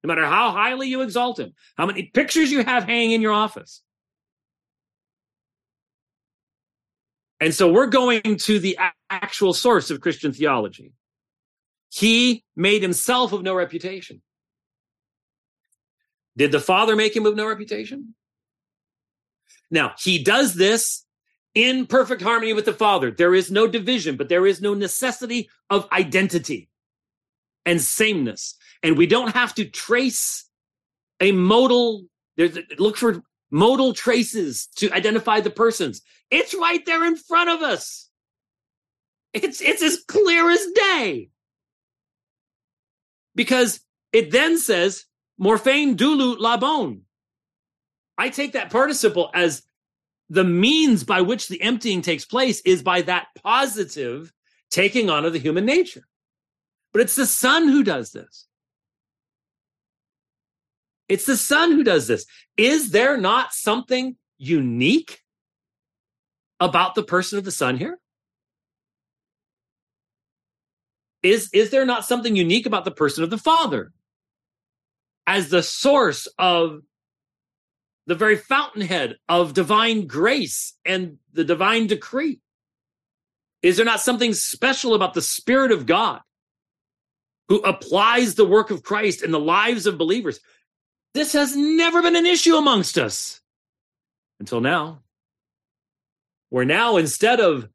No 0.02 0.08
matter 0.08 0.26
how 0.26 0.50
highly 0.50 0.88
you 0.88 1.02
exalt 1.02 1.38
him, 1.38 1.54
how 1.76 1.86
many 1.86 2.04
pictures 2.04 2.50
you 2.50 2.64
have 2.64 2.84
hanging 2.84 3.12
in 3.12 3.22
your 3.22 3.32
office. 3.32 3.82
And 7.40 7.54
so 7.54 7.70
we're 7.70 7.86
going 7.86 8.38
to 8.38 8.58
the 8.58 8.76
actual 9.08 9.52
source 9.52 9.90
of 9.90 10.00
Christian 10.00 10.32
theology. 10.32 10.92
He 11.90 12.44
made 12.56 12.82
himself 12.82 13.32
of 13.32 13.42
no 13.42 13.54
reputation. 13.54 14.20
Did 16.36 16.50
the 16.50 16.60
Father 16.60 16.96
make 16.96 17.14
him 17.14 17.26
of 17.26 17.36
no 17.36 17.46
reputation? 17.46 18.14
Now, 19.70 19.94
he 19.98 20.22
does 20.22 20.54
this 20.54 21.04
in 21.54 21.86
perfect 21.86 22.22
harmony 22.22 22.52
with 22.52 22.64
the 22.64 22.72
Father. 22.72 23.10
There 23.10 23.34
is 23.34 23.50
no 23.50 23.66
division, 23.66 24.16
but 24.16 24.28
there 24.28 24.46
is 24.46 24.60
no 24.60 24.74
necessity 24.74 25.50
of 25.70 25.88
identity 25.92 26.68
and 27.66 27.80
sameness. 27.80 28.54
And 28.82 28.96
we 28.96 29.06
don't 29.06 29.34
have 29.34 29.54
to 29.56 29.64
trace 29.64 30.48
a 31.20 31.32
modal, 31.32 32.04
there's, 32.36 32.56
look 32.78 32.96
for 32.96 33.22
modal 33.50 33.92
traces 33.92 34.68
to 34.76 34.90
identify 34.92 35.40
the 35.40 35.50
persons. 35.50 36.02
It's 36.30 36.54
right 36.54 36.84
there 36.86 37.04
in 37.04 37.16
front 37.16 37.50
of 37.50 37.62
us. 37.62 38.08
It's, 39.32 39.60
it's 39.60 39.82
as 39.82 40.02
clear 40.06 40.50
as 40.50 40.64
day. 40.74 41.30
Because 43.34 43.80
it 44.12 44.30
then 44.30 44.58
says, 44.58 45.04
Morphen 45.40 45.96
doulou 45.96 46.38
labon. 46.38 47.02
I 48.18 48.28
take 48.30 48.52
that 48.52 48.70
participle 48.70 49.30
as 49.32 49.62
the 50.28 50.44
means 50.44 51.04
by 51.04 51.22
which 51.22 51.48
the 51.48 51.62
emptying 51.62 52.02
takes 52.02 52.24
place 52.24 52.60
is 52.62 52.82
by 52.82 53.02
that 53.02 53.28
positive 53.42 54.32
taking 54.70 55.08
on 55.08 55.24
of 55.24 55.32
the 55.32 55.38
human 55.38 55.64
nature. 55.64 56.06
But 56.92 57.02
it's 57.02 57.16
the 57.16 57.26
Son 57.26 57.68
who 57.68 57.82
does 57.82 58.10
this. 58.10 58.46
It's 61.08 61.24
the 61.24 61.36
Son 61.36 61.72
who 61.72 61.84
does 61.84 62.06
this. 62.06 62.26
Is 62.56 62.90
there 62.90 63.16
not 63.16 63.54
something 63.54 64.16
unique 64.36 65.22
about 66.60 66.94
the 66.94 67.02
person 67.02 67.38
of 67.38 67.44
the 67.44 67.50
Son 67.50 67.78
here? 67.78 67.98
Is, 71.22 71.50
is 71.52 71.70
there 71.70 71.86
not 71.86 72.04
something 72.04 72.36
unique 72.36 72.66
about 72.66 72.84
the 72.84 72.90
person 72.90 73.24
of 73.24 73.30
the 73.30 73.38
Father 73.38 73.92
as 75.26 75.48
the 75.48 75.62
source 75.62 76.28
of 76.38 76.82
the 78.08 78.14
very 78.14 78.36
fountainhead 78.36 79.16
of 79.28 79.52
divine 79.52 80.06
grace 80.06 80.72
and 80.86 81.18
the 81.34 81.44
divine 81.44 81.86
decree? 81.86 82.40
Is 83.62 83.76
there 83.76 83.84
not 83.84 84.00
something 84.00 84.32
special 84.32 84.94
about 84.94 85.12
the 85.12 85.20
Spirit 85.20 85.72
of 85.72 85.84
God 85.84 86.22
who 87.48 87.58
applies 87.58 88.34
the 88.34 88.46
work 88.46 88.70
of 88.70 88.82
Christ 88.82 89.22
in 89.22 89.30
the 89.30 89.38
lives 89.38 89.86
of 89.86 89.98
believers? 89.98 90.40
This 91.12 91.34
has 91.34 91.54
never 91.54 92.00
been 92.00 92.16
an 92.16 92.24
issue 92.24 92.56
amongst 92.56 92.96
us 92.96 93.42
until 94.40 94.62
now. 94.62 95.02
Where 96.48 96.64
now, 96.64 96.96
instead 96.96 97.40
of 97.40 97.68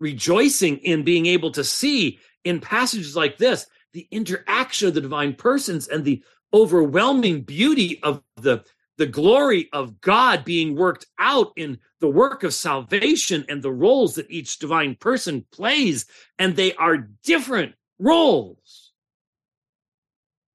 rejoicing 0.00 0.78
in 0.78 1.04
being 1.04 1.26
able 1.26 1.52
to 1.52 1.62
see 1.62 2.18
in 2.42 2.60
passages 2.60 3.14
like 3.14 3.38
this 3.38 3.66
the 3.92 4.08
interaction 4.10 4.88
of 4.88 4.94
the 4.94 5.00
divine 5.00 5.34
persons 5.34 5.86
and 5.86 6.04
the 6.04 6.24
overwhelming 6.52 7.42
beauty 7.42 8.02
of 8.02 8.20
the 8.36 8.64
the 8.98 9.06
glory 9.06 9.68
of 9.72 10.00
God 10.00 10.44
being 10.44 10.74
worked 10.74 11.06
out 11.18 11.52
in 11.56 11.78
the 12.00 12.08
work 12.08 12.42
of 12.42 12.54
salvation 12.54 13.44
and 13.48 13.62
the 13.62 13.72
roles 13.72 14.14
that 14.14 14.30
each 14.30 14.58
divine 14.58 14.94
person 14.94 15.44
plays. 15.52 16.06
And 16.38 16.56
they 16.56 16.74
are 16.74 17.08
different 17.22 17.74
roles 17.98 18.92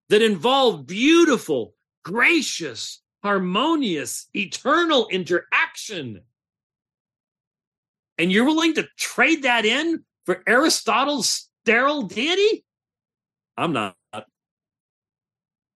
that 0.10 0.22
involve 0.22 0.88
beautiful, 0.88 1.76
gracious, 2.04 3.02
harmonious, 3.24 4.28
eternal 4.34 5.08
interaction. 5.10 6.22
And 8.18 8.32
you're 8.32 8.46
willing 8.46 8.74
to 8.76 8.88
trade 8.98 9.44
that 9.44 9.66
in 9.66 10.04
for 10.26 10.44
Aristotle's 10.48 11.50
sterile 11.64 12.04
deity? 12.04 12.66
I'm 13.58 13.74
not. 13.74 13.96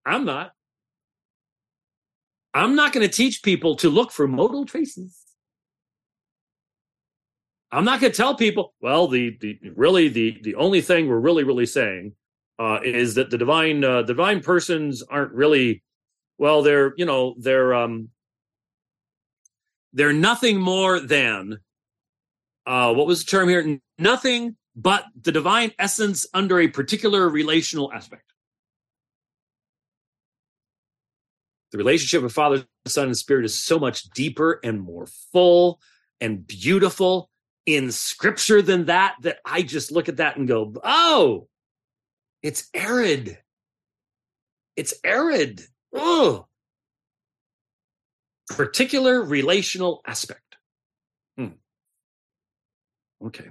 I'm 0.06 0.24
not. 0.24 0.53
I'm 2.54 2.76
not 2.76 2.92
going 2.92 3.06
to 3.06 3.12
teach 3.12 3.42
people 3.42 3.74
to 3.76 3.90
look 3.90 4.12
for 4.12 4.28
modal 4.28 4.64
traces. 4.64 5.20
I'm 7.72 7.84
not 7.84 8.00
going 8.00 8.12
to 8.12 8.16
tell 8.16 8.36
people, 8.36 8.72
well, 8.80 9.08
the, 9.08 9.36
the 9.40 9.58
really 9.74 10.08
the 10.08 10.38
the 10.42 10.54
only 10.54 10.80
thing 10.80 11.08
we're 11.08 11.18
really 11.18 11.42
really 11.42 11.66
saying 11.66 12.12
uh, 12.58 12.78
is 12.84 13.16
that 13.16 13.30
the 13.30 13.38
divine 13.38 13.82
uh, 13.82 14.02
divine 14.02 14.40
persons 14.40 15.02
aren't 15.02 15.32
really 15.32 15.82
well 16.38 16.62
they're 16.62 16.94
you 16.96 17.04
know 17.04 17.34
they're 17.38 17.74
um 17.74 18.08
they're 19.92 20.12
nothing 20.12 20.60
more 20.60 20.98
than 21.00 21.58
uh 22.66 22.92
what 22.92 23.06
was 23.06 23.24
the 23.24 23.30
term 23.30 23.48
here 23.48 23.78
nothing 23.98 24.56
but 24.76 25.04
the 25.20 25.32
divine 25.32 25.72
essence 25.78 26.26
under 26.34 26.58
a 26.60 26.68
particular 26.68 27.28
relational 27.28 27.92
aspect 27.92 28.33
the 31.74 31.78
relationship 31.78 32.22
of 32.22 32.32
father 32.32 32.64
son 32.86 33.06
and 33.06 33.16
spirit 33.16 33.44
is 33.44 33.58
so 33.58 33.80
much 33.80 34.04
deeper 34.10 34.60
and 34.62 34.80
more 34.80 35.08
full 35.32 35.80
and 36.20 36.46
beautiful 36.46 37.28
in 37.66 37.90
scripture 37.90 38.62
than 38.62 38.84
that 38.84 39.16
that 39.22 39.38
i 39.44 39.60
just 39.60 39.90
look 39.90 40.08
at 40.08 40.18
that 40.18 40.36
and 40.36 40.46
go 40.46 40.72
oh 40.84 41.48
it's 42.44 42.68
arid. 42.74 43.38
It's 44.76 44.92
arid. 45.02 45.62
Oh 45.94 46.46
particular 48.48 49.22
relational 49.22 50.02
aspect. 50.06 50.58
Hmm. 51.38 51.56
okay. 53.24 53.48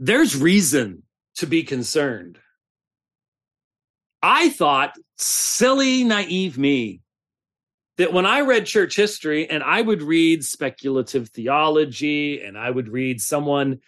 There's 0.00 0.36
reason 0.36 1.04
to 1.36 1.46
be 1.46 1.62
concerned 1.62 2.40
I 4.22 4.48
thought, 4.50 4.96
silly, 5.16 6.04
naive 6.04 6.58
me, 6.58 7.00
that 7.98 8.12
when 8.12 8.26
I 8.26 8.40
read 8.40 8.66
church 8.66 8.96
history 8.96 9.48
and 9.48 9.62
I 9.62 9.80
would 9.80 10.02
read 10.02 10.44
speculative 10.44 11.28
theology 11.30 12.42
and 12.42 12.58
I 12.58 12.70
would 12.70 12.88
read 12.88 13.20
someone, 13.20 13.80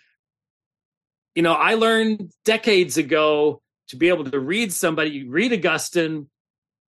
you 1.35 1.43
know, 1.43 1.53
I 1.53 1.75
learned 1.75 2.33
decades 2.45 2.97
ago 2.97 3.61
to 3.89 3.97
be 3.97 4.09
able 4.09 4.25
to 4.25 4.41
read 4.41 4.73
somebody, 4.73 5.11
you 5.11 5.31
read 5.31 5.53
Augustine 5.53 6.29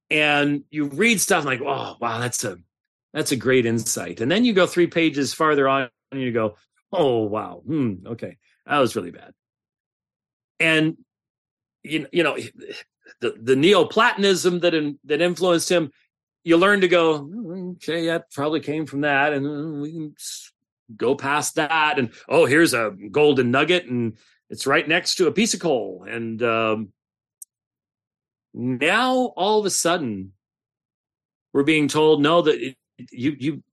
and 0.10 0.64
you 0.70 0.86
read 0.86 1.20
stuff 1.22 1.46
like, 1.46 1.62
oh, 1.62 1.98
wow, 2.00 2.20
that's 2.20 2.44
a 2.44 2.58
that's 3.14 3.32
a 3.32 3.36
great 3.36 3.66
insight. 3.66 4.22
And 4.22 4.32
then 4.32 4.46
you 4.46 4.54
go 4.54 4.68
three 4.68 4.88
pages 4.88 5.34
farther 5.34 5.68
on 5.68 5.90
and 6.12 6.22
you 6.22 6.32
go, 6.32 6.56
oh 6.92 7.24
wow, 7.24 7.62
hmm, 7.66 7.96
okay, 8.06 8.38
that 8.66 8.78
was 8.80 8.96
really 8.96 9.12
bad. 9.12 9.34
And 10.60 10.98
you, 11.84 12.08
you 12.12 12.24
know, 12.24 12.38
the, 13.22 13.36
the 13.42 13.56
Neoplatonism 13.56 14.60
that 14.62 14.74
in, 14.74 15.00
that 15.06 15.22
influenced 15.22 15.70
him, 15.70 15.92
you 16.44 16.58
learn 16.58 16.82
to 16.82 16.88
go, 16.88 17.22
mm, 17.22 17.76
okay, 17.76 18.08
that 18.08 18.32
probably 18.32 18.60
came 18.60 18.86
from 18.86 19.02
that, 19.02 19.34
and 19.34 19.46
uh, 19.46 19.82
we 19.82 19.92
can 19.92 20.16
go 20.96 21.16
past 21.16 21.56
that. 21.56 22.00
And 22.00 22.12
oh, 22.28 22.46
here's 22.46 22.74
a 22.74 22.96
golden 23.12 23.52
nugget, 23.52 23.86
and 23.86 24.18
it's 24.50 24.68
right 24.68 24.88
next 24.88 25.16
to 25.16 25.28
a 25.28 25.32
piece 25.32 25.54
of 25.54 25.60
coal. 25.60 26.06
And 26.10 26.42
um, 26.44 26.90
now 28.54 29.34
all 29.36 29.60
of 29.60 29.66
a 29.66 29.70
sudden, 29.70 30.34
we're 31.54 31.64
being 31.64 31.88
told 31.88 32.22
no 32.22 32.42
that 32.44 32.60
it, 32.60 32.78
you 33.12 33.36
you 33.40 33.64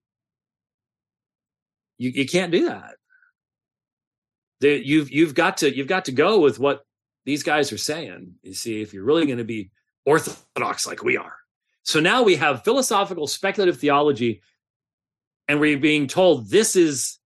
you 1.99 2.11
you 2.11 2.27
can't 2.27 2.53
do 2.53 2.67
that. 2.67 2.97
That 4.61 4.87
you've 4.87 5.11
you've 5.11 5.35
got 5.35 5.59
to 5.59 5.75
you've 5.75 5.87
got 5.87 6.07
to 6.07 6.13
go 6.13 6.41
with 6.41 6.59
what 6.59 6.86
these 7.27 7.43
guys 7.43 7.73
are 7.73 7.79
saying. 7.79 8.37
You 8.43 8.55
see, 8.55 8.81
if 8.81 8.95
you're 8.95 9.05
really 9.05 9.27
going 9.27 9.39
to 9.39 9.45
be 9.45 9.71
orthodox 10.07 10.87
like 10.87 11.03
we 11.03 11.19
are. 11.19 11.35
So 11.83 12.01
now 12.01 12.23
we 12.23 12.37
have 12.37 12.65
philosophical 12.65 13.27
speculative 13.27 13.79
theology, 13.79 14.41
and 15.47 15.61
we're 15.61 15.79
being 15.79 16.07
told 16.07 16.49
this 16.49 16.77
is 16.77 17.19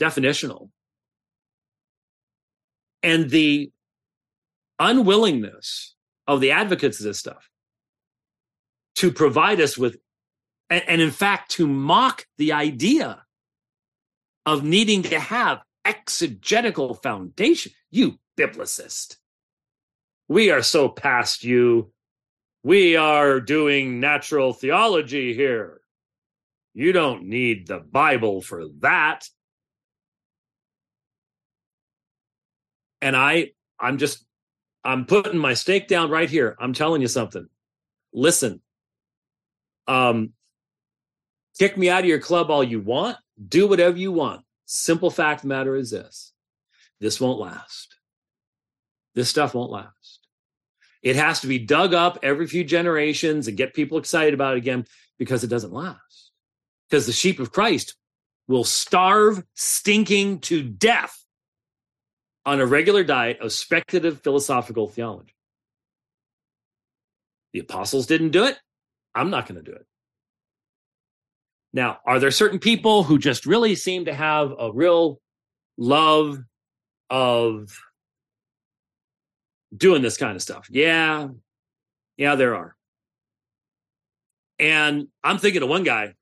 definitional. 0.00 0.70
And 3.02 3.30
the 3.30 3.72
unwillingness 4.78 5.94
of 6.26 6.40
the 6.40 6.50
advocates 6.50 6.98
of 7.00 7.04
this 7.04 7.18
stuff 7.18 7.48
to 8.96 9.10
provide 9.10 9.60
us 9.60 9.78
with, 9.78 9.96
and, 10.68 10.82
and 10.86 11.00
in 11.00 11.10
fact, 11.10 11.52
to 11.52 11.66
mock 11.66 12.26
the 12.38 12.52
idea 12.52 13.22
of 14.46 14.64
needing 14.64 15.02
to 15.04 15.18
have 15.18 15.60
exegetical 15.84 16.94
foundation. 16.94 17.72
You 17.90 18.18
biblicist. 18.40 19.16
We 20.28 20.50
are 20.50 20.62
so 20.62 20.88
past 20.88 21.44
you. 21.44 21.92
We 22.62 22.96
are 22.96 23.40
doing 23.40 24.00
natural 24.00 24.52
theology 24.52 25.34
here. 25.34 25.80
You 26.74 26.92
don't 26.92 27.24
need 27.24 27.66
the 27.66 27.78
Bible 27.78 28.40
for 28.42 28.66
that. 28.80 29.28
And 33.02 33.16
I, 33.16 33.52
I'm 33.78 33.98
just, 33.98 34.24
I'm 34.84 35.06
putting 35.06 35.38
my 35.38 35.54
stake 35.54 35.88
down 35.88 36.10
right 36.10 36.28
here. 36.28 36.56
I'm 36.60 36.74
telling 36.74 37.00
you 37.00 37.08
something. 37.08 37.48
Listen, 38.12 38.60
um, 39.88 40.32
kick 41.58 41.76
me 41.76 41.90
out 41.90 42.00
of 42.00 42.06
your 42.06 42.20
club 42.20 42.50
all 42.50 42.62
you 42.62 42.80
want. 42.80 43.16
Do 43.48 43.66
whatever 43.66 43.96
you 43.96 44.12
want. 44.12 44.42
Simple 44.66 45.10
fact 45.10 45.44
matter 45.44 45.74
is 45.74 45.90
this 45.90 46.32
this 47.00 47.20
won't 47.20 47.40
last. 47.40 47.99
This 49.14 49.28
stuff 49.28 49.54
won't 49.54 49.70
last. 49.70 50.20
It 51.02 51.16
has 51.16 51.40
to 51.40 51.46
be 51.46 51.58
dug 51.58 51.94
up 51.94 52.18
every 52.22 52.46
few 52.46 52.62
generations 52.62 53.48
and 53.48 53.56
get 53.56 53.74
people 53.74 53.98
excited 53.98 54.34
about 54.34 54.54
it 54.54 54.58
again 54.58 54.86
because 55.18 55.42
it 55.42 55.48
doesn't 55.48 55.72
last. 55.72 56.32
Because 56.88 57.06
the 57.06 57.12
sheep 57.12 57.40
of 57.40 57.52
Christ 57.52 57.94
will 58.48 58.64
starve 58.64 59.42
stinking 59.54 60.40
to 60.40 60.62
death 60.62 61.16
on 62.44 62.60
a 62.60 62.66
regular 62.66 63.04
diet 63.04 63.40
of 63.40 63.52
speculative 63.52 64.22
philosophical 64.22 64.88
theology. 64.88 65.34
The 67.52 67.60
apostles 67.60 68.06
didn't 68.06 68.30
do 68.30 68.44
it. 68.44 68.58
I'm 69.14 69.30
not 69.30 69.46
going 69.46 69.62
to 69.62 69.70
do 69.70 69.76
it. 69.76 69.86
Now, 71.72 71.98
are 72.04 72.18
there 72.18 72.30
certain 72.30 72.58
people 72.58 73.04
who 73.04 73.18
just 73.18 73.46
really 73.46 73.74
seem 73.74 74.06
to 74.06 74.14
have 74.14 74.52
a 74.58 74.72
real 74.72 75.20
love 75.78 76.38
of 77.08 77.78
doing 79.76 80.02
this 80.02 80.16
kind 80.16 80.36
of 80.36 80.42
stuff. 80.42 80.68
Yeah. 80.70 81.28
Yeah, 82.16 82.34
there 82.34 82.54
are. 82.54 82.76
And 84.58 85.08
I'm 85.24 85.38
thinking 85.38 85.62
of 85.62 85.68
one 85.68 85.84
guy 85.84 86.14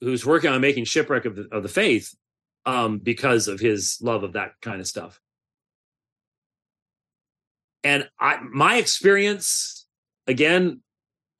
who's 0.00 0.24
working 0.26 0.50
on 0.50 0.60
making 0.60 0.84
shipwreck 0.84 1.24
of 1.24 1.36
the, 1.36 1.48
of 1.52 1.62
the 1.62 1.68
faith 1.68 2.14
um, 2.66 2.98
because 2.98 3.48
of 3.48 3.60
his 3.60 3.98
love 4.00 4.22
of 4.24 4.32
that 4.32 4.52
kind 4.62 4.80
of 4.80 4.88
stuff. 4.88 5.20
And 7.84 8.08
I, 8.18 8.38
my 8.42 8.76
experience, 8.76 9.86
again, 10.26 10.80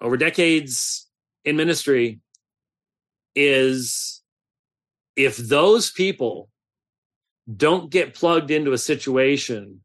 over 0.00 0.16
decades 0.16 1.08
in 1.44 1.56
ministry, 1.56 2.20
is 3.34 4.22
if 5.16 5.36
those 5.36 5.90
people 5.90 6.49
don't 7.54 7.90
get 7.90 8.14
plugged 8.14 8.50
into 8.50 8.72
a 8.72 8.78
situation 8.78 9.80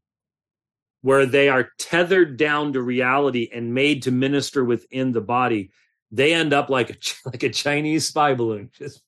where 1.01 1.25
they 1.25 1.49
are 1.49 1.69
tethered 1.77 2.37
down 2.37 2.73
to 2.73 2.81
reality 2.81 3.49
and 3.53 3.73
made 3.73 4.03
to 4.03 4.11
minister 4.11 4.63
within 4.63 5.11
the 5.11 5.21
body 5.21 5.71
they 6.11 6.33
end 6.33 6.53
up 6.53 6.69
like 6.69 6.89
a 6.89 6.95
like 7.25 7.43
a 7.43 7.49
chinese 7.49 8.07
spy 8.07 8.33
balloon 8.33 8.69
just 8.77 9.01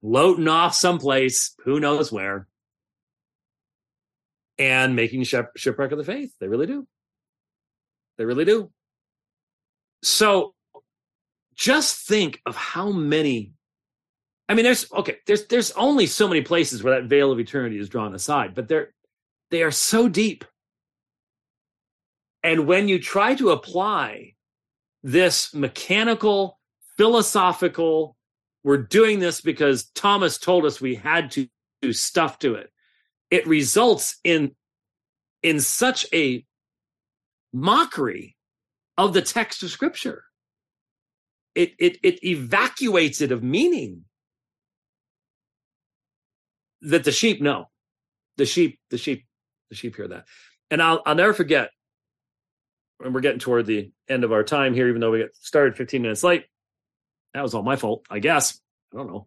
floating 0.00 0.48
off 0.48 0.74
someplace 0.74 1.54
who 1.64 1.80
knows 1.80 2.12
where 2.12 2.46
and 4.58 4.96
making 4.96 5.24
ship, 5.24 5.50
shipwreck 5.56 5.92
of 5.92 5.98
the 5.98 6.04
faith. 6.04 6.32
They 6.40 6.48
really 6.48 6.66
do. 6.66 6.86
They 8.18 8.24
really 8.24 8.44
do. 8.44 8.70
So 10.02 10.54
just 11.54 12.06
think 12.06 12.40
of 12.46 12.56
how 12.56 12.90
many 12.90 13.52
I 14.48 14.54
mean, 14.54 14.64
there's 14.64 14.90
okay, 14.92 15.18
there's 15.26 15.46
there's 15.46 15.72
only 15.72 16.06
so 16.06 16.28
many 16.28 16.40
places 16.40 16.82
where 16.82 17.00
that 17.00 17.08
veil 17.08 17.32
of 17.32 17.40
eternity 17.40 17.78
is 17.78 17.88
drawn 17.88 18.14
aside, 18.14 18.54
but 18.54 18.68
they're 18.68 18.92
they 19.50 19.62
are 19.62 19.70
so 19.70 20.08
deep. 20.08 20.44
And 22.42 22.66
when 22.66 22.86
you 22.86 23.00
try 23.00 23.34
to 23.34 23.50
apply 23.50 24.34
this 25.02 25.52
mechanical, 25.52 26.60
philosophical, 26.96 28.16
we're 28.62 28.76
doing 28.76 29.18
this 29.18 29.40
because 29.40 29.86
Thomas 29.94 30.38
told 30.38 30.64
us 30.64 30.80
we 30.80 30.94
had 30.94 31.32
to 31.32 31.48
do 31.82 31.92
stuff 31.92 32.38
to 32.40 32.54
it, 32.54 32.70
it 33.30 33.46
results 33.46 34.18
in 34.22 34.54
in 35.42 35.60
such 35.60 36.06
a 36.12 36.44
mockery 37.52 38.36
of 38.98 39.12
the 39.12 39.22
text 39.22 39.62
of 39.62 39.70
scripture. 39.70 40.24
It, 41.54 41.72
it, 41.78 41.98
it 42.02 42.22
evacuates 42.22 43.20
it 43.20 43.32
of 43.32 43.42
meaning 43.42 44.04
that 46.82 47.04
the 47.04 47.12
sheep 47.12 47.40
know. 47.40 47.66
The 48.36 48.46
sheep, 48.46 48.78
the 48.90 48.98
sheep, 48.98 49.24
the 49.70 49.76
sheep 49.76 49.96
hear 49.96 50.08
that. 50.08 50.26
And 50.70 50.82
I'll 50.82 51.02
I'll 51.06 51.14
never 51.14 51.32
forget. 51.32 51.70
And 53.02 53.14
we're 53.14 53.20
getting 53.20 53.38
toward 53.38 53.66
the 53.66 53.92
end 54.08 54.24
of 54.24 54.32
our 54.32 54.42
time 54.42 54.74
here, 54.74 54.88
even 54.88 55.00
though 55.00 55.10
we 55.10 55.20
got 55.20 55.34
started 55.34 55.76
15 55.76 56.02
minutes 56.02 56.24
late. 56.24 56.44
That 57.34 57.42
was 57.42 57.54
all 57.54 57.62
my 57.62 57.76
fault, 57.76 58.06
I 58.10 58.18
guess. 58.18 58.58
I 58.92 58.96
don't 58.96 59.08
know. 59.08 59.26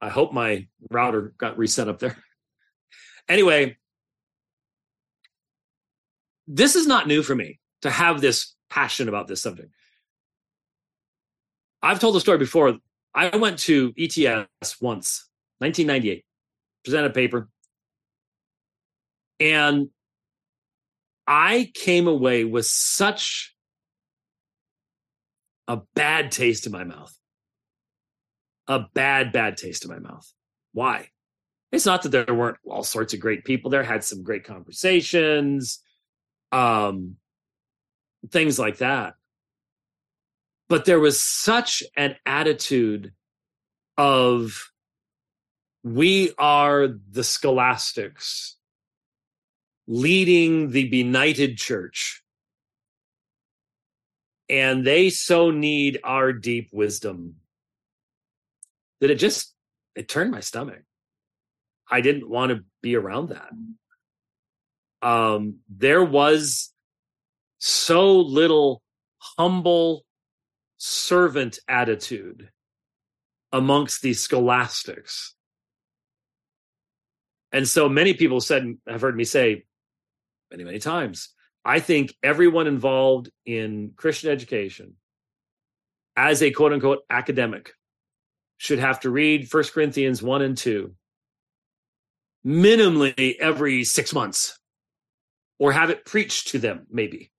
I 0.00 0.08
hope 0.08 0.32
my 0.32 0.66
router 0.90 1.34
got 1.38 1.58
reset 1.58 1.88
up 1.88 1.98
there. 1.98 2.16
Anyway, 3.28 3.76
this 6.46 6.76
is 6.76 6.86
not 6.86 7.08
new 7.08 7.22
for 7.24 7.34
me 7.34 7.58
to 7.82 7.90
have 7.90 8.20
this 8.20 8.54
passion 8.70 9.08
about 9.08 9.26
this 9.26 9.42
subject. 9.42 9.72
I've 11.82 12.00
told 12.00 12.14
the 12.14 12.20
story 12.20 12.38
before. 12.38 12.78
I 13.14 13.36
went 13.36 13.58
to 13.60 13.94
ETS 13.98 14.80
once, 14.80 15.28
1998, 15.58 16.24
presented 16.86 17.10
a 17.10 17.14
paper, 17.14 17.48
and 19.40 19.88
I 21.26 21.70
came 21.74 22.06
away 22.06 22.44
with 22.44 22.66
such 22.66 23.54
a 25.66 25.80
bad 25.96 26.30
taste 26.30 26.64
in 26.64 26.72
my 26.72 26.84
mouth. 26.84 27.12
A 28.68 28.86
bad, 28.94 29.32
bad 29.32 29.56
taste 29.56 29.84
in 29.84 29.90
my 29.90 29.98
mouth. 29.98 30.32
Why? 30.72 31.08
It's 31.72 31.86
not 31.86 32.02
that 32.02 32.10
there 32.10 32.32
weren't 32.32 32.58
all 32.64 32.84
sorts 32.84 33.14
of 33.14 33.20
great 33.20 33.44
people 33.44 33.70
there, 33.70 33.82
had 33.82 34.04
some 34.04 34.22
great 34.22 34.44
conversations, 34.44 35.80
um, 36.52 37.16
things 38.30 38.58
like 38.58 38.78
that. 38.78 39.14
But 40.68 40.84
there 40.84 41.00
was 41.00 41.20
such 41.20 41.82
an 41.96 42.14
attitude 42.24 43.12
of 43.98 44.70
we 45.86 46.32
are 46.36 46.88
the 46.88 47.22
scholastics 47.22 48.56
leading 49.86 50.70
the 50.70 50.88
benighted 50.88 51.56
church. 51.56 52.24
And 54.48 54.84
they 54.84 55.10
so 55.10 55.52
need 55.52 56.00
our 56.02 56.32
deep 56.32 56.70
wisdom 56.72 57.36
that 59.00 59.12
it 59.12 59.20
just 59.20 59.54
it 59.94 60.08
turned 60.08 60.32
my 60.32 60.40
stomach. 60.40 60.82
I 61.88 62.00
didn't 62.00 62.28
want 62.28 62.50
to 62.50 62.64
be 62.82 62.96
around 62.96 63.28
that. 63.28 63.50
Um, 65.08 65.60
there 65.68 66.02
was 66.04 66.72
so 67.58 68.18
little 68.18 68.82
humble 69.18 70.04
servant 70.78 71.60
attitude 71.68 72.50
amongst 73.52 74.02
the 74.02 74.14
scholastics. 74.14 75.35
And 77.52 77.68
so 77.68 77.88
many 77.88 78.14
people 78.14 78.40
said, 78.40 78.76
have 78.86 79.00
heard 79.00 79.16
me 79.16 79.24
say 79.24 79.64
many, 80.50 80.64
many 80.64 80.78
times, 80.78 81.30
I 81.64 81.80
think 81.80 82.14
everyone 82.22 82.66
involved 82.66 83.30
in 83.44 83.92
Christian 83.96 84.30
education 84.30 84.94
as 86.16 86.42
a 86.42 86.50
quote 86.50 86.72
unquote 86.72 87.00
academic 87.10 87.72
should 88.58 88.78
have 88.78 89.00
to 89.00 89.10
read 89.10 89.50
First 89.50 89.72
Corinthians 89.72 90.22
1 90.22 90.42
and 90.42 90.56
2 90.56 90.94
minimally 92.46 93.36
every 93.40 93.82
six 93.82 94.14
months 94.14 94.58
or 95.58 95.72
have 95.72 95.90
it 95.90 96.04
preached 96.06 96.48
to 96.48 96.58
them 96.60 96.86
maybe 96.88 97.32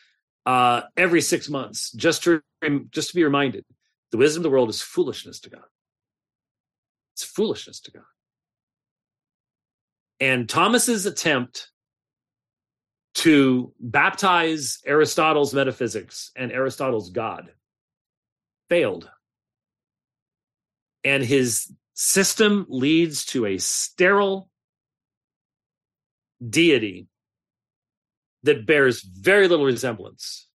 uh, 0.46 0.80
every 0.96 1.20
six 1.20 1.50
months 1.50 1.92
just 1.92 2.22
to 2.22 2.42
just 2.90 3.10
to 3.10 3.14
be 3.14 3.24
reminded 3.24 3.64
the 4.10 4.16
wisdom 4.16 4.40
of 4.40 4.44
the 4.44 4.50
world 4.50 4.70
is 4.70 4.80
foolishness 4.80 5.40
to 5.40 5.50
god. 5.50 5.64
It's 7.12 7.24
foolishness 7.24 7.80
to 7.80 7.90
god 7.90 8.13
and 10.20 10.48
thomas's 10.48 11.06
attempt 11.06 11.70
to 13.14 13.72
baptize 13.80 14.78
aristotle's 14.86 15.54
metaphysics 15.54 16.30
and 16.36 16.52
aristotle's 16.52 17.10
god 17.10 17.50
failed 18.68 19.10
and 21.04 21.22
his 21.22 21.70
system 21.94 22.66
leads 22.68 23.24
to 23.26 23.46
a 23.46 23.58
sterile 23.58 24.50
deity 26.46 27.06
that 28.42 28.66
bears 28.66 29.02
very 29.02 29.48
little 29.48 29.64
resemblance 29.64 30.48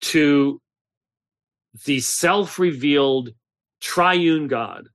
to 0.00 0.60
the 1.84 2.00
self 2.00 2.58
revealed 2.58 3.30
triune 3.80 4.48
God 4.48 4.88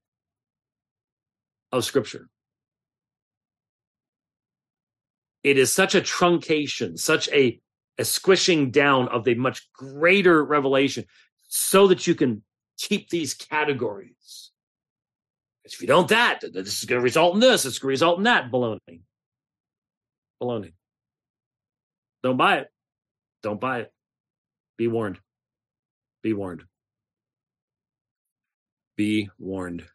of 1.72 1.86
Scripture. 1.86 2.28
It 5.46 5.60
is 5.60 5.72
such 5.72 5.94
a 5.94 6.02
truncation, 6.02 6.98
such 6.98 7.30
a, 7.30 7.60
a 8.00 8.04
squishing 8.04 8.72
down 8.72 9.10
of 9.10 9.24
the 9.26 9.36
much 9.36 9.72
greater 9.74 10.44
revelation 10.44 11.06
so 11.44 11.86
that 11.86 12.08
you 12.08 12.16
can 12.16 12.42
keep 12.80 13.10
these 13.10 13.36
categories. 13.36 14.50
If 15.64 15.80
you 15.82 15.88
don't 15.88 16.08
that, 16.08 16.42
this 16.42 16.80
is 16.80 16.86
going 16.86 17.00
to 17.00 17.04
result 17.04 17.36
in 17.36 17.42
this, 17.42 17.64
it's 17.64 17.78
going 17.78 17.90
to 17.90 17.94
result 17.94 18.18
in 18.18 18.24
that. 18.24 18.52
Baloney. 18.52 19.02
Baloney. 20.42 20.74
Don't 22.24 22.38
buy 22.38 22.58
it. 22.58 22.68
Don't 23.44 23.62
buy 23.62 23.82
it. 23.82 23.94
Be 24.80 24.88
warned. 24.88 25.20
Be 26.24 26.34
warned. 26.34 26.64
Be 28.98 29.30
warned. 29.38 29.86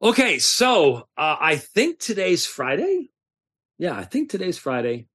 Okay, 0.00 0.38
so 0.38 1.06
uh, 1.18 1.36
I 1.38 1.56
think 1.56 1.98
today's 1.98 2.46
Friday. 2.46 3.10
Yeah, 3.78 3.96
I 3.96 4.04
think 4.04 4.30
today's 4.30 4.58
Friday. 4.58 5.06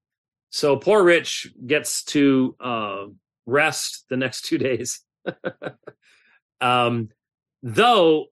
So 0.49 0.77
poor 0.77 1.03
Rich 1.03 1.53
gets 1.65 2.03
to 2.05 2.55
uh, 2.59 3.05
rest 3.45 4.05
the 4.09 4.17
next 4.17 4.45
two 4.45 4.57
days. 4.57 5.01
um, 6.61 7.09
though 7.63 8.25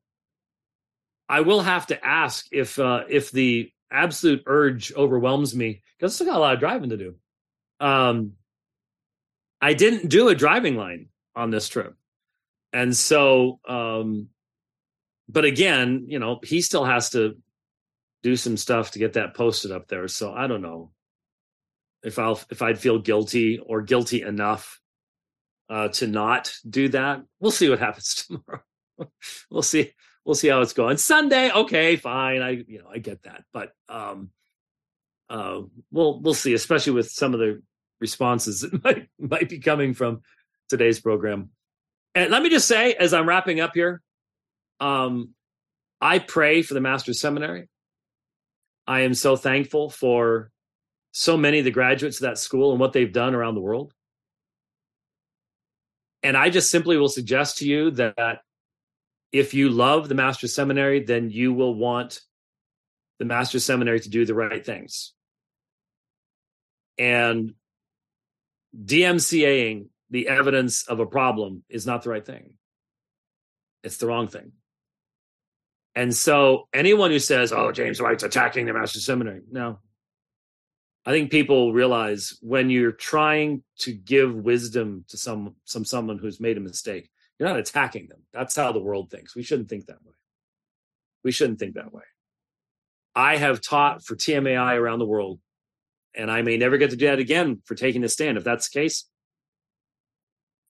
I 1.28 1.42
will 1.42 1.62
have 1.62 1.88
to 1.88 2.06
ask 2.06 2.48
if 2.52 2.80
uh, 2.80 3.04
if 3.08 3.32
the 3.32 3.72
absolute 3.92 4.44
urge 4.46 4.94
overwhelms 4.94 5.56
me 5.56 5.82
because 5.98 6.14
I 6.14 6.16
still 6.16 6.28
got 6.28 6.38
a 6.38 6.40
lot 6.40 6.54
of 6.56 6.60
driving 6.60 6.90
to 6.90 6.98
do. 6.98 7.16
Um, 7.80 8.34
I 9.62 9.74
didn't 9.74 10.10
do 10.10 10.30
a 10.30 10.36
driving 10.36 10.76
line 10.76 11.08
on 11.36 11.52
this 11.52 11.68
trip, 11.68 11.96
and 12.74 12.96
so, 12.96 13.60
um, 13.68 14.30
but 15.28 15.46
again, 15.46 16.06
you 16.08 16.20
know, 16.20 16.40
he 16.44 16.62
still 16.62 16.86
has 16.86 17.12
to 17.12 17.38
do 18.24 18.36
some 18.36 18.58
stuff 18.58 18.92
to 18.92 19.00
get 19.00 19.14
that 19.14 19.36
posted 19.36 19.72
up 19.72 19.88
there. 19.88 20.08
So 20.08 20.34
I 20.34 20.48
don't 20.48 20.62
know 20.62 20.92
if 22.04 22.20
I'll 22.20 22.40
if 22.50 22.62
I'd 22.62 22.80
feel 22.80 23.00
guilty 23.00 23.60
or 23.60 23.82
guilty 23.82 24.22
enough 24.22 24.80
uh, 25.70 25.90
to 25.90 26.08
not 26.08 26.54
do 26.68 26.90
that. 26.90 27.24
We'll 27.40 27.52
see 27.52 27.70
what 27.70 27.80
happens 27.88 28.28
tomorrow. 28.28 28.64
we'll 29.50 29.62
see 29.62 29.92
we'll 30.26 30.36
see 30.36 30.50
how 30.50 30.62
it's 30.62 30.74
going. 30.74 30.98
Sunday, 30.98 31.52
okay, 31.52 31.96
fine. 31.96 32.42
I 32.42 32.64
you 32.68 32.80
know 32.80 32.90
I 32.92 33.00
get 33.00 33.24
that, 33.24 33.44
but 33.54 33.72
um, 33.88 34.32
uh, 35.30 35.62
we'll 35.92 36.20
we'll 36.20 36.34
see. 36.34 36.54
Especially 36.54 36.94
with 36.94 37.10
some 37.10 37.34
of 37.34 37.40
the 37.40 37.62
responses 38.00 38.62
that 38.62 38.84
might 38.84 39.10
might 39.20 39.50
be 39.50 39.60
coming 39.60 39.94
from 39.94 40.22
today's 40.70 41.00
program. 41.00 41.50
And 42.16 42.32
let 42.32 42.42
me 42.42 42.50
just 42.50 42.68
say, 42.68 42.94
as 42.94 43.14
I'm 43.14 43.28
wrapping 43.28 43.60
up 43.60 43.72
here, 43.74 44.02
um, 44.80 45.36
I 46.02 46.20
pray 46.20 46.64
for 46.64 46.74
the 46.74 46.82
Master's 46.82 47.20
Seminary. 47.20 47.68
I 48.90 49.02
am 49.02 49.14
so 49.14 49.36
thankful 49.36 49.92
for 49.92 50.50
so 51.12 51.38
many 51.38 51.60
of 51.60 51.66
the 51.66 51.70
graduates 51.70 52.18
of 52.18 52.24
that 52.24 52.40
school 52.40 52.72
and 52.72 52.80
what 52.80 52.92
they've 52.92 53.14
done 53.14 53.36
around 53.36 53.54
the 53.54 53.62
world. 53.62 53.94
And 56.24 56.36
I 56.36 56.50
just 56.50 56.72
simply 56.72 56.98
will 56.98 57.08
suggest 57.08 57.60
to 57.60 57.68
you 57.68 57.92
that 57.92 58.40
if 59.32 59.54
you 59.54 59.70
love 59.70 60.10
the 60.10 60.16
Master's 60.16 60.56
Seminary, 60.56 61.04
then 61.04 61.30
you 61.30 61.54
will 61.54 61.76
want 61.76 62.22
the 63.20 63.26
Master's 63.26 63.64
Seminary 63.64 64.00
to 64.00 64.10
do 64.10 64.26
the 64.26 64.34
right 64.34 64.66
things. 64.66 65.14
And 66.98 67.54
DMCAing 68.76 69.90
the 70.10 70.28
evidence 70.30 70.88
of 70.88 71.00
a 71.00 71.06
problem 71.06 71.64
is 71.70 71.86
not 71.86 72.02
the 72.02 72.10
right 72.10 72.26
thing. 72.26 72.56
It's 73.84 73.98
the 73.98 74.08
wrong 74.08 74.28
thing. 74.28 74.54
And 75.96 76.16
so 76.16 76.68
anyone 76.74 77.12
who 77.12 77.20
says, 77.20 77.52
oh, 77.52 77.72
James 77.72 78.02
White's 78.02 78.24
attacking 78.24 78.66
the 78.66 78.74
Master 78.74 79.00
Seminary, 79.00 79.42
no. 79.52 79.80
I 81.06 81.12
think 81.12 81.32
people 81.32 81.74
realize 81.74 82.38
when 82.42 82.70
you're 82.70 82.92
trying 82.92 83.64
to 83.80 83.94
give 83.94 84.36
wisdom 84.36 85.06
to 85.08 85.18
some 85.18 85.56
some 85.64 85.86
someone 85.86 86.20
who's 86.20 86.40
made 86.40 86.58
a 86.58 86.62
mistake, 86.62 87.10
you're 87.38 87.50
not 87.50 87.58
attacking 87.58 88.08
them. 88.10 88.20
That's 88.34 88.56
how 88.56 88.72
the 88.72 88.82
world 88.82 89.10
thinks. 89.10 89.36
We 89.36 89.44
shouldn't 89.44 89.70
think 89.70 89.88
that 89.88 90.04
way. 90.06 90.14
We 91.24 91.32
shouldn't 91.32 91.60
think 91.60 91.76
that 91.76 91.94
way. 91.94 92.04
I 93.16 93.38
have 93.38 93.62
taught 93.62 94.04
for 94.04 94.16
TMAI 94.16 94.78
around 94.78 95.00
the 95.00 95.06
world, 95.06 95.40
and 96.14 96.30
I 96.30 96.42
may 96.42 96.58
never 96.58 96.78
get 96.78 96.92
to 96.92 96.96
do 96.96 97.08
that 97.08 97.20
again 97.20 97.62
for 97.66 97.76
taking 97.76 98.04
a 98.04 98.10
stand. 98.10 98.38
If 98.38 98.44
that's 98.44 98.70
the 98.70 98.80
case, 98.80 99.06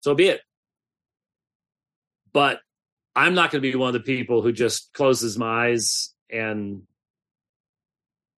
so 0.02 0.16
be 0.16 0.28
it. 0.28 0.42
But 2.32 2.62
I'm 3.16 3.34
not 3.34 3.52
going 3.52 3.62
to 3.62 3.72
be 3.72 3.76
one 3.76 3.90
of 3.90 3.94
the 3.94 4.00
people 4.00 4.42
who 4.42 4.52
just 4.52 4.94
closes 4.94 5.38
my 5.38 5.70
eyes 5.70 6.14
and 6.30 6.84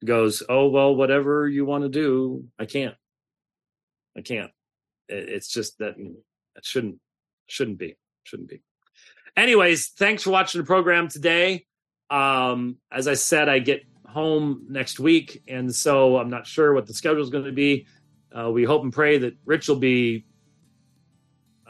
goes, 0.03 0.43
"Oh 0.47 0.69
well, 0.69 0.95
whatever 0.95 1.47
you 1.47 1.65
want 1.65 1.83
to 1.83 1.89
do." 1.89 2.45
I 2.57 2.65
can't. 2.65 2.95
I 4.17 4.21
can't. 4.21 4.51
It's 5.07 5.49
just 5.49 5.77
that 5.79 5.95
it 5.97 6.65
shouldn't 6.65 6.99
shouldn't 7.47 7.77
be 7.77 7.97
shouldn't 8.23 8.49
be. 8.49 8.61
Anyways, 9.37 9.89
thanks 9.89 10.23
for 10.23 10.31
watching 10.31 10.61
the 10.61 10.67
program 10.67 11.07
today. 11.07 11.65
Um, 12.09 12.77
as 12.91 13.07
I 13.07 13.13
said, 13.13 13.47
I 13.47 13.59
get 13.59 13.83
home 14.05 14.65
next 14.69 14.99
week, 14.99 15.43
and 15.47 15.73
so 15.73 16.17
I'm 16.17 16.29
not 16.29 16.45
sure 16.45 16.73
what 16.73 16.85
the 16.85 16.93
schedule 16.93 17.21
is 17.21 17.29
going 17.29 17.45
to 17.45 17.51
be. 17.51 17.87
Uh, 18.37 18.49
we 18.49 18.63
hope 18.63 18.83
and 18.83 18.91
pray 18.93 19.17
that 19.19 19.35
Rich 19.45 19.67
will 19.67 19.77
be 19.77 20.25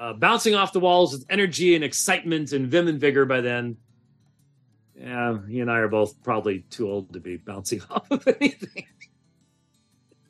uh, 0.02 0.14
bouncing 0.14 0.56
off 0.56 0.74
the 0.74 0.80
walls 0.80 1.14
with 1.14 1.24
energy 1.30 1.76
and 1.76 1.84
excitement 1.84 2.54
and 2.54 2.68
vim 2.68 2.88
and 2.88 3.00
vigor 3.00 3.24
by 3.24 3.40
then. 3.40 3.78
Yeah, 4.96 5.38
he 5.48 5.60
and 5.60 5.70
I 5.70 5.78
are 5.78 5.88
both 5.88 6.22
probably 6.24 6.62
too 6.72 6.90
old 6.90 7.14
to 7.14 7.20
be 7.20 7.38
bouncing 7.38 7.82
off 7.90 8.10
of 8.10 8.28
anything 8.28 8.86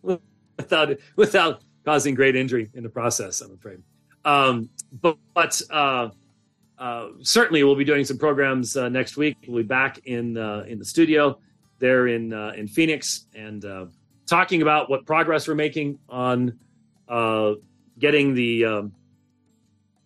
without 0.02 0.98
without 1.16 1.62
causing 1.86 2.16
great 2.16 2.36
injury 2.36 2.70
in 2.74 2.84
the 2.84 2.90
process. 2.90 3.40
I'm 3.40 3.54
afraid. 3.54 3.82
Um, 4.26 4.70
but 5.02 5.18
but 5.34 5.62
uh, 5.72 6.10
uh, 6.78 7.08
certainly 7.22 7.64
we'll 7.64 7.76
be 7.76 7.86
doing 7.86 8.04
some 8.04 8.18
programs 8.18 8.76
uh, 8.76 8.90
next 8.90 9.16
week. 9.16 9.38
We'll 9.48 9.64
be 9.64 9.68
back 9.68 10.00
in 10.06 10.38
uh, 10.38 10.66
in 10.68 10.80
the 10.80 10.86
studio 10.86 11.40
there 11.80 12.08
in 12.08 12.34
uh, 12.34 12.52
in 12.58 12.68
Phoenix 12.68 13.28
and 13.34 13.64
uh, 13.64 13.86
talking 14.26 14.62
about 14.62 14.90
what 14.90 15.06
progress 15.06 15.48
we're 15.48 15.56
making 15.56 15.98
on 16.10 16.60
getting 18.00 18.34
the 18.34 18.66
um, 18.66 18.92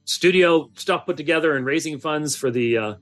studio 0.05 0.69
stuff 0.75 1.05
put 1.05 1.17
together 1.17 1.55
and 1.55 1.65
raising 1.65 1.99
funds 1.99 2.35
for 2.35 2.49
the 2.49 2.77
uh, 2.77 2.95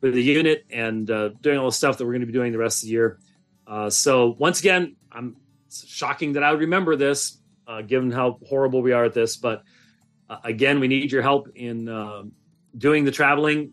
for 0.00 0.10
the 0.10 0.22
unit 0.22 0.64
and 0.70 1.10
uh, 1.10 1.30
doing 1.40 1.58
all 1.58 1.66
the 1.66 1.72
stuff 1.72 1.98
that 1.98 2.04
we're 2.04 2.12
going 2.12 2.20
to 2.20 2.26
be 2.26 2.32
doing 2.32 2.52
the 2.52 2.58
rest 2.58 2.82
of 2.82 2.86
the 2.86 2.92
year. 2.92 3.18
Uh, 3.66 3.88
so 3.90 4.36
once 4.38 4.60
again, 4.60 4.96
I'm 5.10 5.36
shocking 5.70 6.34
that 6.34 6.42
I 6.42 6.50
would 6.50 6.60
remember 6.60 6.96
this, 6.96 7.38
given 7.86 8.10
how 8.10 8.38
horrible 8.46 8.82
we 8.82 8.92
are 8.92 9.04
at 9.04 9.14
this, 9.14 9.36
but. 9.36 9.62
again, 10.44 10.78
we 10.78 10.86
need 10.86 11.10
your 11.10 11.22
help 11.22 11.48
in 11.56 11.88
um, 11.88 12.30
doing 12.76 13.04
the 13.04 13.10
traveling 13.10 13.72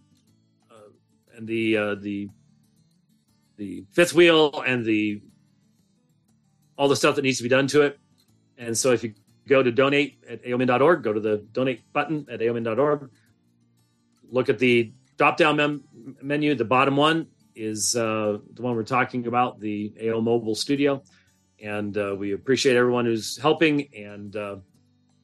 uh, 0.72 0.90
and 1.36 1.48
the 1.48 1.78
uh, 1.78 1.96
the 1.96 2.30
the 3.58 3.86
fifth 3.92 4.14
wheel 4.14 4.64
and 4.66 4.86
the 4.86 5.22
all 6.78 6.88
the 6.88 6.96
stuff 6.96 7.16
that 7.16 7.24
needs 7.24 7.38
to 7.38 7.44
be 7.44 7.50
done 7.50 7.68
to 7.68 7.82
it. 7.82 8.00
And 8.58 8.78
so 8.78 8.92
if 8.92 9.04
you 9.04 9.14
go 9.48 9.64
to 9.64 9.72
donate 9.72 10.24
at 10.30 10.44
aomin.org, 10.44 11.04
go 11.04 11.14
to 11.14 11.20
the 11.20 11.38
donate 11.52 11.82
button 11.94 12.26
at 12.30 12.40
aomin.org, 12.40 13.10
look 14.30 14.50
at 14.50 14.60
the 14.60 14.94
drop 15.18 15.38
down 15.38 15.56
mem- 15.56 15.84
menu. 16.22 16.56
The 16.56 16.66
bottom 16.66 16.96
one 16.96 17.28
is 17.56 17.96
uh, 17.96 18.38
the 18.54 18.62
one 18.62 18.76
we're 18.76 18.84
talking 18.84 19.26
about, 19.28 19.60
the 19.60 19.94
AO 20.02 20.22
Mobile 20.22 20.56
Studio. 20.56 21.04
And 21.62 21.98
uh, 21.98 22.16
we 22.18 22.34
appreciate 22.34 22.76
everyone 22.76 23.06
who's 23.06 23.38
helping 23.38 23.88
and 23.96 24.36
uh, 24.36 24.58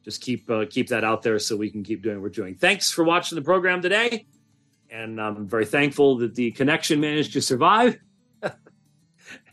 just 0.03 0.21
keep 0.21 0.49
uh, 0.49 0.65
keep 0.69 0.89
that 0.89 1.03
out 1.03 1.21
there 1.21 1.39
so 1.39 1.55
we 1.55 1.69
can 1.69 1.83
keep 1.83 2.01
doing 2.03 2.17
what 2.17 2.23
we're 2.23 2.29
doing. 2.29 2.55
Thanks 2.55 2.91
for 2.91 3.03
watching 3.03 3.35
the 3.35 3.41
program 3.43 3.81
today, 3.81 4.25
and 4.89 5.19
I'm 5.21 5.47
very 5.47 5.65
thankful 5.65 6.17
that 6.17 6.35
the 6.35 6.51
connection 6.51 6.99
managed 6.99 7.33
to 7.33 7.41
survive, 7.41 7.99
and 8.41 8.53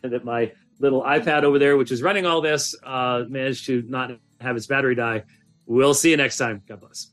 that 0.03 0.25
my 0.25 0.53
little 0.79 1.03
iPad 1.03 1.45
over 1.45 1.59
there, 1.59 1.77
which 1.77 1.93
is 1.93 2.03
running 2.03 2.27
all 2.27 2.41
this, 2.41 2.75
uh, 2.83 3.25
managed 3.29 3.67
to 3.67 3.83
not 3.83 4.11
have 4.41 4.57
its 4.57 4.67
battery 4.67 4.95
die. 4.95 5.25
We'll 5.67 5.95
see 5.95 6.11
you 6.11 6.17
next 6.17 6.37
time. 6.39 6.63
God 6.67 6.81
bless. 6.81 7.13